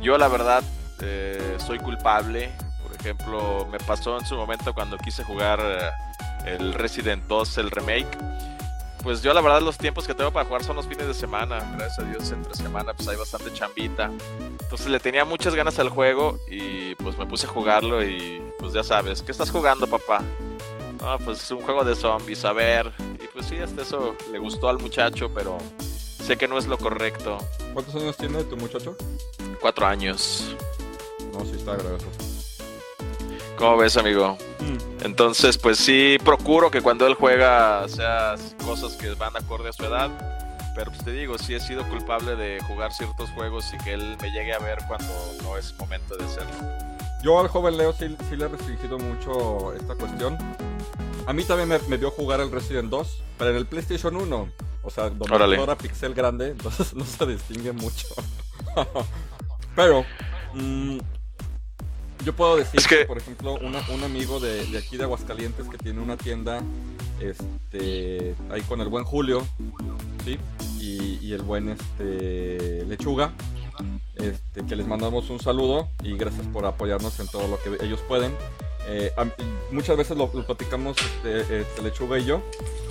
Yo 0.00 0.18
la 0.18 0.28
verdad 0.28 0.62
eh, 1.00 1.56
soy 1.58 1.78
culpable. 1.78 2.50
Por 2.82 2.94
ejemplo, 2.94 3.66
me 3.70 3.78
pasó 3.78 4.18
en 4.18 4.26
su 4.26 4.36
momento 4.36 4.74
cuando 4.74 4.98
quise 4.98 5.24
jugar 5.24 5.60
eh, 5.62 6.54
el 6.54 6.74
Resident 6.74 7.24
2, 7.26 7.58
el 7.58 7.70
remake 7.70 8.18
pues 9.02 9.22
yo 9.22 9.34
la 9.34 9.40
verdad 9.40 9.60
los 9.60 9.78
tiempos 9.78 10.06
que 10.06 10.14
tengo 10.14 10.30
para 10.30 10.46
jugar 10.46 10.64
son 10.64 10.76
los 10.76 10.86
fines 10.86 11.06
de 11.06 11.14
semana. 11.14 11.58
Gracias 11.76 11.98
a 11.98 12.02
Dios 12.02 12.30
entre 12.30 12.54
semana 12.54 12.94
pues 12.94 13.08
hay 13.08 13.16
bastante 13.16 13.52
chambita. 13.52 14.10
Entonces 14.60 14.86
le 14.88 15.00
tenía 15.00 15.24
muchas 15.24 15.54
ganas 15.54 15.78
al 15.78 15.88
juego 15.88 16.38
y 16.48 16.94
pues 16.96 17.18
me 17.18 17.26
puse 17.26 17.46
a 17.46 17.50
jugarlo 17.50 18.02
y 18.04 18.42
pues 18.58 18.72
ya 18.72 18.84
sabes, 18.84 19.22
¿qué 19.22 19.32
estás 19.32 19.50
jugando 19.50 19.86
papá? 19.86 20.22
Ah, 21.00 21.18
pues 21.22 21.42
es 21.42 21.50
un 21.50 21.62
juego 21.62 21.84
de 21.84 21.96
zombies, 21.96 22.44
a 22.44 22.52
ver. 22.52 22.92
Y 23.22 23.26
pues 23.26 23.46
sí, 23.46 23.58
hasta 23.58 23.82
eso 23.82 24.14
le 24.30 24.38
gustó 24.38 24.68
al 24.68 24.78
muchacho, 24.78 25.30
pero 25.34 25.58
sé 25.78 26.36
que 26.36 26.46
no 26.46 26.58
es 26.58 26.66
lo 26.66 26.78
correcto. 26.78 27.38
¿Cuántos 27.72 27.94
años 27.96 28.16
tiene 28.16 28.44
tu 28.44 28.56
muchacho? 28.56 28.96
Cuatro 29.60 29.86
años. 29.86 30.54
No, 31.32 31.44
sí 31.44 31.52
está 31.56 31.72
agradecido. 31.72 32.31
¿Cómo 33.62 33.76
ves, 33.76 33.96
amigo? 33.96 34.36
Mm. 34.58 35.04
Entonces, 35.04 35.56
pues 35.56 35.78
sí, 35.78 36.18
procuro 36.24 36.68
que 36.68 36.82
cuando 36.82 37.06
él 37.06 37.14
juega 37.14 37.88
sea 37.88 38.34
cosas 38.64 38.94
que 38.94 39.14
van 39.14 39.36
acorde 39.36 39.68
a 39.68 39.72
su 39.72 39.84
edad. 39.84 40.10
Pero 40.74 40.90
pues 40.90 41.04
te 41.04 41.12
digo, 41.12 41.38
sí 41.38 41.54
he 41.54 41.60
sido 41.60 41.88
culpable 41.88 42.34
de 42.34 42.60
jugar 42.64 42.92
ciertos 42.92 43.30
juegos 43.30 43.72
y 43.72 43.78
que 43.84 43.92
él 43.92 44.16
me 44.20 44.32
llegue 44.32 44.52
a 44.52 44.58
ver 44.58 44.78
cuando 44.88 45.14
no 45.44 45.56
es 45.56 45.72
momento 45.78 46.16
de 46.16 46.24
hacerlo. 46.24 46.50
Yo 47.22 47.38
al 47.38 47.46
joven 47.46 47.76
Leo 47.76 47.92
sí, 47.92 48.16
le 48.36 48.46
he 48.46 48.48
restringido 48.48 48.98
mucho 48.98 49.72
esta 49.74 49.94
cuestión. 49.94 50.36
A 51.28 51.32
mí 51.32 51.44
también 51.44 51.80
me, 51.86 51.96
vio 51.98 52.10
jugar 52.10 52.40
el 52.40 52.50
Resident 52.50 52.90
2, 52.90 53.22
pero 53.38 53.52
en 53.52 53.58
el 53.58 53.66
PlayStation 53.66 54.16
1. 54.16 54.48
O 54.82 54.90
sea, 54.90 55.08
donde 55.08 55.62
era 55.62 55.78
pixel 55.78 56.14
grande, 56.14 56.48
entonces 56.50 56.94
no 56.94 57.04
se 57.04 57.26
distingue 57.26 57.70
mucho. 57.70 58.08
pero, 59.76 60.04
mmm, 60.52 60.98
yo 62.24 62.34
puedo 62.34 62.56
decir 62.56 62.80
que, 62.88 63.04
por 63.04 63.18
ejemplo, 63.18 63.54
un 63.54 64.04
amigo 64.04 64.40
de, 64.40 64.78
aquí 64.78 64.96
de 64.96 65.04
Aguascalientes 65.04 65.68
que 65.68 65.78
tiene 65.78 66.00
una 66.00 66.16
tienda 66.16 66.62
este, 67.20 68.34
ahí 68.50 68.62
con 68.62 68.80
el 68.80 68.88
buen 68.88 69.04
Julio, 69.04 69.46
¿sí? 70.24 70.38
Y, 70.80 71.32
el 71.32 71.42
buen 71.42 71.70
este, 71.70 72.84
Lechuga, 72.84 73.32
este, 74.16 74.66
que 74.66 74.76
les 74.76 74.86
mandamos 74.86 75.30
un 75.30 75.40
saludo 75.40 75.88
y 76.02 76.14
gracias 76.18 76.46
por 76.48 76.66
apoyarnos 76.66 77.18
en 77.20 77.28
todo 77.28 77.48
lo 77.48 77.58
que 77.62 77.82
ellos 77.84 78.00
pueden. 78.06 78.34
Eh, 78.86 79.12
muchas 79.70 79.96
veces 79.96 80.16
lo, 80.16 80.30
platicamos 80.30 80.96
este, 80.98 81.60
este, 81.60 81.82
Lechuga 81.82 82.18
y 82.18 82.24
yo. 82.24 82.42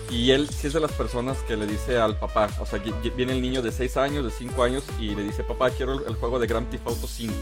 Y 0.09 0.31
él 0.31 0.49
sí 0.49 0.67
es 0.67 0.73
de 0.73 0.79
las 0.81 0.91
personas 0.91 1.37
que 1.47 1.55
le 1.55 1.65
dice 1.65 1.97
al 1.97 2.19
papá, 2.19 2.49
o 2.59 2.65
sea, 2.65 2.79
viene 3.15 3.31
el 3.31 3.41
niño 3.41 3.61
de 3.61 3.71
6 3.71 3.95
años, 3.95 4.25
de 4.25 4.31
5 4.31 4.63
años, 4.63 4.83
y 4.99 5.15
le 5.15 5.23
dice, 5.23 5.43
papá, 5.43 5.69
quiero 5.69 6.05
el, 6.05 6.15
juego 6.15 6.37
de 6.37 6.47
Grand 6.47 6.69
Theft 6.69 6.85
Auto 6.85 7.07
5. 7.07 7.33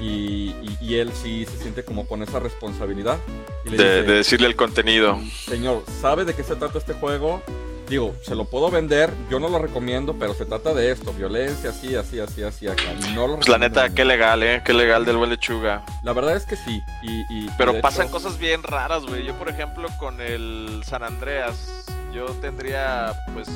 Y, 0.00 0.54
él 0.94 1.12
sí 1.12 1.46
se 1.46 1.56
siente 1.58 1.84
como 1.84 2.06
con 2.06 2.22
esa 2.22 2.40
responsabilidad. 2.40 3.18
de, 3.64 3.76
de 3.76 4.02
decirle 4.02 4.48
el 4.48 4.56
contenido. 4.56 5.20
Señor, 5.46 5.84
¿sabe 6.00 6.24
de 6.24 6.34
qué 6.34 6.42
se 6.42 6.56
trata 6.56 6.78
este 6.78 6.94
juego? 6.94 7.42
digo, 7.90 8.14
se 8.22 8.36
lo 8.36 8.44
puedo 8.44 8.70
vender, 8.70 9.12
yo 9.28 9.40
no 9.40 9.48
lo 9.48 9.58
recomiendo, 9.58 10.14
pero 10.14 10.32
se 10.32 10.46
trata 10.46 10.72
de 10.72 10.92
esto, 10.92 11.12
violencia, 11.12 11.70
así, 11.70 11.96
así, 11.96 12.20
así, 12.20 12.42
así, 12.44 12.68
acá. 12.68 12.84
No 13.14 13.26
lo 13.26 13.36
pues 13.36 13.48
la 13.48 13.58
neta, 13.58 13.90
qué 13.90 14.04
legal, 14.04 14.42
¿eh? 14.44 14.62
Qué 14.64 14.72
legal 14.72 15.04
del 15.04 15.16
buen 15.16 15.28
lechuga. 15.28 15.84
La 16.04 16.12
verdad 16.12 16.36
es 16.36 16.46
que 16.46 16.56
sí. 16.56 16.80
Y, 17.02 17.50
pero 17.58 17.80
pasan 17.80 18.08
cosas 18.08 18.38
bien 18.38 18.62
raras, 18.62 19.04
güey. 19.04 19.26
Yo, 19.26 19.34
por 19.34 19.48
ejemplo, 19.48 19.88
con 19.98 20.20
el 20.20 20.82
San 20.86 21.02
Andreas, 21.02 21.84
yo 22.14 22.26
tendría, 22.40 23.12
pues, 23.34 23.48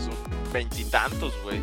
veintitantos, 0.52 1.32
güey. 1.44 1.60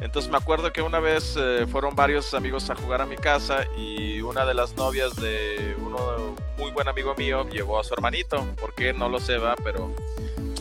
Entonces 0.00 0.30
me 0.30 0.38
acuerdo 0.38 0.72
que 0.72 0.82
una 0.82 0.98
vez 0.98 1.36
eh, 1.38 1.66
fueron 1.70 1.94
varios 1.94 2.32
amigos 2.34 2.70
a 2.70 2.74
jugar 2.74 3.02
a 3.02 3.06
mi 3.06 3.16
casa 3.16 3.66
y 3.76 4.20
una 4.22 4.46
de 4.46 4.54
las 4.54 4.74
novias 4.76 5.14
de 5.16 5.76
uno 5.78 6.34
muy 6.56 6.70
buen 6.70 6.88
amigo 6.88 7.14
mío 7.14 7.46
llevó 7.48 7.78
a 7.78 7.84
su 7.84 7.92
hermanito. 7.92 8.46
¿Por 8.58 8.74
qué? 8.74 8.92
No 8.92 9.08
lo 9.08 9.20
sé, 9.20 9.36
va, 9.36 9.56
pero 9.62 9.94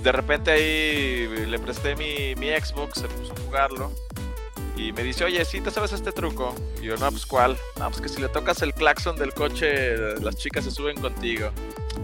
de 0.02 0.12
repente 0.12 0.52
ahí 0.52 1.46
le 1.48 1.60
presté 1.60 1.96
mi, 1.96 2.36
mi 2.36 2.50
Xbox, 2.50 3.00
se 3.00 3.08
puso 3.08 3.34
a 3.34 3.40
jugarlo. 3.46 3.92
Y 4.76 4.94
me 4.94 5.04
dice, 5.04 5.26
oye, 5.26 5.44
¿sí 5.44 5.60
te 5.60 5.72
sabes 5.72 5.92
este 5.92 6.14
truco? 6.14 6.56
Y 6.82 6.86
yo, 6.86 6.96
no, 6.96 7.12
pues 7.12 7.26
¿cuál? 7.26 7.58
No, 7.78 7.90
pues 7.90 8.00
que 8.00 8.08
si 8.08 8.22
le 8.22 8.30
tocas 8.30 8.62
el 8.62 8.74
claxon 8.74 9.18
del 9.18 9.34
coche, 9.34 10.18
las 10.22 10.38
chicas 10.38 10.64
se 10.64 10.72
suben 10.72 11.00
contigo. 11.02 11.52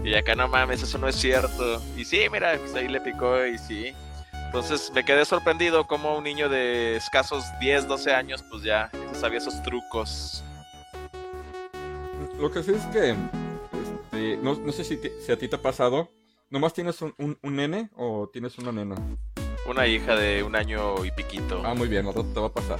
Y 0.04 0.14
acá 0.14 0.34
no 0.34 0.46
mames, 0.46 0.82
eso 0.82 0.98
no 0.98 1.08
es 1.08 1.16
cierto. 1.16 1.82
Y 1.96 2.04
sí, 2.04 2.26
mira, 2.30 2.58
pues 2.58 2.74
ahí 2.74 2.88
le 2.88 3.00
picó 3.00 3.46
y 3.46 3.56
sí. 3.56 3.94
Entonces 4.56 4.90
me 4.94 5.04
quedé 5.04 5.22
sorprendido 5.26 5.86
como 5.86 6.16
un 6.16 6.24
niño 6.24 6.48
de 6.48 6.96
escasos 6.96 7.44
10, 7.60 7.88
12 7.88 8.14
años, 8.14 8.42
pues 8.50 8.62
ya 8.62 8.90
sabía 9.12 9.36
esos 9.36 9.62
trucos. 9.62 10.42
Lo 12.40 12.50
que 12.50 12.62
sí 12.62 12.72
es 12.72 12.82
que, 12.86 13.10
este, 13.10 14.38
no, 14.38 14.54
no 14.54 14.72
sé 14.72 14.82
si, 14.84 14.98
si 15.24 15.30
a 15.30 15.36
ti 15.36 15.46
te 15.46 15.56
ha 15.56 15.60
pasado, 15.60 16.08
¿Nomás 16.48 16.72
tienes 16.72 17.02
un, 17.02 17.12
un, 17.18 17.56
nene 17.56 17.90
o 17.96 18.30
tienes 18.32 18.56
una 18.56 18.70
nena? 18.70 18.94
Una 19.68 19.88
hija 19.88 20.14
de 20.14 20.44
un 20.44 20.54
año 20.54 21.04
y 21.04 21.10
piquito. 21.10 21.60
Ah, 21.64 21.74
muy 21.74 21.88
bien, 21.88 22.06
otro 22.06 22.24
te 22.24 22.38
va 22.38 22.46
a 22.46 22.52
pasar. 22.52 22.78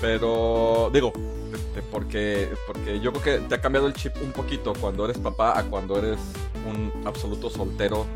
Pero, 0.00 0.90
digo, 0.90 1.12
este, 1.52 1.82
porque, 1.82 2.48
porque 2.66 2.98
yo 3.00 3.12
creo 3.12 3.22
que 3.22 3.46
te 3.46 3.54
ha 3.56 3.60
cambiado 3.60 3.86
el 3.86 3.92
chip 3.92 4.16
un 4.22 4.32
poquito 4.32 4.72
cuando 4.80 5.04
eres 5.04 5.18
papá 5.18 5.58
a 5.58 5.64
cuando 5.64 5.98
eres 5.98 6.18
un 6.66 7.06
absoluto 7.06 7.50
soltero 7.50 8.06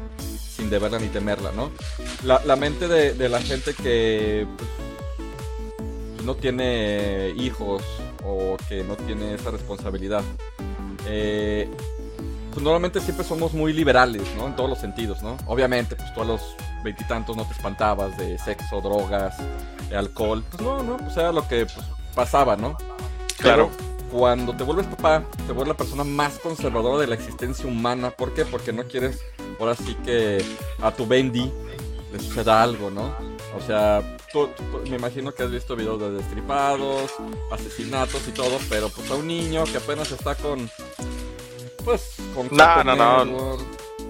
sin 0.68 0.70
deberla 0.70 0.98
ni 0.98 1.08
temerla, 1.08 1.52
¿no? 1.52 1.70
La, 2.24 2.42
la 2.44 2.56
mente 2.56 2.88
de, 2.88 3.14
de, 3.14 3.28
la 3.28 3.40
gente 3.40 3.72
que 3.74 4.46
pues, 4.56 6.24
no 6.24 6.34
tiene 6.34 7.32
hijos 7.36 7.82
o 8.24 8.56
que 8.68 8.84
no 8.84 8.96
tiene 8.96 9.34
esa 9.34 9.50
responsabilidad. 9.50 10.22
Eh, 11.06 11.68
pues, 12.58 12.64
normalmente 12.64 13.00
siempre 13.00 13.24
somos 13.24 13.54
muy 13.54 13.72
liberales, 13.72 14.24
¿no? 14.36 14.48
En 14.48 14.56
todos 14.56 14.68
los 14.68 14.80
sentidos, 14.80 15.22
¿no? 15.22 15.36
Obviamente, 15.46 15.94
pues 15.94 16.12
tú 16.12 16.22
a 16.22 16.24
los 16.24 16.56
veintitantos 16.82 17.36
no 17.36 17.46
te 17.46 17.52
espantabas 17.52 18.18
de 18.18 18.36
sexo, 18.36 18.80
drogas, 18.80 19.36
de 19.88 19.96
alcohol. 19.96 20.42
Pues 20.50 20.60
no, 20.60 20.82
no, 20.82 20.96
pues 20.96 21.16
era 21.16 21.30
lo 21.30 21.46
que 21.46 21.66
pues, 21.66 21.86
pasaba, 22.16 22.56
¿no? 22.56 22.76
Claro. 23.38 23.70
cuando 24.10 24.56
te 24.56 24.64
vuelves 24.64 24.86
papá, 24.86 25.22
te 25.46 25.52
vuelves 25.52 25.68
la 25.68 25.76
persona 25.76 26.02
más 26.02 26.40
conservadora 26.40 26.98
de 26.98 27.06
la 27.06 27.14
existencia 27.14 27.64
humana. 27.64 28.10
¿Por 28.10 28.34
qué? 28.34 28.44
Porque 28.44 28.72
no 28.72 28.82
quieres, 28.88 29.20
ahora 29.58 29.74
sí 29.74 29.94
que 30.04 30.44
a 30.80 30.90
tu 30.92 31.06
Bendy 31.06 31.52
le 32.12 32.18
suceda 32.18 32.62
algo, 32.62 32.90
¿no? 32.90 33.14
O 33.56 33.60
sea, 33.66 34.16
me 34.88 34.96
imagino 34.96 35.32
que 35.32 35.42
has 35.42 35.50
visto 35.50 35.74
videos 35.74 36.00
de 36.00 36.10
destripados, 36.12 37.12
asesinatos 37.50 38.26
y 38.28 38.32
todo, 38.32 38.58
pero 38.68 38.88
pues 38.88 39.10
a 39.10 39.14
un 39.14 39.26
niño 39.26 39.64
que 39.64 39.78
apenas 39.78 40.10
está 40.12 40.34
con 40.34 40.70
pues 41.84 42.16
con 42.34 42.48
no, 42.50 42.84
no, 42.84 43.24
no. 43.24 43.56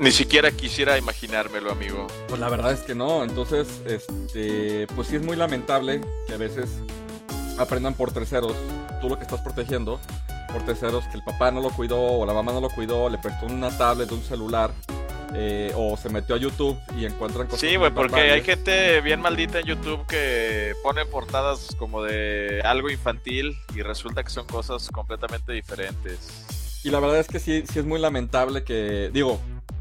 Ni 0.00 0.12
siquiera 0.12 0.52
quisiera 0.52 0.96
imaginármelo, 0.96 1.72
amigo. 1.72 2.06
Pues 2.28 2.40
la 2.40 2.48
verdad 2.48 2.72
es 2.72 2.80
que 2.80 2.94
no. 2.94 3.24
Entonces, 3.24 3.68
este, 3.84 4.86
pues 4.94 5.08
sí 5.08 5.16
es 5.16 5.22
muy 5.22 5.36
lamentable 5.36 6.00
que 6.26 6.34
a 6.34 6.36
veces 6.36 6.68
aprendan 7.58 7.94
por 7.94 8.12
terceros. 8.12 8.54
Tú 9.00 9.08
lo 9.08 9.16
que 9.16 9.24
estás 9.24 9.40
protegiendo 9.40 10.00
por 10.52 10.62
terceros 10.62 11.04
que 11.08 11.18
el 11.18 11.24
papá 11.24 11.50
no 11.50 11.60
lo 11.60 11.70
cuidó 11.70 12.00
o 12.00 12.26
la 12.26 12.32
mamá 12.32 12.52
no 12.52 12.60
lo 12.60 12.70
cuidó, 12.70 13.08
le 13.08 13.18
prestó 13.18 13.46
una 13.46 13.76
tablet, 13.76 14.10
un 14.12 14.22
celular. 14.22 14.72
Eh, 15.34 15.72
o 15.76 15.96
se 15.96 16.08
metió 16.08 16.34
a 16.34 16.38
YouTube 16.38 16.78
y 16.96 17.04
encuentran 17.04 17.46
cosas. 17.46 17.60
Sí, 17.60 17.76
güey, 17.76 17.92
porque 17.92 18.20
hay 18.20 18.42
gente 18.42 19.00
bien 19.02 19.20
maldita 19.20 19.60
en 19.60 19.66
YouTube 19.66 20.06
que 20.06 20.72
pone 20.82 21.04
portadas 21.04 21.74
como 21.78 22.02
de 22.02 22.62
algo 22.64 22.90
infantil 22.90 23.56
y 23.74 23.82
resulta 23.82 24.22
que 24.22 24.30
son 24.30 24.46
cosas 24.46 24.88
completamente 24.88 25.52
diferentes. 25.52 26.80
Y 26.82 26.90
la 26.90 27.00
verdad 27.00 27.18
es 27.18 27.28
que 27.28 27.40
sí, 27.40 27.64
sí 27.70 27.78
es 27.78 27.84
muy 27.84 27.98
lamentable 27.98 28.64
que, 28.64 29.10
digo, 29.12 29.38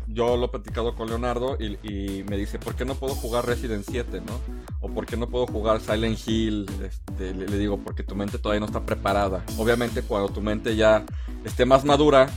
yo 0.08 0.38
lo 0.38 0.46
he 0.46 0.50
platicado 0.50 0.96
con 0.96 1.10
Leonardo 1.10 1.58
y, 1.60 2.24
me 2.30 2.38
dice, 2.38 2.60
¿por 2.60 2.76
qué 2.76 2.86
no 2.86 2.96
puedo 2.96 3.14
jugar 3.14 3.46
Resident 3.46 3.86
7, 3.88 4.22
no? 4.22 4.40
O 4.82 4.90
¿por 4.90 5.06
qué 5.06 5.18
no 5.18 5.28
puedo 5.28 5.46
jugar 5.48 5.82
Silent 5.82 6.18
Hill? 6.26 6.66
Este, 6.84 7.34
le, 7.34 7.46
digo, 7.58 7.78
porque 7.78 8.04
tu 8.04 8.16
mente 8.16 8.38
todavía 8.38 8.62
no 8.62 8.66
está 8.66 8.82
preparada. 8.82 9.44
Obviamente 9.58 10.02
cuando 10.02 10.30
tu 10.30 10.42
mente 10.42 10.76
ya 10.76 11.06
esté 11.44 11.66
más 11.66 11.84
madura, 11.84 12.30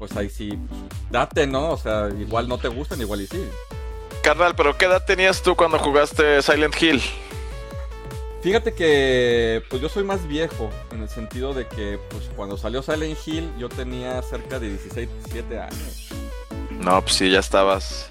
pues 0.00 0.16
ahí 0.16 0.30
sí, 0.30 0.58
pues, 0.66 0.80
date, 1.10 1.46
¿no? 1.46 1.72
O 1.72 1.76
sea, 1.76 2.08
igual 2.18 2.48
no 2.48 2.56
te 2.56 2.68
gustan, 2.68 3.02
igual 3.02 3.20
y 3.20 3.26
sí. 3.26 3.46
Carnal, 4.22 4.54
pero 4.56 4.76
¿qué 4.78 4.86
edad 4.86 5.04
tenías 5.04 5.42
tú 5.42 5.54
cuando 5.54 5.78
jugaste 5.78 6.40
Silent 6.40 6.74
Hill? 6.82 7.02
Fíjate 8.40 8.72
que 8.72 9.62
pues 9.68 9.82
yo 9.82 9.90
soy 9.90 10.02
más 10.02 10.26
viejo 10.26 10.70
en 10.92 11.02
el 11.02 11.10
sentido 11.10 11.52
de 11.52 11.68
que 11.68 12.00
pues 12.08 12.30
cuando 12.34 12.56
salió 12.56 12.82
Silent 12.82 13.18
Hill 13.26 13.52
yo 13.58 13.68
tenía 13.68 14.22
cerca 14.22 14.58
de 14.58 14.70
16, 14.70 15.06
17 15.26 15.60
años. 15.60 16.08
No, 16.70 17.02
pues 17.02 17.16
sí, 17.16 17.30
ya 17.30 17.40
estabas 17.40 18.08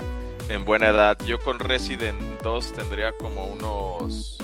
en 0.48 0.66
buena 0.66 0.90
edad. 0.90 1.18
Yo 1.26 1.40
con 1.40 1.58
Resident 1.58 2.20
2 2.44 2.74
tendría 2.74 3.14
como 3.14 3.46
unos 3.46 4.38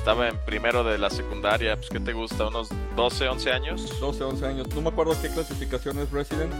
estaba 0.00 0.28
en 0.28 0.38
primero 0.46 0.82
de 0.82 0.96
la 0.96 1.10
secundaria, 1.10 1.76
pues 1.76 1.90
¿qué 1.90 2.00
te 2.00 2.14
gusta? 2.14 2.48
¿Unos 2.48 2.70
12, 2.96 3.28
11 3.28 3.52
años? 3.52 4.00
12, 4.00 4.24
11 4.24 4.46
años. 4.46 4.66
No 4.74 4.80
me 4.80 4.88
acuerdo 4.88 5.14
qué 5.20 5.28
clasificación 5.28 5.98
es 5.98 6.10
Resident, 6.10 6.50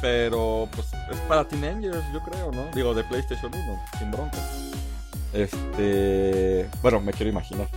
pero 0.00 0.68
pues 0.74 0.88
es 1.12 1.20
para 1.28 1.46
teenagers, 1.46 2.04
yo 2.12 2.20
creo, 2.24 2.50
¿no? 2.50 2.66
Digo, 2.74 2.92
de 2.92 3.04
PlayStation 3.04 3.52
1, 3.54 3.82
sin 4.00 4.10
bronca. 4.10 4.38
Este. 5.32 6.68
Bueno, 6.82 7.00
me 7.00 7.12
quiero 7.12 7.30
imaginar. 7.30 7.68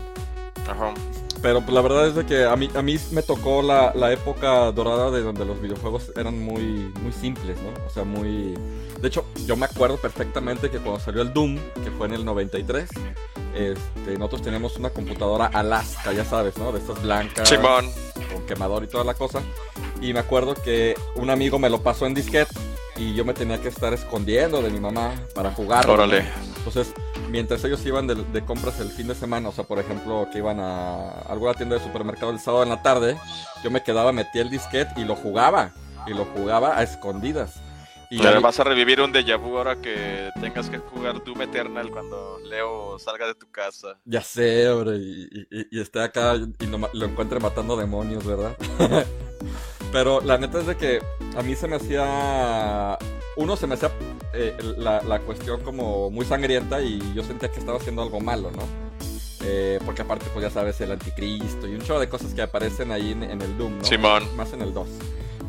Ajá. 0.68 0.92
Pero 1.40 1.62
pues, 1.62 1.76
la 1.76 1.82
verdad 1.82 2.08
es 2.08 2.16
de 2.16 2.26
que 2.26 2.44
a 2.44 2.56
mí, 2.56 2.72
a 2.74 2.82
mí 2.82 2.98
me 3.12 3.22
tocó 3.22 3.62
la, 3.62 3.94
la, 3.94 4.12
época 4.12 4.72
dorada 4.72 5.12
de 5.12 5.22
donde 5.22 5.46
los 5.46 5.62
videojuegos 5.62 6.12
eran 6.16 6.40
muy, 6.40 6.92
muy 7.04 7.12
simples, 7.12 7.58
¿no? 7.62 7.86
O 7.86 7.90
sea, 7.92 8.06
muy... 8.06 8.56
De 9.00 9.08
hecho, 9.08 9.24
yo 9.46 9.56
me 9.56 9.66
acuerdo 9.66 9.98
perfectamente 9.98 10.72
que 10.72 10.80
cuando 10.80 11.00
salió 11.00 11.22
el 11.22 11.32
Doom, 11.32 11.60
que 11.84 11.92
fue 11.92 12.08
en 12.08 12.16
el 12.16 12.26
93, 12.26 12.90
este, 13.56 14.18
nosotros 14.18 14.42
teníamos 14.42 14.78
una 14.78 14.90
computadora 14.90 15.46
Alaska, 15.48 16.12
ya 16.12 16.26
sabes, 16.26 16.58
¿no? 16.58 16.72
De 16.72 16.80
estas 16.80 17.02
blancas. 17.02 17.48
Simón. 17.48 17.90
Con 18.32 18.46
quemador 18.46 18.84
y 18.84 18.88
toda 18.88 19.04
la 19.04 19.14
cosa. 19.14 19.42
Y 20.02 20.14
me 20.14 20.20
acuerdo 20.20 20.56
que 20.56 20.96
un 21.16 21.30
amigo 21.30 21.58
me 21.58 21.70
lo 21.70 21.82
pasó 21.82 22.06
en 22.06 22.14
disquete 22.14 22.54
y 22.98 23.14
yo 23.14 23.26
me 23.26 23.34
tenía 23.34 23.62
que 23.62 23.70
estar 23.70 23.94
escondiendo 23.94 24.62
de 24.62 24.70
mi 24.70 24.80
mamá 24.80 25.14
para 25.34 25.52
jugar. 25.52 25.90
Órale. 25.90 26.26
Entonces, 26.58 26.94
mientras 27.30 27.64
ellos 27.64 27.86
iban 27.86 28.08
de, 28.08 28.42
compras 28.46 28.80
el 28.80 28.90
fin 28.90 29.08
de 29.08 29.16
semana, 29.16 29.50
o 29.50 29.52
sea, 29.52 29.64
por 29.64 29.80
ejemplo, 29.80 30.28
que 30.32 30.40
iban 30.40 30.60
a 30.60 31.10
alguna 31.30 31.54
tienda 31.54 31.78
de 31.78 31.84
supermercado 31.84 32.32
el 32.32 32.40
sábado 32.40 32.64
en 32.64 32.70
la 32.70 32.82
tarde, 32.82 33.18
yo 33.64 33.72
me 33.72 33.84
quedaba, 33.84 34.12
metía 34.12 34.42
el 34.42 34.50
disquete 34.50 35.00
y 35.00 35.06
lo 35.06 35.16
jugaba. 35.16 35.74
Y 36.08 36.14
lo 36.14 36.26
jugaba 36.26 36.78
a 36.78 36.84
escondidas. 36.84 37.62
Y 38.10 38.18
vas 38.20 38.60
a 38.60 38.64
revivir 38.64 39.02
un 39.02 39.12
déjà 39.12 39.38
vu 39.38 39.58
ahora 39.58 39.76
que 39.76 40.30
tengas 40.40 40.70
que 40.70 40.78
jugar 40.78 41.24
Doom 41.24 41.42
Eternal 41.42 41.90
cuando 41.90 42.40
Leo 42.44 43.00
salga 43.00 43.28
de 43.28 43.36
tu 43.36 43.50
casa. 43.52 43.98
Ya 44.06 44.22
sé, 44.22 44.70
hombre, 44.70 44.98
y, 44.98 45.48
y, 45.72 45.80
esté 45.80 46.02
acá 46.02 46.36
y 46.36 46.66
lo 46.66 47.06
encuentre 47.06 47.40
matando 47.40 47.76
demonios, 47.76 48.26
¿verdad? 48.26 48.56
Pero 49.92 50.20
la 50.22 50.38
neta 50.38 50.60
es 50.60 50.68
de 50.68 50.76
que 50.76 51.02
a 51.38 51.42
mí 51.42 51.56
se 51.56 51.68
me 51.68 51.78
hacía. 51.78 52.98
Uno 53.38 53.56
se 53.56 53.68
me 53.68 53.76
hacía 53.76 53.92
eh, 54.34 54.58
la, 54.78 55.20
cuestión 55.20 55.62
como 55.64 56.10
muy 56.10 56.26
sangrienta 56.26 56.82
y 56.82 57.14
yo 57.14 57.24
sentía 57.24 57.50
que 57.50 57.60
estaba 57.60 57.78
haciendo 57.78 58.02
algo 58.02 58.20
malo, 58.20 58.52
¿no? 58.52 58.64
Eh, 59.44 59.80
porque 59.86 60.02
aparte, 60.02 60.26
pues 60.34 60.44
ya 60.44 60.50
sabes, 60.50 60.82
el 60.82 60.92
anticristo 60.92 61.68
y 61.68 61.76
un 61.76 61.82
chorro 61.82 62.00
de 62.00 62.10
cosas 62.10 62.34
que 62.34 62.42
aparecen 62.42 62.92
ahí 62.92 63.12
en, 63.12 63.24
el 63.24 63.58
Doom, 63.58 63.78
¿no? 63.78 63.86
Simón. 63.86 64.24
Más 64.36 64.52
en 64.54 64.64
el 64.64 64.74
2. 64.74 64.88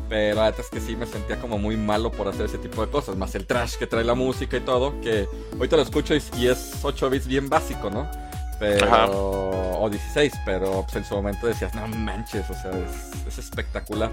Pero 0.09 0.35
la 0.35 0.49
es 0.49 0.69
que 0.69 0.79
sí 0.79 0.95
me 0.95 1.05
sentía 1.05 1.39
como 1.39 1.57
muy 1.57 1.75
malo 1.75 2.11
por 2.11 2.27
hacer 2.27 2.45
ese 2.45 2.57
tipo 2.57 2.85
de 2.85 2.91
cosas. 2.91 3.17
Más 3.17 3.35
el 3.35 3.45
trash 3.45 3.75
que 3.75 3.87
trae 3.87 4.03
la 4.03 4.15
música 4.15 4.57
y 4.57 4.61
todo. 4.61 4.99
Que 5.01 5.27
hoy 5.59 5.67
te 5.67 5.75
lo 5.75 5.81
escucho 5.81 6.13
y, 6.15 6.47
es 6.47 6.79
8 6.81 7.09
bits 7.09 7.27
bien 7.27 7.49
básico, 7.49 7.89
¿no? 7.89 8.09
Pero. 8.59 9.79
O 9.79 9.89
16, 9.89 10.33
pero 10.45 10.83
pues, 10.83 10.95
en 10.95 11.05
su 11.05 11.15
momento 11.15 11.45
decías, 11.45 11.75
no 11.75 11.87
manches, 11.87 12.49
o 12.49 12.53
sea, 12.53 12.71
es 13.27 13.37
espectacular. 13.37 14.09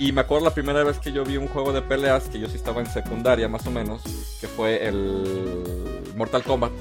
Y 0.00 0.12
me 0.12 0.22
acuerdo 0.22 0.46
la 0.46 0.54
primera 0.54 0.82
vez 0.82 0.98
que 0.98 1.12
yo 1.12 1.24
vi 1.24 1.36
un 1.36 1.46
juego 1.46 1.74
de 1.74 1.82
peleas, 1.82 2.24
que 2.30 2.40
yo 2.40 2.48
sí 2.48 2.56
estaba 2.56 2.80
en 2.80 2.86
secundaria 2.86 3.48
más 3.48 3.66
o 3.66 3.70
menos, 3.70 4.02
que 4.40 4.48
fue 4.48 4.86
el 4.86 6.02
Mortal 6.16 6.42
Kombat. 6.42 6.72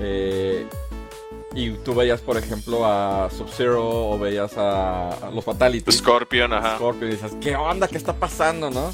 Eh, 0.00 0.66
y 1.56 1.70
tú 1.70 1.94
veías, 1.94 2.20
por 2.20 2.36
ejemplo, 2.36 2.84
a 2.84 3.30
Sub-Zero 3.30 4.10
o 4.10 4.18
veías 4.18 4.52
a, 4.58 5.30
los 5.34 5.42
Fatality. 5.42 5.90
Scorpion, 5.90 6.52
ajá. 6.52 6.76
Scorpion 6.76 7.10
y 7.10 7.14
dices, 7.14 7.32
¿qué 7.40 7.56
onda? 7.56 7.88
¿Qué 7.88 7.96
está 7.96 8.12
pasando, 8.12 8.70
no? 8.70 8.92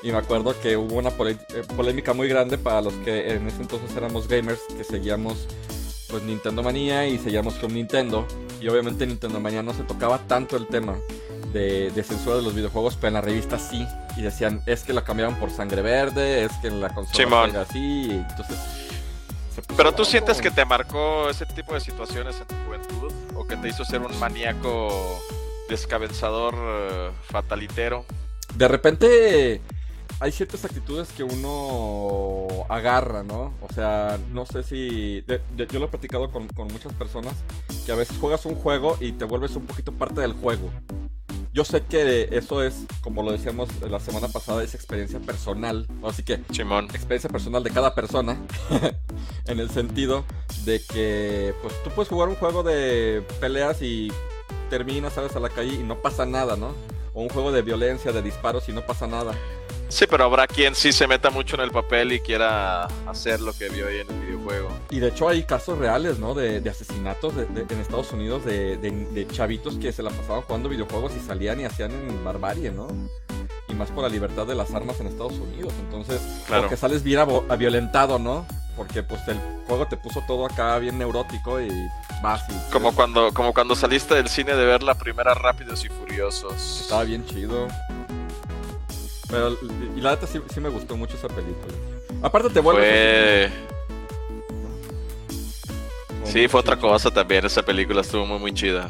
Y 0.00 0.12
me 0.12 0.18
acuerdo 0.18 0.54
que 0.60 0.76
hubo 0.76 0.94
una 0.94 1.08
eh, 1.10 1.36
polémica 1.76 2.12
muy 2.12 2.28
grande 2.28 2.56
para 2.56 2.82
los 2.82 2.92
que 3.04 3.32
en 3.32 3.48
ese 3.48 3.62
entonces 3.62 3.96
éramos 3.96 4.28
gamers, 4.28 4.60
que 4.76 4.84
seguíamos 4.84 5.48
pues 6.08 6.22
Nintendo 6.22 6.62
Manía 6.62 7.04
y 7.08 7.18
seguíamos 7.18 7.54
con 7.54 7.74
Nintendo. 7.74 8.28
Y 8.60 8.68
obviamente 8.68 9.04
Nintendo 9.08 9.40
Manía 9.40 9.64
no 9.64 9.74
se 9.74 9.82
tocaba 9.82 10.18
tanto 10.18 10.56
el 10.56 10.68
tema 10.68 10.96
de, 11.52 11.90
censura 12.06 12.36
de 12.36 12.42
los 12.42 12.54
videojuegos, 12.54 12.94
pero 12.94 13.08
en 13.08 13.14
la 13.14 13.22
revista 13.22 13.58
sí. 13.58 13.84
Y 14.16 14.22
decían, 14.22 14.62
es 14.66 14.84
que 14.84 14.92
lo 14.92 15.02
cambiaban 15.02 15.34
por 15.40 15.50
sangre 15.50 15.82
verde, 15.82 16.44
es 16.44 16.52
que 16.62 16.68
en 16.68 16.80
la 16.80 16.94
consola 16.94 17.48
era 17.48 17.62
así. 17.62 18.10
entonces. 18.10 18.83
Pero 19.76 19.94
tú 19.94 20.04
sientes 20.04 20.40
que 20.40 20.50
te 20.50 20.64
marcó 20.64 21.28
ese 21.28 21.46
tipo 21.46 21.74
de 21.74 21.80
situaciones 21.80 22.40
en 22.40 22.46
tu 22.46 22.54
juventud 22.66 23.12
o 23.34 23.46
que 23.46 23.56
te 23.56 23.68
hizo 23.68 23.84
ser 23.84 24.00
un 24.00 24.18
maníaco 24.18 25.20
descabezador 25.68 26.54
eh, 26.56 27.10
fatalitero. 27.28 28.04
De 28.54 28.68
repente 28.68 29.60
hay 30.20 30.32
ciertas 30.32 30.64
actitudes 30.64 31.08
que 31.12 31.22
uno 31.22 32.64
agarra, 32.68 33.22
¿no? 33.22 33.54
O 33.60 33.72
sea, 33.74 34.18
no 34.32 34.46
sé 34.46 34.62
si... 34.62 35.24
yo 35.68 35.78
lo 35.78 35.86
he 35.86 35.88
platicado 35.88 36.30
con, 36.30 36.48
muchas 36.72 36.92
personas, 36.94 37.34
que 37.84 37.92
a 37.92 37.96
veces 37.96 38.16
juegas 38.18 38.46
un 38.46 38.54
juego 38.54 38.96
y 39.00 39.12
te 39.12 39.24
vuelves 39.24 39.56
un 39.56 39.66
poquito 39.66 39.92
parte 39.92 40.20
del 40.20 40.32
juego. 40.32 40.70
Yo 41.54 41.64
sé 41.64 41.82
que 41.82 42.30
eso 42.32 42.64
es, 42.64 42.84
como 43.00 43.22
lo 43.22 43.30
decíamos 43.30 43.68
la 43.88 44.00
semana 44.00 44.26
pasada, 44.26 44.64
es 44.64 44.74
experiencia 44.74 45.20
personal. 45.20 45.86
Así 46.02 46.24
que, 46.24 46.40
Simón. 46.50 46.86
experiencia 46.86 47.30
personal 47.30 47.62
de 47.62 47.70
cada 47.70 47.94
persona. 47.94 48.36
en 49.46 49.60
el 49.60 49.70
sentido 49.70 50.24
de 50.64 50.82
que, 50.82 51.54
pues 51.62 51.80
tú 51.84 51.90
puedes 51.90 52.08
jugar 52.08 52.28
un 52.28 52.34
juego 52.34 52.64
de 52.64 53.24
peleas 53.38 53.82
y 53.82 54.10
terminas, 54.68 55.12
sales 55.12 55.36
a 55.36 55.38
la 55.38 55.48
calle 55.48 55.74
y 55.74 55.84
no 55.84 56.02
pasa 56.02 56.26
nada, 56.26 56.56
¿no? 56.56 56.74
O 57.12 57.22
un 57.22 57.28
juego 57.28 57.52
de 57.52 57.62
violencia, 57.62 58.10
de 58.10 58.20
disparos 58.20 58.68
y 58.68 58.72
no 58.72 58.84
pasa 58.84 59.06
nada. 59.06 59.32
Sí, 59.94 60.06
pero 60.10 60.24
habrá 60.24 60.48
quien 60.48 60.74
sí 60.74 60.90
se 60.90 61.06
meta 61.06 61.30
mucho 61.30 61.54
en 61.54 61.62
el 61.62 61.70
papel 61.70 62.10
y 62.10 62.18
quiera 62.18 62.88
hacer 63.06 63.40
lo 63.40 63.52
que 63.52 63.68
vio 63.68 63.86
ahí 63.86 64.00
en 64.00 64.10
el 64.10 64.26
videojuego. 64.26 64.68
Y 64.90 64.98
de 64.98 65.06
hecho 65.06 65.28
hay 65.28 65.44
casos 65.44 65.78
reales, 65.78 66.18
¿no? 66.18 66.34
De, 66.34 66.68
asesinatos 66.68 67.32
en 67.36 67.80
Estados 67.80 68.10
Unidos 68.10 68.44
de, 68.44 69.28
chavitos 69.30 69.76
que 69.76 69.92
se 69.92 70.02
la 70.02 70.10
pasaban 70.10 70.42
jugando 70.42 70.68
videojuegos 70.68 71.12
y 71.14 71.20
salían 71.24 71.60
y 71.60 71.64
hacían 71.66 71.92
en 71.92 72.24
barbarie, 72.24 72.72
¿no? 72.72 72.88
Y 73.68 73.74
más 73.74 73.88
por 73.92 74.02
la 74.02 74.08
libertad 74.08 74.48
de 74.48 74.56
las 74.56 74.74
armas 74.74 74.98
en 74.98 75.06
Estados 75.06 75.34
Unidos. 75.34 75.72
Entonces, 75.78 76.20
claro. 76.48 76.68
que 76.68 76.76
sales 76.76 77.04
bien 77.04 77.20
violentado, 77.56 78.18
¿no? 78.18 78.48
Porque 78.76 79.04
pues 79.04 79.20
el 79.28 79.38
juego 79.68 79.86
te 79.86 79.96
puso 79.96 80.24
todo 80.26 80.46
acá 80.46 80.76
bien 80.78 80.98
neurótico 80.98 81.60
y 81.60 81.68
vas 82.20 82.42
y... 82.50 82.72
Como 82.72 82.92
cuando, 82.96 83.32
como 83.32 83.54
cuando 83.54 83.76
saliste 83.76 84.16
del 84.16 84.28
cine 84.28 84.56
de 84.56 84.64
ver 84.64 84.82
la 84.82 84.96
primera 84.96 85.34
Rápidos 85.34 85.84
y 85.84 85.88
Furiosos. 85.88 86.80
Estaba 86.80 87.04
bien 87.04 87.24
chido. 87.24 87.68
Pero, 89.34 89.58
y 89.96 90.00
la 90.00 90.12
neta 90.12 90.28
sí, 90.28 90.60
me 90.60 90.68
gustó 90.68 90.96
mucho 90.96 91.16
esa 91.16 91.26
película. 91.26 91.74
Aparte 92.22 92.50
te 92.50 92.60
vuelve... 92.60 93.50
Sí, 96.22 96.46
fue 96.46 96.60
otra 96.60 96.78
cosa 96.78 97.10
también. 97.10 97.44
Esa 97.44 97.64
película 97.64 98.02
estuvo 98.02 98.24
muy, 98.26 98.38
muy 98.38 98.54
chida. 98.54 98.86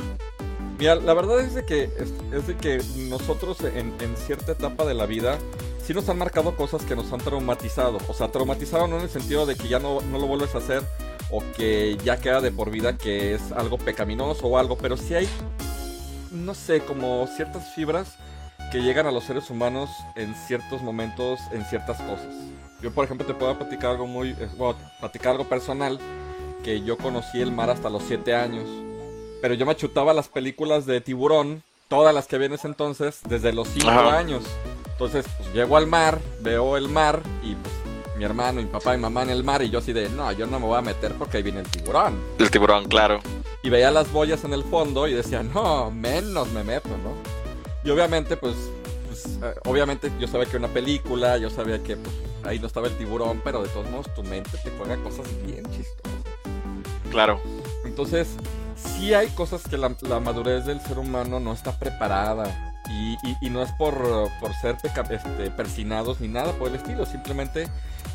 Mira, 0.79 0.97
la 0.97 1.15
verdad 1.15 1.41
es 1.41 1.55
de 1.55 1.65
que, 1.65 1.85
es, 1.85 2.47
de 2.47 2.57
que 2.59 2.83
nosotros 3.09 3.57
en, 3.63 3.95
cierta 4.19 4.53
etapa 4.53 4.85
de 4.85 4.93
la 4.93 5.07
vida 5.07 5.39
sí 5.83 5.95
nos 5.95 6.09
han 6.11 6.19
marcado 6.19 6.55
cosas 6.57 6.83
que 6.83 6.95
nos 6.95 7.11
han 7.11 7.21
traumatizado. 7.21 7.99
O 8.07 8.13
sea, 8.13 8.29
traumatizado 8.29 8.87
no 8.87 8.99
en 8.99 9.05
el 9.05 9.11
sentido 9.11 9.47
de 9.47 9.57
que 9.57 9.69
ya 9.69 9.79
no, 9.79 10.03
no 10.03 10.19
lo 10.19 10.27
vuelves 10.27 10.55
a 10.55 10.59
hacer 10.59 10.83
o 11.31 11.43
que 11.57 11.97
ya 12.05 12.19
queda 12.19 12.43
de 12.43 12.51
por 12.51 12.71
vida 12.71 12.99
que 12.99 13.35
es 13.35 13.51
algo 13.53 13.79
pecaminoso 13.79 14.47
o 14.47 14.59
algo, 14.59 14.77
pero 14.77 14.99
sí 14.99 15.15
hay, 15.15 15.27
no 16.33 16.53
sé, 16.55 16.81
como 16.81 17.27
ciertas 17.35 17.75
fibras 17.75 18.19
que 18.75 18.83
llegan 18.83 19.07
a 19.07 19.13
los 19.13 19.23
seres 19.23 19.51
humanos 19.51 19.89
en 20.17 20.35
ciertos 20.35 20.83
momentos, 20.83 21.39
en 21.53 21.65
ciertas 21.65 21.97
cosas. 21.99 22.35
Yo, 22.83 22.91
por 22.91 23.05
ejemplo, 23.05 23.25
te 23.25 23.33
puedo 23.33 23.57
platicar 23.57 23.93
algo 23.93 24.09
muy, 24.09 24.33
bueno, 24.59 24.77
platicar 24.99 25.31
algo 25.31 25.45
personal, 25.45 26.01
que 26.65 26.83
yo 26.83 26.99
conocí 26.99 27.41
el 27.41 27.53
mar 27.53 27.71
hasta 27.71 27.89
los 27.89 28.03
7 28.03 28.35
años. 28.35 28.69
Pero 29.41 29.55
yo 29.55 29.65
me 29.65 29.77
chutaba 29.77 30.13
las 30.13 30.27
películas 30.27 30.87
de 30.87 31.01
tiburón, 31.01 31.63
todas 31.87 32.13
las 32.13 32.27
que 32.27 32.37
vienes 32.37 32.65
entonces, 32.65 33.21
desde 33.29 33.53
los 33.53 33.69
5 33.69 33.89
años. 33.91 34.43
Entonces, 34.91 35.25
pues, 35.39 35.55
llego 35.55 35.77
al 35.77 35.87
mar, 35.87 36.19
veo 36.41 36.77
el 36.77 36.89
mar 36.89 37.23
y 37.45 37.55
pues 37.55 37.75
mi 38.17 38.25
hermano, 38.25 38.61
mi 38.61 38.67
papá 38.67 38.97
y 38.97 38.99
mamá 38.99 39.23
en 39.23 39.31
el 39.31 39.45
mar 39.45 39.63
y 39.63 39.71
yo 39.71 39.79
así 39.79 39.93
de, 39.93 40.09
no, 40.09 40.33
yo 40.33 40.49
no 40.49 40.59
me 40.59 40.67
voy 40.67 40.79
a 40.79 40.83
meter 40.83 41.15
porque 41.15 41.37
ahí 41.37 41.45
viene 41.45 41.61
el 41.61 41.69
tiburón. 41.69 42.21
El 42.41 42.51
tiburón, 42.51 42.87
claro. 42.87 43.21
Y 43.63 43.71
veía 43.71 43.93
las 43.93 44.11
boyas 44.11 44.43
en 44.43 44.53
el 44.53 44.65
fondo 44.65 45.07
y 45.07 45.15
decía, 45.15 45.45
no, 45.45 45.93
menos 45.93 46.49
me 46.49 46.65
meto, 46.65 46.89
¿no? 46.89 47.44
Y 47.85 47.91
obviamente, 47.91 48.37
pues, 48.37 48.55
pues 49.07 49.39
eh, 49.43 49.55
obviamente 49.67 50.11
yo 50.19 50.27
sabía 50.27 50.47
que 50.47 50.57
era 50.57 50.67
una 50.67 50.75
película, 50.75 51.37
yo 51.37 51.51
sabía 51.51 51.83
que 51.83 51.97
pues, 51.97 52.15
ahí 52.43 52.59
no 52.59 52.67
estaba 52.67 52.87
el 52.87 52.97
tiburón, 52.97 53.43
pero 53.45 53.63
de 53.63 53.69
todos 53.69 53.89
modos 53.91 54.13
tu 54.15 54.23
mente 54.23 54.51
te 54.63 54.71
juega 54.71 54.97
cosas 55.03 55.27
bien 55.45 55.65
chistosas. 55.71 56.13
Claro. 57.11 57.41
Entonces, 57.85 58.29
sí 58.75 59.13
hay 59.13 59.29
cosas 59.29 59.63
que 59.69 59.77
la, 59.77 59.91
madurez 60.21 60.65
del 60.65 60.81
ser 60.81 60.99
humano 60.99 61.41
no 61.41 61.53
está 61.53 61.79
preparada. 61.79 62.74
Y, 62.91 63.17
y, 63.41 63.51
no 63.51 63.63
es 63.63 63.73
por, 63.73 63.95
por 64.41 64.55
ser 64.55 64.77
este, 64.83 65.51
persinados 65.51 66.21
ni 66.21 66.29
nada 66.29 66.53
por 66.53 66.69
el 66.69 66.75
estilo, 66.75 67.07
simplemente 67.07 67.69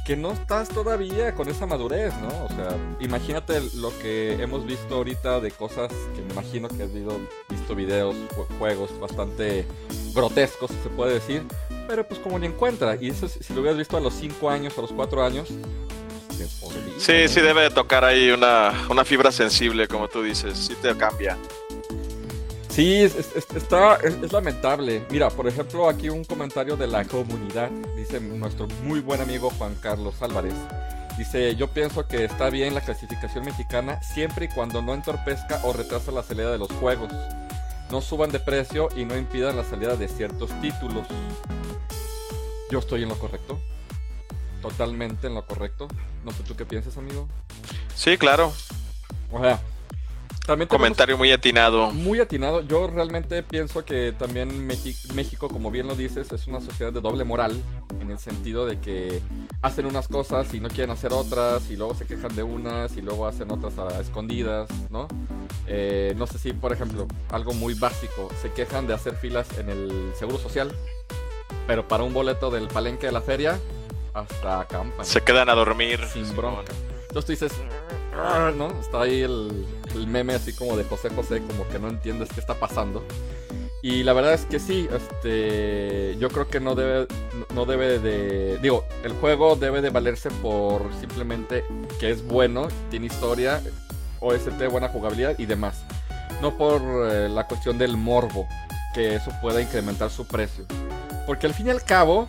que 0.06 0.16
no 0.16 0.32
estás 0.32 0.70
todavía 0.70 1.34
con 1.34 1.50
esa 1.50 1.66
madurez, 1.66 2.14
¿no? 2.18 2.46
O 2.46 2.50
sea, 2.50 2.78
imagínate 3.00 3.62
lo 3.76 3.98
que 4.00 4.34
hemos 4.42 4.66
visto 4.66 4.96
ahorita 4.96 5.40
de 5.40 5.52
cosas 5.52 5.92
que 6.16 6.22
me 6.22 6.34
imagino 6.34 6.68
que 6.68 6.84
has 6.84 6.90
visto 6.94 7.76
videos, 7.76 8.16
juegos 8.60 8.98
bastante 9.00 9.66
grotescos, 10.14 10.70
se 10.84 10.90
puede 10.90 11.16
decir, 11.16 11.44
pero 11.88 12.08
pues 12.08 12.20
como 12.20 12.38
ni 12.38 12.46
encuentra. 12.46 12.96
Y 13.00 13.10
eso 13.10 13.28
si 13.28 13.54
lo 13.54 13.62
hubieras 13.62 13.78
visto 13.78 13.98
a 13.98 14.00
los 14.00 14.14
5 14.14 14.50
años, 14.50 14.78
a 14.78 14.82
los 14.82 14.92
4 14.92 15.24
años, 15.24 15.50
Sí, 16.98 17.28
sí 17.28 17.42
debe 17.42 17.64
de 17.64 17.70
tocar 17.70 18.06
ahí 18.06 18.32
una, 18.32 18.74
una 18.90 19.04
fibra 19.04 19.32
sensible, 19.32 19.88
como 19.88 20.08
tú 20.08 20.24
dices, 20.24 20.58
sí 20.58 20.76
te 20.82 20.96
cambia. 20.96 21.38
Sí, 22.70 22.98
es, 22.98 23.16
está, 23.36 23.96
es, 23.96 24.32
lamentable. 24.32 25.04
Mira, 25.10 25.30
por 25.30 25.48
ejemplo, 25.48 25.90
aquí 25.90 26.10
un 26.10 26.24
comentario 26.24 26.78
de 26.78 26.88
la 26.88 27.04
comunidad, 27.04 27.72
dice 27.98 28.20
nuestro 28.20 28.68
muy 28.84 29.00
buen 29.00 29.22
amigo 29.22 29.50
Juan 29.58 29.76
Carlos 29.82 30.22
Álvarez. 30.22 30.54
Dice, 31.18 31.56
yo 31.56 31.68
pienso 31.68 32.08
que 32.08 32.24
está 32.24 32.50
bien 32.50 32.74
la 32.74 32.82
clasificación 32.82 33.44
mexicana 33.44 34.02
siempre 34.02 34.46
y 34.46 34.48
cuando 34.48 34.82
no 34.82 34.94
entorpezca 34.94 35.60
o 35.64 35.74
retrasa 35.74 36.12
la 36.12 36.24
salida 36.24 36.52
de 36.52 36.60
los 36.60 36.72
juegos. 36.74 37.12
No 37.92 38.02
suban 38.02 38.32
de 38.32 38.40
precio 38.40 38.88
y 38.96 39.04
no 39.04 39.18
impidan 39.18 39.58
la 39.58 39.64
salida 39.64 39.96
de 39.96 40.08
ciertos 40.08 40.50
títulos. 40.62 41.08
Yo 42.72 42.80
estoy 42.80 43.04
en 43.04 43.10
lo 43.10 43.18
correcto. 43.18 43.60
Totalmente 44.62 45.28
en 45.28 45.34
lo 45.34 45.46
correcto. 45.46 45.88
No 46.24 46.32
sé 46.32 46.44
tú 46.44 46.56
qué 46.56 46.66
piensas, 46.66 46.98
amigo. 46.98 47.28
Sí, 47.96 48.18
claro. 48.18 48.54
O 49.32 49.42
sea, 49.42 49.60
Comentario 50.68 51.18
muy 51.18 51.32
atinado. 51.32 51.92
Muy 51.92 52.20
atinado. 52.20 52.62
Yo 52.62 52.88
realmente 52.88 53.44
pienso 53.44 53.86
que 53.86 54.14
también 54.18 54.66
México, 54.66 55.48
como 55.48 55.70
bien 55.70 55.88
lo 55.88 55.96
dices, 55.96 56.32
es 56.32 56.48
una 56.48 56.60
sociedad 56.60 56.92
de 56.92 57.02
doble 57.02 57.24
moral, 57.24 57.62
en 58.00 58.10
el 58.10 58.18
sentido 58.18 58.66
de 58.66 58.80
que 58.80 59.22
hacen 59.62 59.86
unas 59.86 60.08
cosas 60.08 60.52
y 60.54 60.60
no 60.60 60.70
quieren 60.70 60.90
hacer 60.90 61.14
otras, 61.14 61.70
y 61.70 61.76
luego 61.76 61.94
se 61.94 62.06
quejan 62.06 62.36
de 62.36 62.44
unas 62.44 62.98
y 62.98 63.02
luego 63.02 63.28
hacen 63.28 63.52
otras 63.52 63.78
a 63.78 64.00
escondidas, 64.00 64.70
¿no? 64.90 65.08
Eh, 65.68 66.14
no 66.18 66.26
sé 66.26 66.40
si, 66.40 66.54
por 66.54 66.74
ejemplo, 66.74 67.08
algo 67.32 67.54
muy 67.54 67.76
básico, 67.76 68.30
se 68.42 68.52
quejan 68.52 68.88
de 68.88 68.94
hacer 68.96 69.16
filas 69.16 69.48
en 69.60 69.70
el 69.70 70.12
Seguro 70.18 70.40
Social, 70.40 70.76
pero 71.68 71.88
para 71.88 72.04
un 72.04 72.14
boleto 72.14 72.50
del 72.50 72.68
palenque 72.68 73.06
de 73.06 73.12
la 73.12 73.22
feria, 73.22 73.60
hasta 74.14 74.62
acampan. 74.62 75.06
Se 75.06 75.22
quedan 75.22 75.50
a 75.50 75.54
dormir. 75.54 76.00
Sin 76.12 76.36
bronca. 76.36 76.74
Entonces 77.10 77.26
tú 77.26 77.32
dices, 77.32 77.52
ah", 77.64 77.99
¿no? 78.56 78.70
Está 78.80 79.02
ahí 79.02 79.22
el, 79.22 79.66
meme 80.08 80.34
así 80.34 80.54
como 80.54 80.78
de 80.78 80.84
José 80.84 81.10
José, 81.10 81.42
como 81.46 81.68
que 81.68 81.80
no 81.80 81.90
entiendes 81.90 82.30
qué 82.34 82.40
está 82.40 82.56
pasando. 82.56 83.04
Y 83.82 84.04
la 84.04 84.14
verdad 84.14 84.34
es 84.34 84.46
que 84.46 84.60
sí, 84.60 84.90
este, 84.92 86.18
yo 86.20 86.30
creo 86.30 86.48
que 86.48 86.60
no 86.60 86.76
debe, 86.76 87.08
no 87.54 87.66
debe 87.66 88.00
de, 88.00 88.58
digo, 88.58 88.86
el 89.04 89.14
juego 89.14 89.56
debe 89.56 89.82
de 89.82 89.90
valerse 89.90 90.30
por 90.42 90.84
simplemente 91.00 91.64
que 92.00 92.12
es 92.12 92.26
bueno, 92.26 92.68
tiene 92.90 93.06
historia, 93.06 93.62
OST, 94.20 94.68
buena 94.70 94.90
jugabilidad 94.90 95.40
y 95.40 95.46
demás. 95.46 95.84
No 96.42 96.58
por 96.58 96.82
eh, 97.10 97.30
la 97.30 97.48
cuestión 97.48 97.78
del 97.78 97.96
morbo, 97.96 98.48
que 98.94 99.16
eso 99.16 99.32
pueda 99.42 99.62
incrementar 99.62 100.10
su 100.10 100.28
precio. 100.28 100.66
Porque 101.26 101.48
al 101.48 101.54
fin 101.54 101.68
y 101.68 101.70
al 101.70 101.84
cabo, 101.84 102.28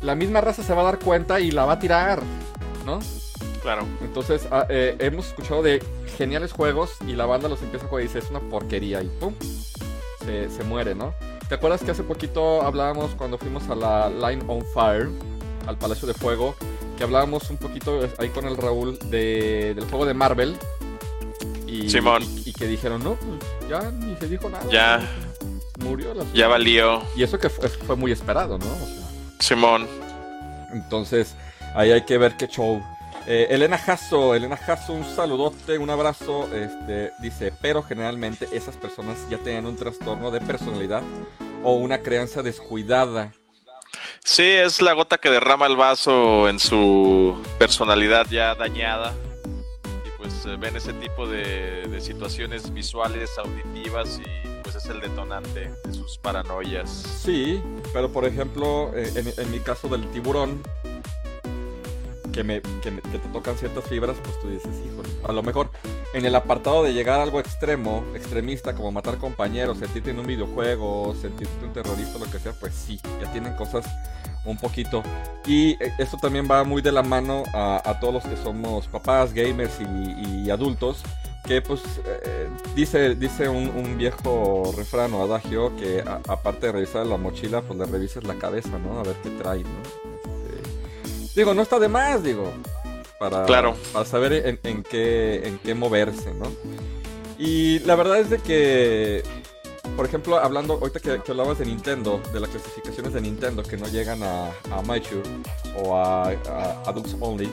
la 0.00 0.14
misma 0.14 0.40
raza 0.40 0.62
se 0.62 0.74
va 0.74 0.82
a 0.82 0.84
dar 0.84 0.98
cuenta 0.98 1.40
y 1.40 1.50
la 1.52 1.66
va 1.66 1.74
a 1.74 1.78
tirar, 1.78 2.20
¿no? 2.84 3.00
Claro. 3.62 3.86
Entonces, 4.00 4.46
ah, 4.50 4.66
eh, 4.68 4.96
hemos 4.98 5.28
escuchado 5.28 5.62
de 5.62 5.82
geniales 6.16 6.52
juegos 6.52 6.92
y 7.06 7.12
la 7.12 7.26
banda 7.26 7.48
los 7.48 7.62
empieza 7.62 7.86
a 7.86 7.88
jugar 7.88 8.04
y 8.04 8.06
dice, 8.06 8.20
es 8.20 8.30
una 8.30 8.40
porquería 8.40 9.02
y 9.02 9.08
¡pum! 9.08 9.34
Se, 10.24 10.64
muere, 10.64 10.94
¿no? 10.94 11.12
¿Te 11.48 11.56
acuerdas 11.56 11.82
que 11.82 11.90
hace 11.90 12.04
poquito 12.04 12.62
hablábamos 12.62 13.10
cuando 13.16 13.36
fuimos 13.36 13.68
a 13.68 13.74
la 13.74 14.08
Line 14.08 14.44
on 14.46 14.64
Fire, 14.72 15.08
al 15.66 15.76
Palacio 15.76 16.06
de 16.06 16.14
Fuego, 16.14 16.54
que 16.96 17.02
hablábamos 17.02 17.50
un 17.50 17.56
poquito 17.56 18.00
ahí 18.18 18.28
con 18.28 18.46
el 18.46 18.56
Raúl 18.56 18.98
de, 19.10 19.74
del 19.74 19.84
juego 19.86 20.06
de 20.06 20.14
Marvel. 20.14 20.56
Y, 21.66 21.90
Simón. 21.90 22.22
Y, 22.44 22.52
que 22.52 22.66
dijeron, 22.66 23.02
no, 23.02 23.14
pues 23.14 23.68
ya 23.68 23.90
ni 23.90 24.14
se 24.16 24.28
dijo 24.28 24.48
nada. 24.48 24.64
Ya. 24.70 25.00
Murió 25.78 26.14
la 26.14 26.24
Ya 26.32 26.46
valió. 26.46 27.02
Y 27.16 27.24
eso 27.24 27.38
que 27.38 27.48
fue, 27.48 27.68
fue 27.68 27.96
muy 27.96 28.12
esperado, 28.12 28.58
¿no? 28.58 28.66
O 28.66 28.86
sea, 28.86 29.08
Simón. 29.40 29.88
entonces, 30.72 31.34
ahí 31.74 31.90
hay 31.90 32.04
que 32.04 32.18
ver 32.18 32.36
qué 32.36 32.46
show. 32.46 32.80
Eh, 33.32 33.46
Elena 33.54 33.78
Jasso, 33.78 34.34
Elena 34.34 34.56
Jasso, 34.56 34.92
un 34.92 35.04
saludote, 35.04 35.78
un 35.78 35.88
abrazo. 35.88 36.48
Este, 36.52 37.12
dice, 37.20 37.52
pero 37.62 37.80
generalmente 37.80 38.48
esas 38.50 38.76
personas 38.76 39.18
ya 39.30 39.38
tienen 39.38 39.66
un 39.66 39.76
trastorno 39.76 40.32
de 40.32 40.40
personalidad 40.40 41.04
o 41.62 41.74
una 41.74 42.00
crianza 42.02 42.42
descuidada. 42.42 43.32
Sí, 44.24 44.42
es 44.42 44.82
la 44.82 44.94
gota 44.94 45.18
que 45.18 45.30
derrama 45.30 45.66
el 45.66 45.76
vaso 45.76 46.48
en 46.48 46.58
su 46.58 47.40
personalidad 47.56 48.26
ya 48.28 48.56
dañada. 48.56 49.14
Y 50.04 50.10
pues 50.18 50.44
eh, 50.46 50.56
ven 50.58 50.74
ese 50.74 50.92
tipo 50.94 51.28
de, 51.28 51.86
de 51.86 52.00
situaciones 52.00 52.74
visuales, 52.74 53.30
auditivas 53.38 54.18
y 54.18 54.48
pues 54.64 54.74
es 54.74 54.86
el 54.86 55.00
detonante 55.00 55.72
de 55.84 55.94
sus 55.94 56.18
paranoias. 56.18 56.90
Sí, 56.90 57.62
pero 57.92 58.10
por 58.10 58.24
ejemplo, 58.24 58.90
eh, 58.92 59.08
en, 59.14 59.32
en 59.40 59.50
mi 59.52 59.60
caso 59.60 59.86
del 59.86 60.10
tiburón, 60.10 60.60
que, 62.32 62.44
me, 62.44 62.60
que, 62.82 62.90
me- 62.90 63.02
que 63.02 63.18
te 63.18 63.28
tocan 63.28 63.56
ciertas 63.56 63.84
fibras, 63.84 64.16
pues 64.22 64.38
tú 64.40 64.48
dices, 64.48 64.70
híjole, 64.86 65.08
a 65.28 65.32
lo 65.32 65.42
mejor 65.42 65.70
en 66.14 66.24
el 66.26 66.34
apartado 66.34 66.82
de 66.84 66.92
llegar 66.92 67.20
a 67.20 67.22
algo 67.22 67.40
extremo, 67.40 68.04
extremista, 68.14 68.74
como 68.74 68.90
matar 68.92 69.18
compañeros, 69.18 69.78
sentirte 69.78 70.10
en 70.10 70.18
un 70.20 70.26
videojuego, 70.26 71.14
sentirte 71.20 71.64
un 71.64 71.72
terrorista, 71.72 72.18
lo 72.18 72.30
que 72.30 72.38
sea, 72.38 72.52
pues 72.52 72.74
sí, 72.74 73.00
ya 73.20 73.30
tienen 73.32 73.54
cosas 73.54 73.84
un 74.44 74.56
poquito. 74.56 75.02
Y 75.46 75.72
eh, 75.82 75.92
esto 75.98 76.16
también 76.20 76.48
va 76.50 76.64
muy 76.64 76.82
de 76.82 76.92
la 76.92 77.02
mano 77.02 77.42
a, 77.54 77.82
a 77.88 78.00
todos 78.00 78.14
los 78.14 78.24
que 78.24 78.36
somos 78.36 78.86
papás, 78.88 79.32
gamers 79.32 79.74
y, 79.80 80.44
y 80.46 80.50
adultos, 80.50 81.02
que 81.44 81.62
pues 81.62 81.80
eh, 82.06 82.48
dice, 82.74 83.14
dice 83.14 83.48
un, 83.48 83.68
un 83.68 83.96
viejo 83.96 84.72
refrán 84.76 85.12
o 85.14 85.22
adagio 85.22 85.74
que 85.76 86.00
a- 86.00 86.20
aparte 86.28 86.66
de 86.66 86.72
revisar 86.72 87.06
la 87.06 87.16
mochila, 87.16 87.62
pues 87.62 87.78
le 87.78 87.86
revises 87.86 88.24
la 88.24 88.34
cabeza, 88.34 88.78
¿no? 88.78 88.98
A 89.00 89.02
ver 89.02 89.16
qué 89.22 89.30
trae, 89.30 89.60
¿no? 89.62 90.29
Digo, 91.34 91.54
no 91.54 91.62
está 91.62 91.78
de 91.78 91.88
más, 91.88 92.22
digo, 92.22 92.52
para, 93.18 93.44
Claro. 93.46 93.76
para 93.92 94.04
saber 94.04 94.32
en, 94.32 94.60
en 94.64 94.82
qué, 94.82 95.46
en 95.46 95.58
qué 95.58 95.74
moverse, 95.74 96.32
¿no? 96.34 96.46
Y 97.38 97.78
la 97.80 97.94
verdad 97.94 98.18
es 98.18 98.28
de 98.30 98.38
que, 98.38 99.22
por 99.96 100.04
ejemplo, 100.06 100.38
hablando, 100.38 100.74
ahorita 100.74 101.00
que, 101.00 101.22
que 101.22 101.30
hablabas 101.30 101.58
de 101.58 101.66
Nintendo, 101.66 102.20
de 102.32 102.40
las 102.40 102.50
clasificaciones 102.50 103.12
de 103.14 103.20
Nintendo 103.20 103.62
que 103.62 103.76
no 103.76 103.86
llegan 103.88 104.22
a, 104.22 104.48
a 104.70 104.82
Mature 104.82 105.22
o 105.82 105.96
a, 105.96 106.28
a 106.30 106.82
Adults 106.86 107.16
Only, 107.20 107.50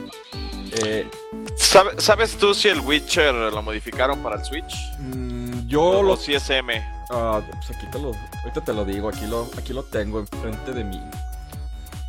eh, 0.84 1.08
¿Sabe- 1.56 1.98
¿Sabes 2.00 2.36
tú 2.36 2.52
si 2.54 2.68
el 2.68 2.80
Witcher 2.80 3.32
lo 3.34 3.62
modificaron 3.62 4.22
para 4.22 4.36
el 4.36 4.44
Switch? 4.44 4.74
mm, 4.98 5.66
yo 5.66 5.82
o 5.82 6.02
lo 6.02 6.08
los 6.10 6.20
CSM. 6.26 6.70
Ah, 7.10 7.40
pues 7.50 7.70
aquí 7.70 7.86
te 7.90 7.98
lo, 7.98 8.12
ahorita 8.42 8.60
te 8.64 8.72
lo 8.74 8.84
digo, 8.84 9.08
aquí 9.08 9.26
lo, 9.26 9.48
aquí 9.56 9.72
lo 9.72 9.82
tengo 9.84 10.18
enfrente 10.20 10.72
de 10.72 10.84
mí. 10.84 11.00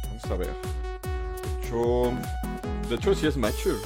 Vamos 0.08 0.26
a 0.32 0.36
ver. 0.36 0.50
De 1.70 1.76
hecho, 1.76 2.12
de 2.90 2.96
hecho 2.96 3.16
sí 3.16 3.28
es 3.28 3.38
mature. 3.38 3.78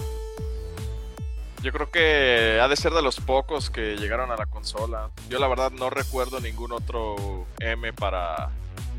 Yo 1.62 1.72
creo 1.74 1.92
que 1.92 2.60
ha 2.62 2.68
de 2.68 2.76
ser 2.78 2.94
de 2.94 3.02
los 3.02 3.20
pocos 3.20 3.70
que 3.70 3.98
llegaron 3.98 4.32
a 4.32 4.38
la 4.38 4.46
consola. 4.46 5.10
Yo 5.30 5.38
la 5.40 5.48
verdad 5.48 5.72
no 5.72 5.90
recuerdo 5.90 6.40
ningún 6.40 6.72
otro 6.72 7.46
M 7.60 7.92
para 7.92 8.52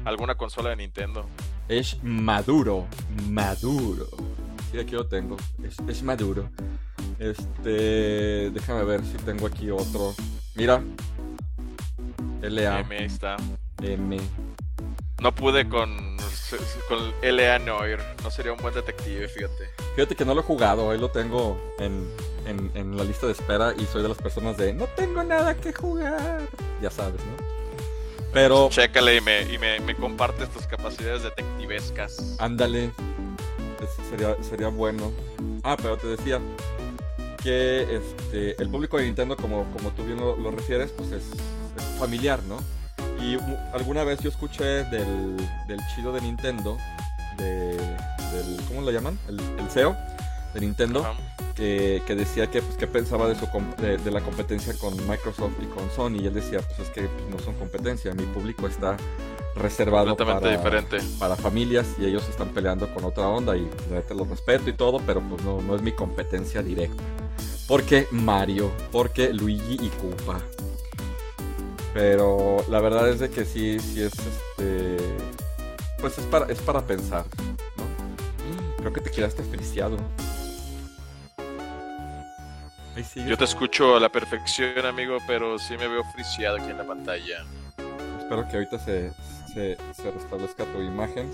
alguna 0.04 0.34
consola 0.34 0.70
de 0.70 0.76
Nintendo. 0.76 1.26
Es 1.68 2.02
maduro, 2.02 2.86
maduro. 3.30 4.06
Sí, 4.70 4.78
aquí 4.78 4.92
lo 4.92 5.06
tengo. 5.06 5.36
Es, 5.62 5.76
es 5.88 6.02
maduro. 6.02 6.50
Este, 7.18 8.50
déjame 8.50 8.84
ver 8.84 9.02
si 9.02 9.16
tengo 9.24 9.46
aquí 9.46 9.70
otro. 9.70 10.14
Mira. 10.56 10.82
LA 12.42 12.80
M 12.80 13.04
está. 13.04 13.36
M. 13.82 14.18
No 15.24 15.34
pude 15.34 15.66
con, 15.66 16.18
con 16.86 17.14
L.A. 17.22 17.58
Noir. 17.58 17.98
No 18.22 18.30
sería 18.30 18.52
un 18.52 18.58
buen 18.60 18.74
detective, 18.74 19.26
fíjate. 19.26 19.70
Fíjate 19.96 20.14
que 20.14 20.22
no 20.26 20.34
lo 20.34 20.42
he 20.42 20.44
jugado, 20.44 20.90
ahí 20.90 20.98
lo 20.98 21.08
tengo 21.08 21.58
en, 21.78 22.06
en, 22.44 22.70
en 22.74 22.94
la 22.94 23.04
lista 23.04 23.24
de 23.24 23.32
espera 23.32 23.72
y 23.74 23.86
soy 23.86 24.02
de 24.02 24.10
las 24.10 24.18
personas 24.18 24.58
de 24.58 24.74
no 24.74 24.84
tengo 24.88 25.24
nada 25.24 25.54
que 25.54 25.72
jugar. 25.72 26.42
Ya 26.82 26.90
sabes, 26.90 27.22
¿no? 27.24 27.42
Pero 28.34 28.68
Chécale 28.68 29.16
y 29.16 29.20
me, 29.22 29.42
y 29.50 29.56
me, 29.56 29.80
me 29.80 29.96
compartes 29.96 30.50
tus 30.50 30.66
capacidades 30.66 31.22
detectivescas. 31.22 32.36
ándale, 32.38 32.90
sería, 34.10 34.36
sería 34.42 34.68
bueno. 34.68 35.10
Ah, 35.62 35.78
pero 35.80 35.96
te 35.96 36.08
decía 36.08 36.38
que 37.42 37.96
este, 37.96 38.60
el 38.60 38.68
público 38.68 38.98
de 38.98 39.04
Nintendo, 39.04 39.38
como, 39.38 39.64
como 39.72 39.90
tú 39.92 40.04
bien 40.04 40.20
lo, 40.20 40.36
lo 40.36 40.50
refieres, 40.50 40.90
pues 40.90 41.12
es, 41.12 41.22
es 41.78 41.98
familiar, 41.98 42.42
¿no? 42.42 42.58
Y 43.24 43.38
alguna 43.72 44.04
vez 44.04 44.20
yo 44.20 44.28
escuché 44.28 44.84
del, 44.84 45.36
del 45.66 45.80
chido 45.94 46.12
de 46.12 46.20
Nintendo, 46.20 46.76
de, 47.38 47.76
del, 47.76 48.60
¿cómo 48.68 48.82
lo 48.82 48.90
llaman? 48.90 49.18
El, 49.28 49.40
el 49.58 49.70
CEO 49.70 49.96
de 50.52 50.60
Nintendo. 50.60 51.04
Que, 51.54 52.02
que 52.04 52.16
decía 52.16 52.48
que, 52.50 52.60
pues, 52.62 52.76
que 52.76 52.88
pensaba 52.88 53.28
de, 53.28 53.36
su 53.36 53.46
de, 53.80 53.96
de 53.96 54.10
la 54.10 54.20
competencia 54.20 54.74
con 54.76 54.96
Microsoft 55.08 55.54
y 55.62 55.66
con 55.66 55.88
Sony. 55.90 56.20
Y 56.22 56.26
él 56.26 56.34
decía, 56.34 56.60
pues 56.60 56.80
es 56.80 56.90
que 56.90 57.08
no 57.30 57.38
son 57.38 57.54
competencia, 57.54 58.12
mi 58.12 58.24
público 58.24 58.66
está 58.66 58.96
reservado 59.54 60.16
para, 60.16 60.40
diferente. 60.50 60.98
para 61.18 61.36
familias 61.36 61.86
y 61.98 62.06
ellos 62.06 62.28
están 62.28 62.48
peleando 62.48 62.92
con 62.92 63.04
otra 63.04 63.28
onda 63.28 63.56
y 63.56 63.70
neta 63.88 64.14
los 64.14 64.28
respeto 64.28 64.68
y 64.68 64.72
todo, 64.72 65.00
pero 65.06 65.20
pues 65.20 65.44
no, 65.44 65.62
no 65.62 65.76
es 65.76 65.82
mi 65.82 65.92
competencia 65.92 66.60
directa. 66.60 67.02
Porque 67.68 68.08
Mario, 68.10 68.72
porque 68.90 69.32
Luigi 69.32 69.74
y 69.74 69.88
Koopa. 69.90 70.40
Pero 71.94 72.58
la 72.68 72.80
verdad 72.80 73.08
es 73.08 73.20
de 73.20 73.30
que 73.30 73.44
sí, 73.44 73.78
sí 73.78 74.02
es 74.02 74.12
este... 74.12 74.96
Pues 76.00 76.18
es 76.18 76.24
para, 76.26 76.46
es 76.52 76.60
para 76.60 76.82
pensar, 76.82 77.24
¿no? 77.76 78.76
Creo 78.78 78.92
que 78.92 79.00
te 79.00 79.10
quedaste 79.10 79.42
friciado. 79.44 79.96
Yo 83.26 83.36
te 83.36 83.44
escucho 83.44 83.96
a 83.96 84.00
la 84.00 84.08
perfección, 84.10 84.84
amigo, 84.86 85.18
pero 85.26 85.58
sí 85.58 85.76
me 85.76 85.88
veo 85.88 86.02
friseado 86.14 86.58
aquí 86.58 86.70
en 86.70 86.78
la 86.78 86.86
pantalla. 86.86 87.44
Espero 88.20 88.46
que 88.48 88.56
ahorita 88.56 88.78
se, 88.78 89.10
se, 89.52 89.76
se 89.94 90.10
restablezca 90.10 90.64
tu 90.66 90.80
imagen. 90.80 91.28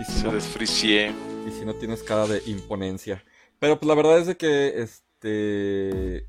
Y 0.00 0.04
si, 0.04 0.12
Se 0.20 0.24
no, 0.24 0.32
desfricié. 0.32 1.12
y 1.46 1.50
si 1.50 1.64
no 1.64 1.74
tienes 1.74 2.02
cara 2.02 2.26
de 2.26 2.42
imponencia. 2.46 3.22
Pero 3.58 3.78
pues 3.78 3.88
la 3.88 3.94
verdad 3.94 4.18
es 4.18 4.26
de 4.28 4.36
que 4.36 4.80
este. 4.82 6.26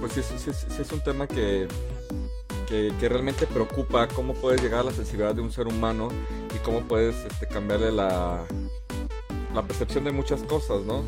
Pues 0.00 0.12
sí, 0.14 0.22
sí 0.36 0.50
es- 0.50 0.66
sí 0.68 0.82
es 0.82 0.92
un 0.92 1.00
tema 1.04 1.26
que, 1.28 1.68
que, 2.68 2.92
que 2.98 3.08
realmente 3.08 3.46
preocupa 3.46 4.08
cómo 4.08 4.34
puedes 4.34 4.62
llegar 4.62 4.80
a 4.80 4.84
la 4.84 4.92
sensibilidad 4.92 5.34
de 5.34 5.40
un 5.42 5.52
ser 5.52 5.66
humano 5.66 6.08
y 6.54 6.58
cómo 6.58 6.80
puedes 6.82 7.16
este, 7.24 7.46
cambiarle 7.48 7.92
la, 7.92 8.44
la 9.54 9.62
percepción 9.62 10.04
de 10.04 10.12
muchas 10.12 10.42
cosas, 10.42 10.82
¿no? 10.82 11.04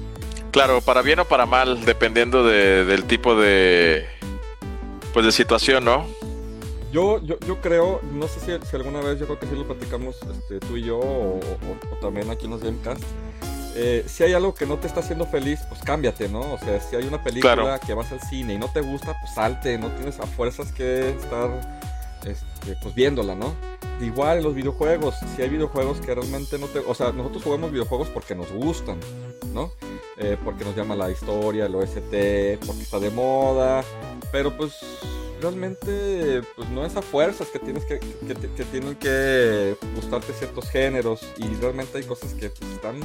Claro, 0.51 0.81
para 0.81 1.03
bien 1.03 1.19
o 1.19 1.25
para 1.25 1.47
mal, 1.47 1.85
dependiendo 1.85 2.45
de- 2.47 2.85
del 2.85 3.05
tipo 3.05 3.35
de 3.35 4.07
pues 5.13 5.25
de 5.27 5.33
situación, 5.33 5.85
¿no? 5.85 6.07
Yo, 6.93 7.21
yo, 7.25 7.39
yo 7.47 7.61
creo, 7.61 8.01
no 8.13 8.29
sé 8.29 8.39
si, 8.41 8.67
si 8.69 8.77
alguna 8.77 9.01
vez, 9.01 9.19
yo 9.19 9.27
creo 9.27 9.39
que 9.41 9.47
sí 9.47 9.55
lo 9.57 9.65
platicamos 9.67 10.17
este, 10.23 10.61
tú 10.61 10.77
y 10.77 10.83
yo, 10.85 10.99
o, 10.99 11.39
o- 11.39 11.93
o 11.93 11.97
también 12.01 12.31
aquí 12.31 12.45
en 12.45 12.53
los 12.53 12.63
Gamecast. 12.63 13.03
Eh, 13.77 14.05
si 14.07 14.23
hay 14.23 14.33
algo 14.35 14.55
que 14.55 14.67
no 14.67 14.79
te 14.79 14.87
está 14.87 15.01
haciendo 15.01 15.27
feliz, 15.27 15.61
pues 15.69 15.81
cámbiate, 15.83 16.29
¿no? 16.29 16.53
O 16.53 16.59
sea, 16.59 16.81
si 16.81 16.95
hay 16.97 17.05
una 17.07 17.23
película 17.23 17.55
Claro. 17.55 17.81
que 17.87 17.93
vas 17.95 18.13
al 18.13 18.21
cine 18.21 18.55
y 18.55 18.59
no 18.59 18.69
te 18.69 18.81
gusta, 18.81 19.17
pues 19.21 19.35
salte, 19.35 19.77
no 19.79 19.89
tienes 19.91 20.19
a 20.21 20.27
fuerzas 20.27 20.71
que 20.73 21.11
estar 21.11 21.51
este, 22.25 22.77
pues 22.83 22.95
viéndola, 22.95 23.35
¿no? 23.35 23.55
Igual 24.01 24.39
en 24.39 24.45
los 24.45 24.55
videojuegos, 24.55 25.15
si 25.37 25.43
hay 25.43 25.49
videojuegos 25.49 26.01
que 26.01 26.15
realmente 26.15 26.59
no 26.59 26.67
te... 26.69 26.79
O 26.81 26.95
sea, 26.95 27.13
nosotros 27.13 27.43
jugamos 27.45 27.71
videojuegos 27.73 28.09
porque 28.09 28.35
nos 28.35 28.51
gustan, 28.53 28.99
¿no? 29.53 29.71
Eh, 30.19 30.37
porque 30.45 30.65
nos 30.65 30.77
llama 30.77 30.95
la 30.95 31.11
historia, 31.11 31.67
el 31.67 31.75
OST, 31.75 32.65
porque 32.67 32.83
está 32.83 32.99
de 33.01 33.11
moda, 33.11 33.83
pero 34.33 34.57
pues 34.57 34.73
realmente 35.45 36.43
pues 36.57 36.69
no 36.71 36.87
es 36.87 36.97
a 36.97 37.03
fuerzas 37.03 37.49
que 37.49 37.59
tienes 37.59 37.85
que, 37.85 37.99
que, 37.99 38.65
tienen 38.65 38.95
que 38.95 39.77
gustarte 39.95 40.33
ciertos 40.33 40.71
géneros 40.71 41.21
y 41.37 41.47
realmente 41.61 41.99
hay 41.99 42.05
cosas 42.05 42.33
que 42.35 42.49
pues, 42.49 42.71
están 42.73 42.97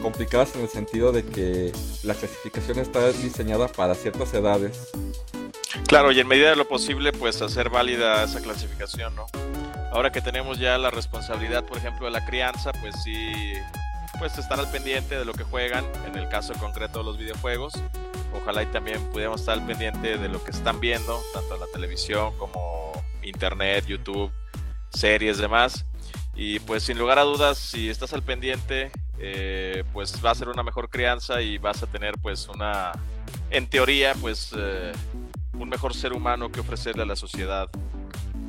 complicadas 0.00 0.54
en 0.56 0.62
el 0.62 0.68
sentido 0.68 1.12
de 1.12 1.24
que 1.24 1.72
la 2.02 2.14
clasificación 2.14 2.78
está 2.78 3.06
diseñada 3.12 3.68
para 3.68 3.94
ciertas 3.94 4.32
edades 4.32 4.90
Claro, 5.86 6.10
y 6.10 6.18
en 6.18 6.26
medida 6.26 6.50
de 6.50 6.56
lo 6.56 6.66
posible, 6.66 7.12
pues 7.12 7.40
hacer 7.42 7.70
válida 7.70 8.24
esa 8.24 8.40
clasificación, 8.40 9.14
¿no? 9.14 9.26
Ahora 9.92 10.10
que 10.10 10.20
tenemos 10.20 10.58
ya 10.58 10.78
la 10.78 10.90
responsabilidad, 10.90 11.64
por 11.64 11.78
ejemplo, 11.78 12.06
de 12.06 12.12
la 12.12 12.24
crianza, 12.24 12.72
pues 12.72 12.94
sí, 13.04 13.32
pues 14.18 14.36
estar 14.36 14.58
al 14.58 14.68
pendiente 14.70 15.16
de 15.16 15.24
lo 15.24 15.32
que 15.32 15.44
juegan, 15.44 15.84
en 16.06 16.16
el 16.16 16.28
caso 16.28 16.54
concreto 16.54 16.98
de 16.98 17.04
los 17.04 17.18
videojuegos. 17.18 17.74
Ojalá 18.34 18.62
y 18.62 18.66
también 18.66 19.02
pudiéramos 19.12 19.40
estar 19.40 19.58
al 19.58 19.66
pendiente 19.66 20.18
de 20.18 20.28
lo 20.28 20.42
que 20.42 20.50
están 20.50 20.80
viendo, 20.80 21.20
tanto 21.32 21.54
en 21.54 21.60
la 21.60 21.66
televisión 21.66 22.36
como 22.38 22.92
internet, 23.22 23.86
YouTube, 23.86 24.30
series, 24.90 25.38
demás. 25.38 25.84
Y 26.34 26.60
pues 26.60 26.82
sin 26.82 26.98
lugar 26.98 27.18
a 27.18 27.22
dudas, 27.22 27.58
si 27.58 27.88
estás 27.88 28.12
al 28.12 28.22
pendiente 28.22 28.90
eh, 29.18 29.84
pues 29.92 30.22
va 30.24 30.30
a 30.30 30.34
ser 30.34 30.48
una 30.48 30.62
mejor 30.62 30.90
crianza 30.90 31.40
y 31.40 31.58
vas 31.58 31.82
a 31.82 31.86
tener 31.86 32.14
pues 32.20 32.48
una, 32.48 32.92
en 33.50 33.66
teoría, 33.66 34.14
pues 34.20 34.52
eh, 34.56 34.92
un 35.54 35.68
mejor 35.68 35.94
ser 35.94 36.12
humano 36.12 36.50
que 36.50 36.60
ofrecerle 36.60 37.02
a 37.02 37.06
la 37.06 37.16
sociedad. 37.16 37.68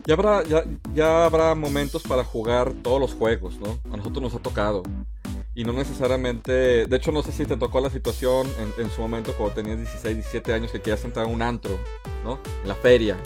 Ya 0.05 0.13
habrá, 0.13 0.43
ya, 0.43 0.63
ya 0.93 1.25
habrá 1.25 1.53
momentos 1.55 2.03
para 2.03 2.23
jugar 2.23 2.73
todos 2.81 2.99
los 2.99 3.13
juegos, 3.13 3.59
¿no? 3.59 3.79
A 3.91 3.97
nosotros 3.97 4.21
nos 4.21 4.35
ha 4.35 4.39
tocado. 4.39 4.83
Y 5.57 5.63
no 5.63 5.73
necesariamente, 5.73 6.85
de 6.85 6.95
hecho 6.97 7.11
no 7.11 7.23
sé 7.23 7.31
si 7.31 7.43
te 7.43 7.57
tocó 7.57 7.81
la 7.81 7.89
situación 7.89 8.47
en, 8.59 8.85
en 8.85 8.91
su 8.91 9.01
momento 9.01 9.33
cuando 9.35 9.55
tenías 9.55 9.79
16, 9.79 10.15
17 10.17 10.53
años 10.53 10.71
que 10.71 10.79
querías 10.79 11.03
entrar 11.03 11.25
a 11.25 11.27
un 11.27 11.41
antro, 11.41 11.79
¿no? 12.23 12.37
En 12.61 12.67
la 12.67 12.75
feria. 12.75 13.17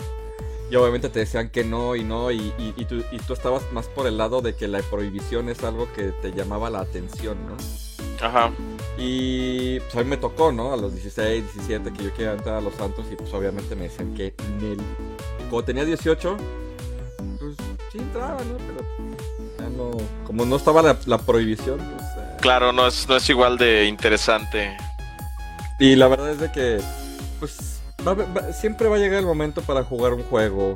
Y 0.69 0.75
obviamente 0.77 1.09
te 1.09 1.19
decían 1.19 1.49
que 1.49 1.65
no 1.65 1.93
y 1.97 2.05
no, 2.05 2.31
y, 2.31 2.37
y, 2.57 2.73
y, 2.77 2.85
tú, 2.85 3.03
y 3.11 3.17
tú 3.17 3.33
estabas 3.33 3.69
más 3.73 3.87
por 3.87 4.07
el 4.07 4.17
lado 4.17 4.41
de 4.41 4.55
que 4.55 4.69
la 4.69 4.79
prohibición 4.79 5.49
es 5.49 5.61
algo 5.65 5.91
que 5.91 6.13
te 6.21 6.31
llamaba 6.31 6.69
la 6.69 6.79
atención, 6.79 7.37
¿no? 7.45 7.57
Ajá. 8.25 8.53
Y 8.97 9.81
pues 9.81 9.95
a 9.97 9.97
mí 9.97 10.05
me 10.05 10.15
tocó, 10.15 10.53
¿no? 10.53 10.71
A 10.71 10.77
los 10.77 10.93
16, 10.93 11.43
17 11.53 11.91
que 11.91 12.01
yo 12.05 12.13
quería 12.13 12.31
entrar 12.31 12.55
a 12.55 12.61
los 12.61 12.75
santos 12.75 13.07
y 13.11 13.17
pues 13.17 13.33
obviamente 13.33 13.75
me 13.75 13.89
decían 13.89 14.13
que 14.13 14.33
Nel. 14.61 14.79
Y 14.79 15.49
cuando 15.49 15.65
tenía 15.65 15.83
18, 15.83 16.37
pues 17.39 17.57
sí 17.91 17.97
entraba, 17.97 18.41
¿no? 18.45 18.55
Pero 18.55 18.87
ya 19.59 19.69
no, 19.69 19.91
como 20.25 20.45
no 20.45 20.55
estaba 20.55 20.81
la, 20.81 20.97
la 21.07 21.17
prohibición, 21.17 21.77
pues... 21.77 22.00
Claro, 22.41 22.73
no 22.73 22.87
es, 22.87 23.07
no 23.07 23.15
es 23.17 23.29
igual 23.29 23.57
de 23.57 23.85
interesante. 23.85 24.75
Y 25.79 25.95
la 25.95 26.07
verdad 26.07 26.31
es 26.31 26.39
de 26.39 26.51
que, 26.51 26.79
pues, 27.39 27.81
va- 28.05 28.13
va- 28.13 28.51
siempre 28.53 28.87
va 28.87 28.95
a 28.95 28.99
llegar 28.99 29.19
el 29.19 29.25
momento 29.25 29.61
para 29.61 29.83
jugar 29.83 30.13
un 30.13 30.23
juego. 30.23 30.75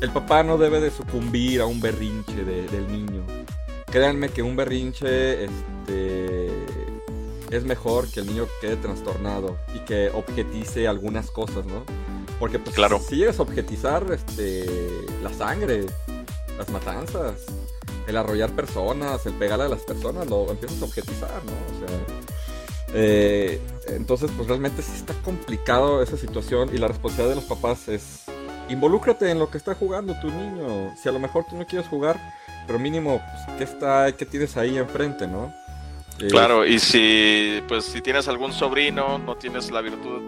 El 0.00 0.10
papá 0.10 0.42
no 0.42 0.58
debe 0.58 0.80
de 0.80 0.90
sucumbir 0.90 1.60
a 1.60 1.66
un 1.66 1.80
berrinche 1.80 2.44
de- 2.44 2.66
del 2.68 2.90
niño. 2.90 3.22
Créanme 3.86 4.28
que 4.28 4.42
un 4.42 4.54
berrinche, 4.56 5.44
este, 5.44 6.48
es 7.50 7.64
mejor 7.64 8.08
que 8.10 8.20
el 8.20 8.26
niño 8.26 8.46
quede 8.60 8.76
trastornado 8.76 9.58
y 9.74 9.80
que 9.80 10.10
objetice 10.14 10.86
algunas 10.86 11.30
cosas, 11.32 11.66
¿no? 11.66 11.84
Porque, 12.38 12.58
pues, 12.60 12.74
Claro. 12.76 13.00
si 13.06 13.16
llegas 13.16 13.38
a 13.40 13.42
objetizar, 13.42 14.06
este, 14.12 14.64
la 15.22 15.32
sangre, 15.34 15.84
las 16.56 16.68
matanzas, 16.70 17.34
el 18.10 18.16
arrollar 18.16 18.50
personas, 18.50 19.24
el 19.26 19.34
pegarle 19.34 19.64
a 19.64 19.68
las 19.68 19.82
personas, 19.82 20.28
lo 20.28 20.50
empiezas 20.50 20.82
a 20.82 20.84
objetizar, 20.84 21.42
¿no? 21.44 21.52
Eh, 22.92 23.60
entonces, 23.88 24.30
pues 24.36 24.48
realmente 24.48 24.82
sí 24.82 24.92
está 24.96 25.14
complicado 25.22 26.02
esa 26.02 26.16
situación 26.16 26.70
y 26.74 26.78
la 26.78 26.88
responsabilidad 26.88 27.36
de 27.36 27.40
los 27.40 27.44
papás 27.44 27.88
es 27.88 28.24
involúcrate 28.68 29.30
en 29.30 29.38
lo 29.38 29.50
que 29.50 29.58
está 29.58 29.74
jugando 29.74 30.18
tu 30.20 30.28
niño. 30.28 30.94
Si 30.96 31.08
a 31.08 31.12
lo 31.12 31.18
mejor 31.18 31.44
tú 31.48 31.56
no 31.56 31.66
quieres 31.66 31.88
jugar, 31.88 32.18
pero 32.66 32.78
mínimo, 32.78 33.20
pues, 33.20 33.58
¿qué 33.58 33.64
está, 33.64 34.12
qué 34.16 34.26
tienes 34.26 34.56
ahí 34.56 34.76
enfrente, 34.76 35.26
no? 35.26 35.52
Eh, 36.18 36.28
Claro, 36.28 36.66
y 36.66 36.78
si 36.78 37.62
pues 37.66 37.84
si 37.84 38.00
tienes 38.00 38.28
algún 38.28 38.52
sobrino, 38.52 39.18
no 39.18 39.36
tienes 39.36 39.70
la 39.70 39.80
virtud 39.80 40.22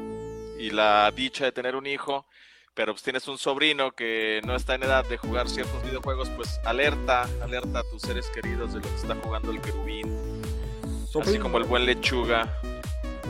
y 0.58 0.70
la 0.70 1.10
dicha 1.14 1.44
de 1.44 1.52
tener 1.52 1.76
un 1.76 1.86
hijo, 1.86 2.26
pero 2.74 2.92
pues 2.92 3.02
tienes 3.02 3.28
un 3.28 3.38
sobrino 3.38 3.92
que 3.92 4.40
no 4.46 4.54
está 4.56 4.74
en 4.74 4.84
edad 4.84 5.04
de 5.06 5.16
jugar 5.18 5.48
ciertos 5.48 5.82
videojuegos, 5.84 6.28
pues 6.36 6.60
alerta, 6.64 7.28
alerta 7.42 7.80
a 7.80 7.82
tus 7.90 8.02
seres 8.02 8.26
queridos 8.34 8.72
de 8.72 8.80
lo 8.80 8.86
que 8.88 8.94
está 8.96 9.14
jugando 9.22 9.50
el 9.50 9.60
querubín, 9.60 10.06
así 11.04 11.12
sobrino, 11.12 11.42
como 11.42 11.58
el 11.58 11.64
buen 11.64 11.84
lechuga, 11.86 12.58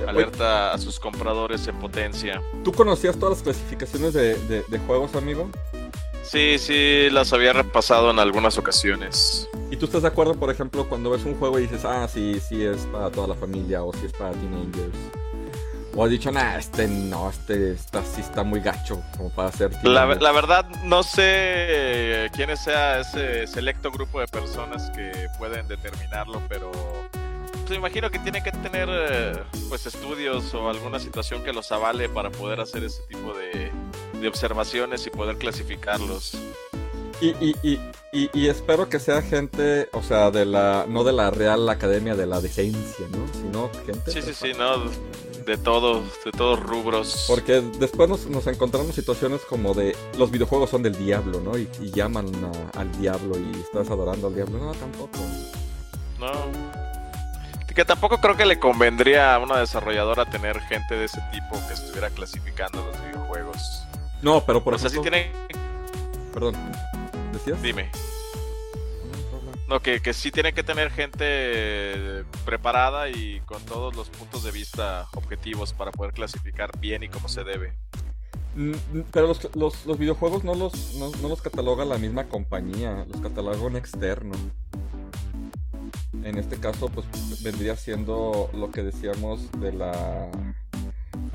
alerta 0.07 0.73
a 0.73 0.79
sus 0.79 0.99
compradores 1.01 1.67
en 1.69 1.79
potencia. 1.79 2.41
¿Tú 2.65 2.73
conocías 2.73 3.17
todas 3.19 3.39
las 3.39 3.43
clasificaciones 3.43 4.13
de, 4.15 4.37
de- 4.47 4.63
de 4.67 4.79
juegos, 4.81 5.15
amigo? 5.15 5.51
Sí, 6.25 6.57
sí, 6.59 7.09
las 7.11 7.33
había 7.33 7.53
repasado 7.53 8.11
en 8.11 8.19
algunas 8.21 8.57
ocasiones. 8.57 9.49
¿Y 9.71 9.77
tú 9.77 9.87
estás 9.87 10.03
de 10.03 10.09
acuerdo, 10.09 10.35
por 10.35 10.51
ejemplo, 10.51 10.89
cuando 10.89 11.11
ves 11.11 11.25
un 11.25 11.35
juego 11.35 11.59
y 11.59 11.63
dices, 11.63 11.85
ah, 11.85 12.07
sí, 12.09 12.41
sí 12.41 12.63
es 12.65 12.87
para 12.93 13.11
toda 13.11 13.27
la 13.29 13.35
familia 13.35 13.83
o 13.83 13.93
sí 13.93 14.07
es 14.07 14.13
para 14.13 14.31
teenagers? 14.33 14.97
O 15.95 16.05
has 16.05 16.11
dicho, 16.11 16.33
nah, 16.33 16.57
este 16.57 16.89
no, 16.89 17.29
este 17.29 17.73
está, 17.73 18.03
sí 18.03 18.23
está 18.23 18.43
muy 18.43 18.61
gacho 18.61 19.03
como 19.17 19.29
para 19.31 19.53
ser 19.53 19.73
La, 19.75 19.81
teenager"? 19.83 20.23
la 20.23 20.33
verdad, 20.33 20.67
no 20.85 21.03
sé 21.03 22.31
quiénes 22.35 22.61
sea 22.61 23.01
ese 23.01 23.47
selecto 23.47 23.91
grupo 23.91 24.19
de 24.21 24.27
personas 24.27 24.91
que 24.97 25.29
pueden 25.39 25.69
determinarlo, 25.69 26.41
pero 26.49 26.71
pues, 27.53 27.69
me 27.71 27.77
imagino 27.77 28.11
que 28.11 28.19
tienen 28.21 28.43
que 28.43 28.53
tener 28.53 28.89
eh, 28.91 29.33
pues 29.69 29.85
estudios 29.85 30.55
o 30.55 30.71
alguna 30.71 30.99
situación 30.99 31.45
que 31.45 31.53
los 31.53 31.71
avale 31.73 32.09
para 32.09 32.31
poder 32.31 32.61
hacer 32.61 32.85
ese 32.85 33.03
tipo 33.03 33.35
de, 33.35 33.71
de 34.19 34.29
observaciones 34.29 35.07
y 35.07 35.11
poder 35.11 35.37
clasificarlos. 35.37 36.39
Y, 37.23 37.29
y, 37.39 37.57
y, 37.63 37.81
y, 38.13 38.31
y 38.35 38.49
espero 38.49 38.89
que 38.89 38.99
sea 38.99 39.23
gente, 39.23 39.89
o 39.93 40.03
sea, 40.03 40.33
de 40.33 40.45
la, 40.45 40.87
no 40.89 41.05
de 41.05 41.13
la 41.13 41.31
Real 41.31 41.69
Academia 41.69 42.17
de 42.17 42.27
la 42.27 42.41
Decencia, 42.41 43.07
¿no? 43.13 43.33
Sino 43.33 43.71
gente... 43.87 44.11
Sí, 44.11 44.21
sí, 44.23 44.35
sí, 44.35 44.53
no, 44.59 44.91
de 45.47 45.57
todos, 45.57 46.03
de 46.25 46.33
todos 46.33 46.59
rubros. 46.59 47.27
Porque 47.29 47.61
después 47.79 48.09
nos, 48.09 48.27
nos 48.27 48.45
encontramos 48.49 48.97
situaciones 48.97 49.41
como 49.43 49.73
de 49.73 49.95
los 50.19 50.33
videojuegos 50.33 50.71
son 50.71 50.83
del 50.83 50.97
diablo, 50.97 51.39
¿no? 51.41 51.57
Y, 51.57 51.69
llaman 51.93 52.27
a- 52.75 52.81
al 52.81 52.91
diablo 53.01 53.39
y 53.39 53.61
estás 53.61 53.89
adorando 53.89 54.27
al 54.27 54.35
diablo. 54.35 54.59
No, 54.59 54.73
tampoco. 54.73 55.19
No. 56.19 56.33
Que 57.73 57.85
tampoco 57.85 58.19
creo 58.19 58.37
que 58.37 58.47
le 58.47 58.59
convendría 58.59 59.37
a 59.37 59.39
una 59.39 59.59
desarrolladora 59.61 60.29
tener 60.29 60.61
gente 60.63 60.97
de 60.97 61.05
ese 61.05 61.21
tipo 61.31 61.57
que 61.69 61.75
estuviera 61.75 62.11
clasificando 62.11 62.85
los 62.85 63.01
videojuegos. 63.07 63.85
No, 64.23 64.45
pero 64.45 64.63
por 64.65 64.75
o 64.75 64.79
sea, 64.79 64.91
sí 64.91 64.99
tienen 65.01 65.31
Perdón. 66.33 66.55
¿Decías? 67.33 67.63
Dime. 67.63 67.91
No, 69.69 69.81
que, 69.81 70.01
que 70.01 70.13
sí 70.13 70.31
tiene 70.31 70.53
que 70.53 70.63
tener 70.63 70.91
gente 70.91 72.25
preparada 72.45 73.09
y 73.09 73.41
con 73.47 73.63
todos 73.65 73.97
los 73.97 74.11
puntos 74.11 74.45
de 74.45 74.51
vista 74.51 75.09
objetivos 75.15 75.73
para 75.73 75.91
poder 75.93 76.13
clasificar 76.13 76.79
bien 76.79 77.03
y 77.03 77.09
como 77.09 77.29
se 77.29 77.43
debe. 77.43 77.73
Mm, 78.55 78.71
mm, 78.71 79.05
Pero 79.13 79.29
los, 79.29 79.57
los, 79.57 79.87
los 79.87 79.99
videojuegos 79.99 80.45
no 80.45 80.55
los, 80.55 80.95
no, 80.97 81.11
no 81.23 81.29
los 81.29 81.41
cataloga 81.41 81.85
la 81.85 81.97
misma 81.97 82.25
compañía, 82.25 83.07
los 83.11 83.21
cataloga 83.23 83.59
un 83.63 83.77
externo. 83.77 84.35
En 86.23 86.39
este 86.39 86.59
caso, 86.59 86.89
pues 86.89 87.07
vendría 87.43 87.75
siendo 87.77 88.51
lo 88.53 88.71
que 88.71 88.83
decíamos 88.83 89.51
de 89.53 89.73
la 89.73 90.31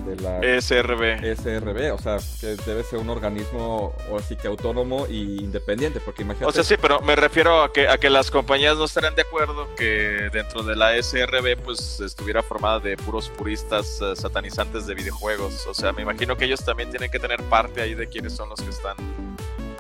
de 0.08 0.16
la 0.22 0.40
SRB. 0.62 1.36
SRB, 1.36 1.94
o 1.94 1.98
sea, 2.00 2.18
que 2.40 2.56
debe 2.66 2.84
ser 2.84 3.00
un 3.00 3.10
organismo 3.10 3.94
o 4.10 4.18
así 4.18 4.36
que 4.36 4.48
autónomo 4.48 5.06
e 5.08 5.14
independiente, 5.14 6.00
porque 6.00 6.24
imagínate. 6.24 6.50
O 6.50 6.52
sea, 6.52 6.64
sí, 6.64 6.76
pero 6.82 7.02
me 7.02 7.16
refiero 7.16 7.62
a 7.62 7.72
que, 7.72 7.88
a 7.88 7.98
que 7.98 8.10
las 8.10 8.32
compañías 8.32 8.78
no 8.78 8.86
estarán 8.86 9.16
de 9.16 9.22
acuerdo 9.24 9.68
que 9.76 10.30
dentro 10.32 10.64
de 10.64 10.76
la 10.76 10.92
SRB 11.02 11.58
pues 11.64 12.00
estuviera 12.00 12.42
formada 12.42 12.80
de 12.80 12.98
puros 12.98 13.30
puristas 13.30 14.00
eh, 14.02 14.16
satanizantes 14.16 14.88
de 14.88 14.96
videojuegos. 14.96 15.68
O 15.68 15.74
sea, 15.74 15.92
me 15.92 16.02
imagino 16.02 16.38
que 16.38 16.46
ellos 16.46 16.64
también 16.64 16.90
tienen 16.90 17.12
que 17.12 17.20
tener 17.20 17.42
parte 17.44 17.82
ahí 17.82 17.94
de 17.96 18.08
quiénes 18.08 18.34
son 18.34 18.50
los 18.50 18.62
que 18.62 18.70
están 18.70 18.96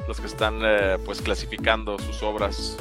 los 0.07 0.19
que 0.21 0.27
están 0.27 0.59
eh, 0.63 0.97
pues 1.05 1.21
clasificando 1.21 1.99
sus 1.99 2.23
obras. 2.23 2.77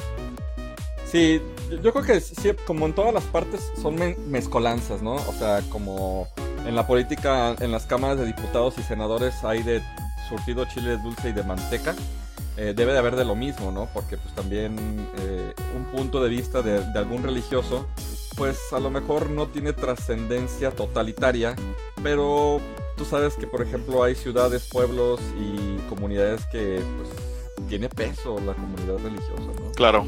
Sí, 1.11 1.41
yo, 1.83 1.93
creo 1.93 2.05
que 2.05 2.21
sí, 2.21 2.51
como 2.67 2.87
en 2.87 2.93
todas 2.93 3.15
las 3.15 3.25
partes 3.25 3.73
son 3.81 3.95
me- 3.95 4.17
mezcolanzas, 4.27 5.03
¿no? 5.03 5.15
O 5.15 5.33
sea, 5.33 5.61
como 5.71 6.29
en 6.67 6.75
la 6.75 6.87
política, 6.87 7.55
en 7.61 7.71
las 7.73 7.87
cámaras 7.87 8.19
de 8.19 8.27
diputados 8.27 8.77
y 8.79 8.83
senadores 8.83 9.45
hay 9.45 9.63
de 9.63 9.83
surtido 10.29 10.65
chile 10.67 10.97
dulce 10.99 11.31
y 11.31 11.33
de 11.33 11.43
manteca. 11.45 11.95
eh, 12.57 12.73
debe 12.75 12.93
de 12.93 12.99
haber 12.99 13.17
de 13.17 13.25
lo 13.25 13.35
mismo, 13.35 13.71
¿no? 13.71 13.87
Porque 13.93 14.17
pues 14.17 14.35
también 14.35 14.77
eh, 15.19 15.53
un 15.77 15.85
punto 15.87 16.23
de 16.23 16.29
vista 16.31 16.63
de, 16.63 16.81
de 16.91 16.99
algún 16.99 17.23
religioso, 17.23 17.87
pues 18.37 18.59
a 18.73 18.81
lo 18.81 18.91
mejor 18.91 19.29
no 19.31 19.49
tiene 19.49 19.73
trascendencia 19.75 20.71
totalitaria, 20.71 21.55
pero 22.03 22.61
tú 22.97 23.05
sabes 23.05 23.35
que 23.37 23.47
por 23.47 23.61
ejemplo 23.63 24.03
hay 24.03 24.15
ciudades, 24.15 24.69
pueblos 24.71 25.21
y 25.39 25.77
comunidades 25.89 26.47
que 26.47 26.83
pues 26.97 27.11
tiene 27.69 27.89
peso 27.91 28.41
la 28.41 28.55
comunidad 28.55 28.99
religiosa, 28.99 29.53
¿no? 29.61 29.73
Claro. 29.75 30.07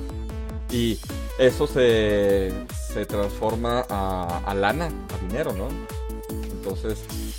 Y 0.71 0.99
eso 1.39 1.67
se, 1.67 2.67
se 2.71 3.07
transforma 3.07 3.85
a, 3.89 4.39
a 4.45 4.55
lana, 4.55 4.87
a 4.87 5.19
dinero, 5.27 5.53
¿no? 5.53 5.69
Entonces, 6.69 6.99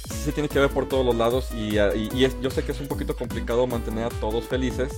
sí 0.10 0.24
se 0.26 0.32
tiene 0.32 0.50
que 0.50 0.58
ver 0.60 0.70
por 0.72 0.88
todos 0.90 1.06
los 1.06 1.16
lados 1.16 1.50
y, 1.54 1.78
y- 1.78 2.10
y 2.14 2.26
es- 2.26 2.40
yo 2.42 2.50
sé 2.50 2.64
que 2.64 2.72
es 2.72 2.80
un 2.82 2.88
poquito 2.88 3.16
complicado 3.16 3.68
mantener 3.68 4.06
a 4.06 4.10
todos 4.10 4.46
felices, 4.46 4.92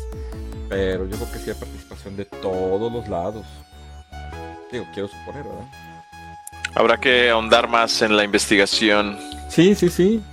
pero 0.69 1.05
yo 1.05 1.17
creo 1.17 1.31
que 1.33 1.37
sí 1.39 1.49
hay 1.49 1.55
participación 1.57 2.15
de 2.15 2.23
todos 2.25 2.91
los 2.91 3.07
lados. 3.09 3.45
Digo, 4.71 4.85
quiero 4.93 5.09
suponer, 5.09 5.43
¿verdad? 5.43 5.67
Habrá 6.75 6.97
que 6.97 7.29
ahondar 7.29 7.67
más 7.67 8.01
en 8.01 8.15
la 8.15 8.23
investigación. 8.23 9.17
Sí, 9.49 9.75
sí, 9.75 9.89
sí. 9.89 10.23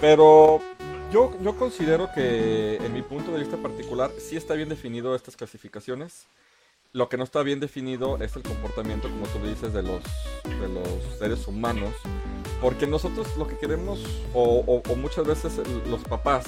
Pero 0.00 0.60
yo, 1.12 1.32
yo 1.42 1.56
considero 1.56 2.10
que, 2.14 2.76
en 2.76 2.92
mi 2.92 3.02
punto 3.02 3.32
de 3.32 3.40
vista 3.40 3.56
particular, 3.56 4.12
sí 4.20 4.36
está 4.36 4.54
bien 4.54 4.68
definido 4.68 5.16
estas 5.16 5.34
clasificaciones. 5.34 6.26
Lo 6.92 7.08
que 7.08 7.16
no 7.16 7.24
está 7.24 7.42
bien 7.42 7.58
definido 7.58 8.16
es 8.22 8.36
el 8.36 8.42
comportamiento, 8.44 9.10
como 9.10 9.26
tú 9.26 9.44
dices, 9.44 9.72
de 9.72 9.82
los, 9.82 10.00
de 10.44 10.68
los 10.68 11.18
seres 11.18 11.46
humanos. 11.48 11.92
Porque 12.60 12.86
nosotros 12.86 13.28
lo 13.36 13.46
que 13.46 13.56
queremos, 13.56 14.00
o, 14.34 14.82
muchas 14.96 15.26
veces 15.26 15.52
los 15.88 16.02
papás, 16.02 16.44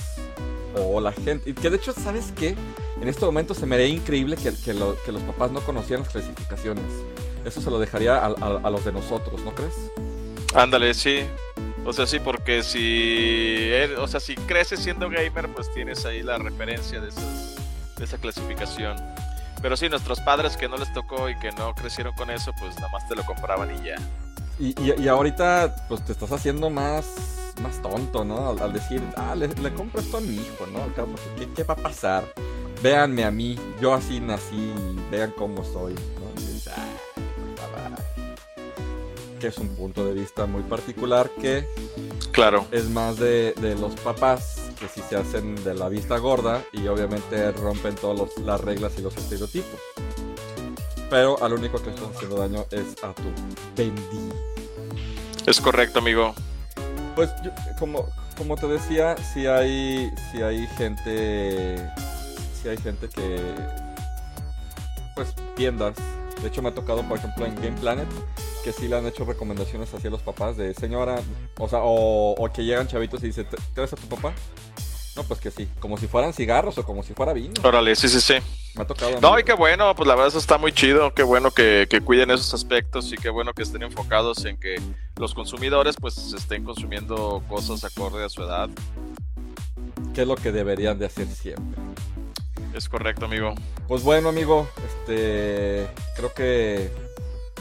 o 0.77 1.01
la 1.01 1.13
gente, 1.13 1.51
y 1.51 1.55
que 1.55 1.71
de 1.71 1.77
hecho, 1.77 1.93
¿sabes 1.93 2.33
qué? 2.37 2.57
En 3.01 3.09
este 3.09 3.25
momento 3.25 3.55
se 3.55 3.65
me 3.67 3.77
haría 3.77 3.87
increíble 3.89 4.37
que, 4.37 4.53
que 4.65 4.75
lo- 4.75 4.97
que 5.05 5.13
los 5.13 5.23
papás 5.23 5.51
no 5.53 5.61
conocieran 5.61 6.03
las 6.05 6.13
clasificaciones. 6.13 6.85
eso 7.45 7.61
se 7.61 7.71
lo 7.71 7.79
dejaría 7.79 8.17
a, 8.17 8.27
a 8.27 8.71
los 8.71 8.85
de 8.85 8.93
nosotros, 8.93 9.41
¿no 9.45 9.53
crees? 9.55 9.75
Ándale, 10.55 10.93
sí. 10.95 11.21
O 11.87 11.93
sea, 11.95 12.07
sí, 12.07 12.21
porque 12.21 12.63
si, 12.63 13.71
o 13.99 14.07
sea, 14.07 14.21
si 14.21 14.35
creces 14.35 14.81
siendo 14.81 15.09
gamer, 15.09 15.49
pues 15.55 15.73
tienes 15.73 16.05
ahí 16.05 16.23
la 16.23 16.37
referencia 16.39 17.01
de, 17.01 17.09
de 17.97 18.05
esa 18.05 18.19
clasificación. 18.19 18.97
Pero 19.63 19.77
sí, 19.77 19.89
nuestros 19.89 20.21
padres 20.21 20.57
que 20.59 20.69
no 20.69 20.77
les 20.77 20.93
tocó 20.93 21.31
y 21.31 21.39
que 21.39 21.53
no 21.53 21.75
crecieron 21.75 22.15
con 22.15 22.31
eso, 22.31 22.53
pues 22.61 22.75
nada 22.77 22.89
más 22.93 23.09
te 23.09 23.15
lo 23.15 23.25
compraban 23.25 23.71
y 23.75 23.87
ya. 23.87 23.97
Y, 24.61 24.75
y, 24.83 25.09
ahorita, 25.09 25.87
pues 25.89 26.05
te 26.05 26.13
estás 26.13 26.31
haciendo 26.33 26.69
más, 26.69 27.07
más 27.63 27.81
tonto, 27.81 28.25
¿no? 28.25 28.51
Al, 28.51 28.73
decir, 28.73 29.03
ah, 29.17 29.35
le, 29.35 29.49
compro 29.73 30.01
esto 30.01 30.19
a 30.19 30.21
mi 30.21 30.35
hijo, 30.35 30.67
¿no? 30.67 30.81
¿qué, 31.39 31.49
¿qué, 31.57 31.65
va 31.65 31.73
a 31.75 31.79
pasar? 31.79 32.25
Véanme 32.83 33.25
a 33.25 33.31
mí, 33.31 33.57
yo 33.81 33.95
así 33.95 34.21
nací, 34.21 34.73
vean 35.11 35.33
cómo 35.37 35.65
soy, 35.65 35.95
¿no? 35.95 36.31
que 39.41 39.49
es 39.49 39.59
un 39.59 39.69
punto 39.75 40.05
de 40.05 40.13
vista 40.13 40.47
muy 40.47 40.63
particular 40.63 41.31
que 41.41 41.67
claro 42.31 42.67
es 42.71 42.91
más 42.91 43.17
de, 43.17 43.55
los 43.81 43.95
papás 43.97 44.71
que 44.79 44.87
si 44.87 45.01
se 45.01 45.17
hacen 45.17 45.57
de 45.65 45.75
la 45.75 45.89
vista 45.89 46.19
gorda 46.19 46.63
y 46.73 46.87
obviamente 46.87 47.51
rompen 47.53 47.95
todas 47.97 48.39
las 48.39 48.61
reglas 48.61 48.93
y 48.99 49.03
los 49.03 49.17
estereotipos. 49.17 49.81
Pero 51.11 51.43
al 51.43 51.55
único 51.55 51.83
que 51.83 51.91
están 51.91 52.11
haciendo 52.15 52.37
daño 52.37 52.67
es 52.71 53.03
a 53.03 53.13
tu 53.13 53.25
Bendy. 53.77 54.49
Es 55.51 55.61
correcto, 55.61 55.98
amigo. 55.98 56.32
Pues 57.16 57.28
como, 57.76 58.07
como 58.38 58.55
te 58.55 58.68
decía, 58.68 59.16
si 59.16 59.48
hay, 59.48 60.09
si 60.30 60.42
hay 60.42 60.64
gente, 60.68 61.90
si 62.55 62.68
hay 62.68 62.76
gente 62.76 63.09
que, 63.09 63.40
pues 65.16 65.34
tiendas. 65.57 65.96
De 66.40 66.46
hecho 66.46 66.62
me 66.62 66.68
ha 66.68 66.74
tocado, 66.74 67.03
por 67.03 67.18
ejemplo, 67.18 67.46
en 67.46 67.57
Game 67.57 67.76
Planet 67.80 68.07
que 68.62 68.72
sí 68.72 68.86
le 68.86 68.96
han 68.96 69.07
hecho 69.07 69.24
recomendaciones 69.24 69.92
hacia 69.92 70.09
los 70.09 70.22
papás 70.22 70.57
de 70.57 70.72
señora, 70.72 71.16
o 71.59 71.68
sea, 71.68 71.80
o, 71.82 72.48
que 72.55 72.64
llegan 72.64 72.86
chavitos 72.86 73.20
y 73.24 73.26
dicen, 73.26 73.48
¿traes 73.74 73.92
a 73.92 73.96
tu 73.96 74.07
papá? 74.07 74.32
No, 75.21 75.27
pues 75.27 75.39
que 75.39 75.51
sí, 75.51 75.68
como 75.81 75.99
si 75.99 76.07
fueran 76.07 76.33
cigarros 76.33 76.79
o 76.79 76.83
como 76.83 77.03
si 77.03 77.12
fuera 77.12 77.35
vino. 77.35 77.53
Órale, 77.62 77.95
sí, 77.95 78.09
sí, 78.09 78.23
sí. 78.23 78.35
Me 78.75 78.85
ha 78.85 78.87
tocado. 78.87 79.21
No, 79.21 79.39
y 79.39 79.45
qué 79.45 79.53
bueno, 79.53 79.95
pues 79.95 80.07
la 80.07 80.14
verdad 80.14 80.29
eso 80.29 80.39
está 80.39 80.57
muy 80.57 80.73
chido, 80.73 81.12
qué 81.12 81.23
bueno 81.23 81.51
que, 81.51 81.87
que, 81.91 82.01
cuiden 82.01 82.31
esos 82.31 82.55
aspectos 82.55 83.12
y 83.12 83.16
qué 83.16 83.29
bueno 83.29 83.53
que 83.53 83.62
estén 83.62 83.83
enfocados 83.83 84.47
en 84.47 84.57
que 84.57 84.81
los 85.16 85.35
consumidores 85.35 85.97
pues 86.01 86.33
estén 86.33 86.64
consumiendo 86.64 87.43
cosas 87.49 87.85
acorde 87.85 88.25
a 88.25 88.31
su 88.31 88.43
edad. 88.43 88.71
¿Qué 90.14 90.23
es 90.23 90.27
lo 90.27 90.37
que 90.37 90.53
deberían 90.53 90.99
de 90.99 91.05
hacer 91.05 91.27
siempre? 91.27 91.83
Es 92.73 92.89
correcto, 92.89 93.27
amigo. 93.27 93.55
Pues 93.89 94.03
bueno, 94.03 94.31
amigo, 94.31 94.71
este 94.89 95.87
creo 96.16 96.33
que 96.33 96.91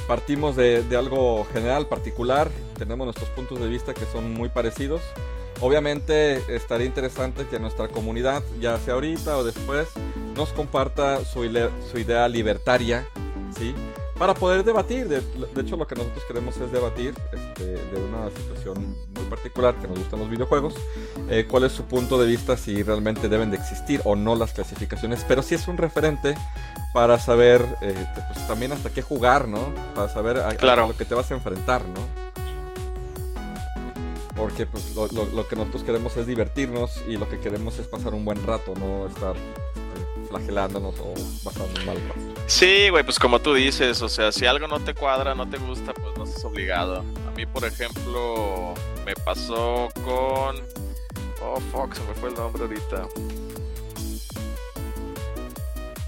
partimos 0.07 0.55
de, 0.55 0.85
algo 0.97 1.45
general, 1.51 1.87
particular, 1.87 2.49
tenemos 2.77 3.05
nuestros 3.05 3.29
puntos 3.31 3.59
de 3.59 3.67
vista 3.67 3.93
que 3.93 4.05
son 4.05 4.33
muy 4.33 4.47
parecidos. 4.47 5.01
Obviamente 5.61 6.55
estaría 6.55 6.87
interesante 6.87 7.45
que 7.47 7.59
nuestra 7.59 7.87
comunidad, 7.87 8.43
ya 8.59 8.77
sea 8.79 8.93
ahorita 8.93 9.37
o 9.37 9.43
después, 9.43 9.87
nos 10.35 10.49
comparta 10.49 11.23
su, 11.25 11.43
su 11.91 11.99
idea 11.99 12.27
libertaria, 12.27 13.07
¿sí? 13.57 13.73
para 14.19 14.33
poder 14.33 14.63
debatir. 14.63 15.07
De, 15.07 15.21
hecho, 15.61 15.77
lo 15.77 15.87
que 15.87 15.95
nosotros 15.95 16.23
queremos 16.27 16.57
es 16.57 16.71
debatir 16.71 17.15
este, 17.31 17.63
de 17.63 18.01
una 18.03 18.29
situación 18.29 18.95
muy 19.15 19.23
particular 19.29 19.73
que 19.75 19.87
nos 19.87 19.97
gustan 19.97 20.19
los 20.19 20.29
videojuegos. 20.29 20.75
Eh, 21.29 21.47
¿Cuál 21.49 21.63
es 21.63 21.71
su 21.71 21.85
punto 21.85 22.21
de 22.21 22.27
vista 22.27 22.57
si 22.57 22.83
realmente 22.83 23.29
deben 23.29 23.49
de 23.49 23.57
existir 23.57 24.01
o 24.03 24.15
no 24.15 24.35
las 24.35 24.51
clasificaciones? 24.51 25.25
Pero 25.27 25.41
sí 25.41 25.55
es 25.55 25.67
un 25.67 25.77
referente 25.77 26.35
para 26.93 27.17
saber 27.17 27.65
eh, 27.81 27.95
pues, 28.13 28.45
también 28.45 28.73
hasta 28.73 28.89
qué 28.89 29.01
jugar, 29.01 29.47
¿no? 29.47 29.73
Para 29.95 30.09
saber 30.09 30.37
a, 30.37 30.53
lo 30.75 30.97
que 30.97 31.05
te 31.05 31.15
vas 31.15 31.31
a 31.31 31.35
enfrentar, 31.35 31.81
¿no? 31.85 32.18
Porque 34.39 34.65
pues, 34.65 34.95
lo, 34.95 35.07
lo, 35.07 35.47
que 35.47 35.57
nosotros 35.57 35.83
queremos 35.83 36.15
es 36.15 36.25
divertirnos 36.25 37.03
y 37.07 37.17
lo 37.17 37.27
que 37.27 37.39
queremos 37.39 37.77
es 37.77 37.87
pasar 37.87 38.13
un 38.13 38.23
buen 38.23 38.41
rato, 38.45 38.73
no 38.79 39.05
estar 39.05 39.35
flagelándonos 40.29 40.95
o 40.99 41.13
pasando 41.43 41.85
mal 41.85 41.97
Sí, 42.47 42.87
güey, 42.89 43.03
pues 43.03 43.19
como 43.19 43.39
tú 43.39 43.53
dices, 43.53 44.01
o 44.01 44.07
sea, 44.07 44.31
si 44.31 44.45
algo 44.45 44.67
no 44.67 44.79
te 44.79 44.93
cuadra, 44.93 45.35
no 45.35 45.49
te 45.49 45.57
gusta, 45.57 45.93
pues 45.93 46.17
no 46.17 46.23
estás 46.23 46.45
obligado. 46.45 47.03
A 47.27 47.31
mí, 47.35 47.45
por 47.45 47.65
ejemplo, 47.65 48.73
me 49.05 49.13
pasó 49.15 49.89
con... 50.05 50.55
Oh, 51.41 51.59
fuck, 51.71 51.93
se 51.93 52.03
me 52.03 52.13
fue 52.13 52.29
el 52.29 52.35
nombre 52.35 52.63
ahorita. 52.63 53.07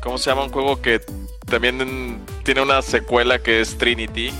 ¿Cómo 0.02 0.18
se 0.18 0.30
llama 0.30 0.46
un 0.46 0.52
juego 0.52 0.82
que 0.82 1.02
también 1.46 2.26
tiene 2.44 2.62
una 2.62 2.82
secuela 2.82 3.40
que 3.40 3.60
es 3.60 3.78
Trinity? 3.78 4.32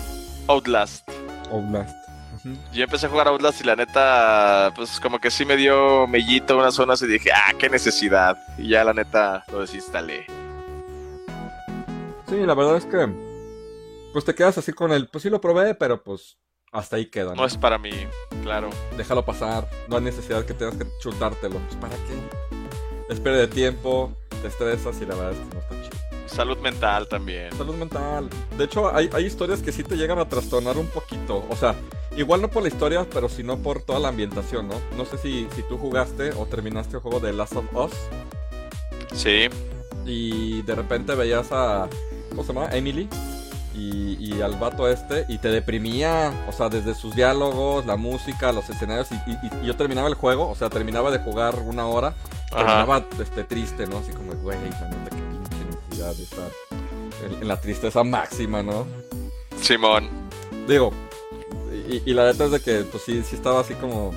Outlast. 0.48 1.08
Outlast. 1.52 2.01
Yo 2.74 2.84
empecé 2.84 3.06
a 3.06 3.10
jugar 3.10 3.28
Outlast 3.28 3.62
y 3.62 3.64
la 3.66 3.76
neta, 3.76 4.72
pues 4.76 5.00
como 5.00 5.20
que 5.20 5.30
sí 5.30 5.46
me 5.46 5.58
dio 5.58 6.08
mellito 6.08 6.58
unas 6.58 6.74
zonas 6.74 7.02
y 7.02 7.08
dije, 7.08 7.32
ah, 7.32 7.54
qué 7.58 7.70
necesidad. 7.70 8.38
Y 8.58 8.70
ya 8.70 8.84
la 8.84 8.94
neta 8.94 9.44
lo 9.52 9.62
desinstalé. 9.62 10.26
Sí, 12.28 12.38
la 12.38 12.54
verdad 12.56 12.78
es 12.78 12.86
que, 12.86 13.08
pues 14.14 14.26
te 14.26 14.34
quedas 14.34 14.58
así 14.58 14.74
con 14.74 14.92
el, 14.92 15.08
pues 15.08 15.22
sí 15.22 15.30
lo 15.30 15.40
probé, 15.40 15.76
pero 15.76 16.02
pues 16.04 16.38
hasta 16.72 16.96
ahí 16.96 17.08
queda. 17.08 17.36
No, 17.36 17.46
es 17.46 17.58
para 17.58 17.78
mí, 17.78 17.92
claro. 18.42 18.70
Déjalo 18.98 19.24
pasar, 19.26 19.68
no 19.88 19.98
hay 19.98 20.04
necesidad 20.04 20.46
que 20.46 20.54
tengas 20.54 20.78
que 20.78 20.86
chutártelo. 21.02 21.60
Pues 21.60 21.76
para 21.76 21.96
qué. 21.96 23.14
Espere 23.14 23.36
de 23.36 23.48
tiempo, 23.48 24.18
te 24.42 24.48
estresas 24.48 25.00
y 25.02 25.06
la 25.06 25.16
verdad 25.16 25.34
es 25.34 25.40
que 25.40 25.56
no 25.56 25.60
está 25.60 25.82
chido. 25.84 26.01
Salud 26.34 26.58
mental 26.58 27.08
también. 27.08 27.52
Salud 27.58 27.76
mental. 27.76 28.30
De 28.58 28.64
hecho, 28.64 28.94
hay, 28.96 29.10
hay 29.14 29.26
historias 29.26 29.62
que 29.62 29.72
sí 29.72 29.84
te 29.84 29.96
llegan 29.96 30.20
a 30.20 30.30
trastornar 30.30 30.78
un 30.78 30.88
poquito. 30.88 31.46
O 31.50 31.56
sea, 31.56 31.76
Igual 32.18 32.42
no 32.42 32.50
por 32.50 32.64
la 32.64 32.68
historia, 32.68 33.08
pero 33.12 33.30
sino 33.30 33.58
por 33.58 33.82
toda 33.82 34.00
la 34.00 34.10
ambientación, 34.10 34.68
¿no? 34.68 34.76
No 34.98 35.06
sé 35.06 35.18
si, 35.18 35.48
si 35.56 35.64
tú 35.64 35.78
jugaste 35.78 36.32
o 36.34 36.46
terminaste 36.46 36.98
el 36.98 37.02
juego 37.02 37.22
de 37.22 37.32
Last 37.32 37.56
of 37.56 37.66
Us. 37.74 37.92
Sí. 39.14 39.48
Y 40.06 40.62
de 40.64 40.76
repente 40.76 41.16
veías 41.16 41.48
a. 41.52 41.88
¿Cómo 42.30 42.44
se 42.44 42.54
llama? 42.54 42.70
Emily. 42.74 43.08
Y, 43.74 44.18
y, 44.20 44.42
al 44.42 44.58
vato 44.58 44.90
este. 44.90 45.26
Y 45.30 45.38
te 45.38 45.48
deprimía. 45.48 46.34
O 46.50 46.52
sea, 46.52 46.68
desde 46.68 46.96
sus 46.96 47.16
diálogos, 47.16 47.86
la 47.86 47.96
música, 47.96 48.52
los 48.52 48.70
escenarios. 48.70 49.08
Y, 49.12 49.66
yo 49.66 49.78
terminaba 49.78 50.10
el 50.10 50.16
juego. 50.16 50.50
O 50.50 50.56
sea, 50.56 50.70
terminaba 50.70 51.12
de 51.12 51.20
jugar 51.20 51.60
una 51.60 51.88
hora. 51.88 52.14
Terminaba 52.50 53.06
este, 53.22 53.46
triste, 53.46 53.88
¿no? 53.88 54.00
Así 54.00 54.12
como, 54.12 54.34
güey, 54.34 54.58
qué 54.60 55.31
en, 56.02 57.42
en 57.42 57.48
la 57.48 57.60
tristeza 57.60 58.04
máxima, 58.04 58.64
¿no? 58.64 58.88
Simón. 59.62 60.10
Digo, 60.68 60.92
y, 62.06 62.14
la 62.14 62.32
neta 62.32 62.46
es 62.46 62.52
de 62.52 62.60
que, 62.62 62.84
pues 62.84 63.04
sí, 63.04 63.22
sí 63.24 63.36
estaba 63.36 63.62
así 63.62 63.74
como. 63.76 64.14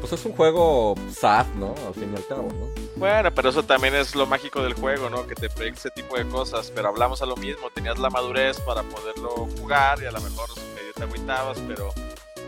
Pues 0.00 0.12
es 0.12 0.24
un 0.24 0.32
juego 0.32 0.94
sad, 1.10 1.46
¿no? 1.56 1.74
Al 1.86 1.94
fin 1.94 2.12
y 2.12 2.16
al 2.16 2.26
cabo, 2.26 2.48
¿no? 2.48 2.68
Bueno, 2.96 3.34
pero 3.34 3.48
eso 3.48 3.62
también 3.62 3.94
es 3.94 4.14
lo 4.14 4.26
mágico 4.26 4.62
del 4.62 4.74
juego, 4.74 5.10
¿no? 5.10 5.26
Que 5.26 5.34
te 5.34 5.48
proyecta 5.48 5.80
ese 5.80 5.90
tipo 5.90 6.16
de 6.16 6.26
cosas. 6.28 6.70
Pero 6.74 6.88
hablamos 6.88 7.22
a 7.22 7.26
lo 7.26 7.36
mismo, 7.36 7.70
tenías 7.70 7.98
la 7.98 8.10
madurez 8.10 8.60
para 8.60 8.82
poderlo 8.82 9.48
jugar 9.58 10.02
y 10.02 10.06
a 10.06 10.12
lo 10.12 10.20
mejor 10.20 10.48
medio 10.74 10.92
te 10.94 11.02
agüitabas, 11.02 11.58
pero 11.66 11.92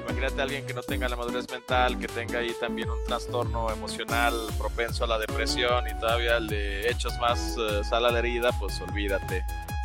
imagínate 0.09 0.41
a 0.41 0.45
alguien 0.45 0.67
que 0.67 0.75
no 0.75 0.83
tenga 0.83 1.09
la 1.09 1.17
madurez 1.17 1.47
mental, 1.51 1.99
que 1.99 2.09
tenga 2.09 2.39
ahí 2.39 2.55
también 2.61 2.91
un 2.91 3.03
trastorno 3.05 3.71
emocional 3.71 4.35
propenso 4.57 5.05
a 5.05 5.07
la 5.07 5.19
depresión 5.19 5.85
y 5.89 5.99
todavía 6.01 6.41
le 6.41 6.91
echas 6.91 7.19
más 7.19 7.57
uh, 7.59 7.85
sal 7.85 8.07
a 8.07 8.11
la 8.11 8.19
herida, 8.19 8.51
pues 8.59 8.81
olvídate 8.81 9.45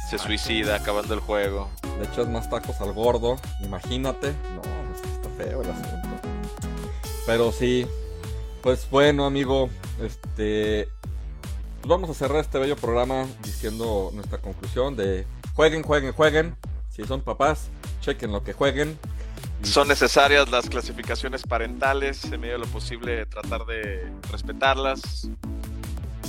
se 0.09 0.17
suicida 0.17 0.75
acabando 0.75 1.13
el 1.13 1.19
juego. 1.19 1.69
Le 1.99 2.05
echas 2.05 2.27
más 2.27 2.49
tacos 2.49 2.79
al 2.81 2.93
gordo, 2.93 3.37
imagínate. 3.61 4.33
No, 4.55 4.61
está 4.95 5.29
feo 5.37 5.61
el 5.61 5.69
asunto. 5.69 6.09
Pero 7.25 7.51
sí, 7.51 7.87
pues 8.61 8.87
bueno, 8.89 9.25
amigo, 9.25 9.69
este. 10.01 10.89
Pues 11.81 11.89
vamos 11.89 12.09
a 12.09 12.13
cerrar 12.13 12.39
este 12.39 12.59
bello 12.59 12.77
programa 12.77 13.25
diciendo 13.43 14.11
nuestra 14.13 14.37
conclusión 14.37 14.95
de 14.95 15.25
jueguen, 15.53 15.83
jueguen, 15.83 16.13
jueguen. 16.13 16.55
Si 16.89 17.03
son 17.05 17.21
papás, 17.21 17.69
chequen 18.01 18.31
lo 18.31 18.43
que 18.43 18.53
jueguen. 18.53 18.97
Son 19.63 19.87
necesarias 19.87 20.51
las 20.51 20.69
clasificaciones 20.69 21.43
parentales, 21.43 22.23
en 22.25 22.41
medio 22.41 22.53
de 22.53 22.59
lo 22.59 22.67
posible 22.67 23.25
tratar 23.25 23.65
de 23.65 24.11
respetarlas. 24.31 25.29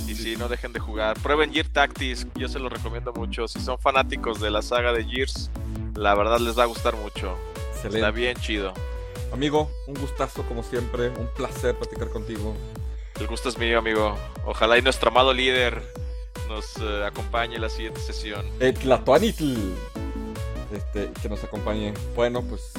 Y 0.07 0.15
si 0.15 0.35
no 0.35 0.47
dejen 0.47 0.71
de 0.71 0.79
jugar. 0.79 1.17
Prueben 1.19 1.51
Gear 1.51 1.67
Tactics, 1.67 2.27
yo 2.35 2.47
se 2.47 2.59
lo 2.59 2.69
recomiendo 2.69 3.11
mucho. 3.13 3.47
Si 3.47 3.59
son 3.59 3.77
fanáticos 3.77 4.39
de 4.39 4.51
la 4.51 4.61
saga 4.61 4.93
de 4.93 5.03
Gears, 5.03 5.51
la 5.95 6.15
verdad 6.15 6.39
les 6.39 6.57
va 6.57 6.63
a 6.63 6.67
gustar 6.67 6.95
mucho. 6.95 7.35
Está 7.83 8.09
bien 8.11 8.35
chido. 8.37 8.73
Amigo, 9.31 9.69
un 9.87 9.95
gustazo 9.95 10.43
como 10.43 10.63
siempre, 10.63 11.09
un 11.09 11.27
placer 11.35 11.75
platicar 11.75 12.09
contigo. 12.09 12.55
El 13.19 13.27
gusto 13.27 13.49
es 13.49 13.57
mío, 13.57 13.79
amigo. 13.79 14.15
Ojalá 14.45 14.77
y 14.77 14.81
nuestro 14.81 15.09
amado 15.09 15.33
líder 15.33 15.83
nos 16.47 16.77
eh, 16.77 17.03
acompañe 17.05 17.55
en 17.55 17.61
la 17.61 17.69
siguiente 17.69 17.99
sesión. 17.99 18.45
El 18.59 18.73
Tlatuanitl. 18.73 19.55
Este, 20.71 21.11
que 21.21 21.29
nos 21.29 21.43
acompañe. 21.43 21.93
Bueno, 22.15 22.41
pues 22.41 22.73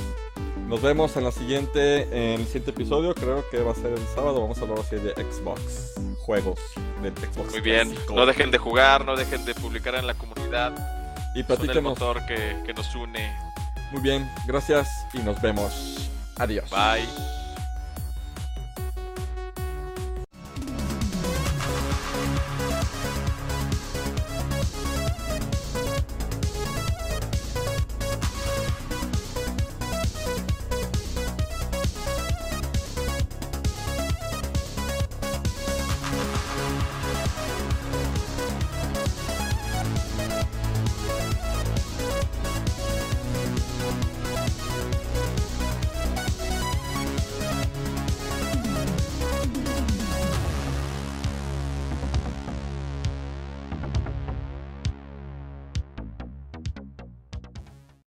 nos 0.67 0.83
vemos 0.83 1.17
en 1.17 1.25
la 1.25 1.33
siguiente, 1.33 2.03
en 2.03 2.41
el 2.41 2.47
siguiente 2.47 2.71
episodio. 2.71 3.15
Creo 3.15 3.49
que 3.51 3.61
va 3.61 3.73
a 3.73 3.75
ser 3.75 3.93
el 3.93 4.07
sábado. 4.15 4.41
Vamos 4.41 4.59
a 4.59 4.63
hablar 4.63 4.79
así 4.81 4.97
de 4.97 5.13
Xbox, 5.13 5.95
juegos 6.21 6.59
de 7.03 7.11
Xbox. 7.11 7.53
Muy 7.53 7.61
bien. 7.61 7.95
No 8.13 8.27
dejen 8.27 8.51
de 8.51 8.59
jugar, 8.59 9.05
no 9.05 9.17
dejen 9.17 9.45
de 9.45 9.55
publicar 9.55 9.95
en 9.95 10.07
la 10.07 10.15
comunidad. 10.15 10.73
Y 11.35 11.43
son 11.43 11.71
el 11.71 11.83
motor 11.83 12.25
que, 12.27 12.63
que 12.65 12.75
nos 12.75 12.95
une. 12.95 13.33
Muy 13.93 14.03
bien, 14.03 14.29
gracias 14.47 14.89
y 15.13 15.19
nos 15.19 15.41
vemos. 15.41 16.11
Adiós. 16.37 16.69
Bye. 16.71 17.46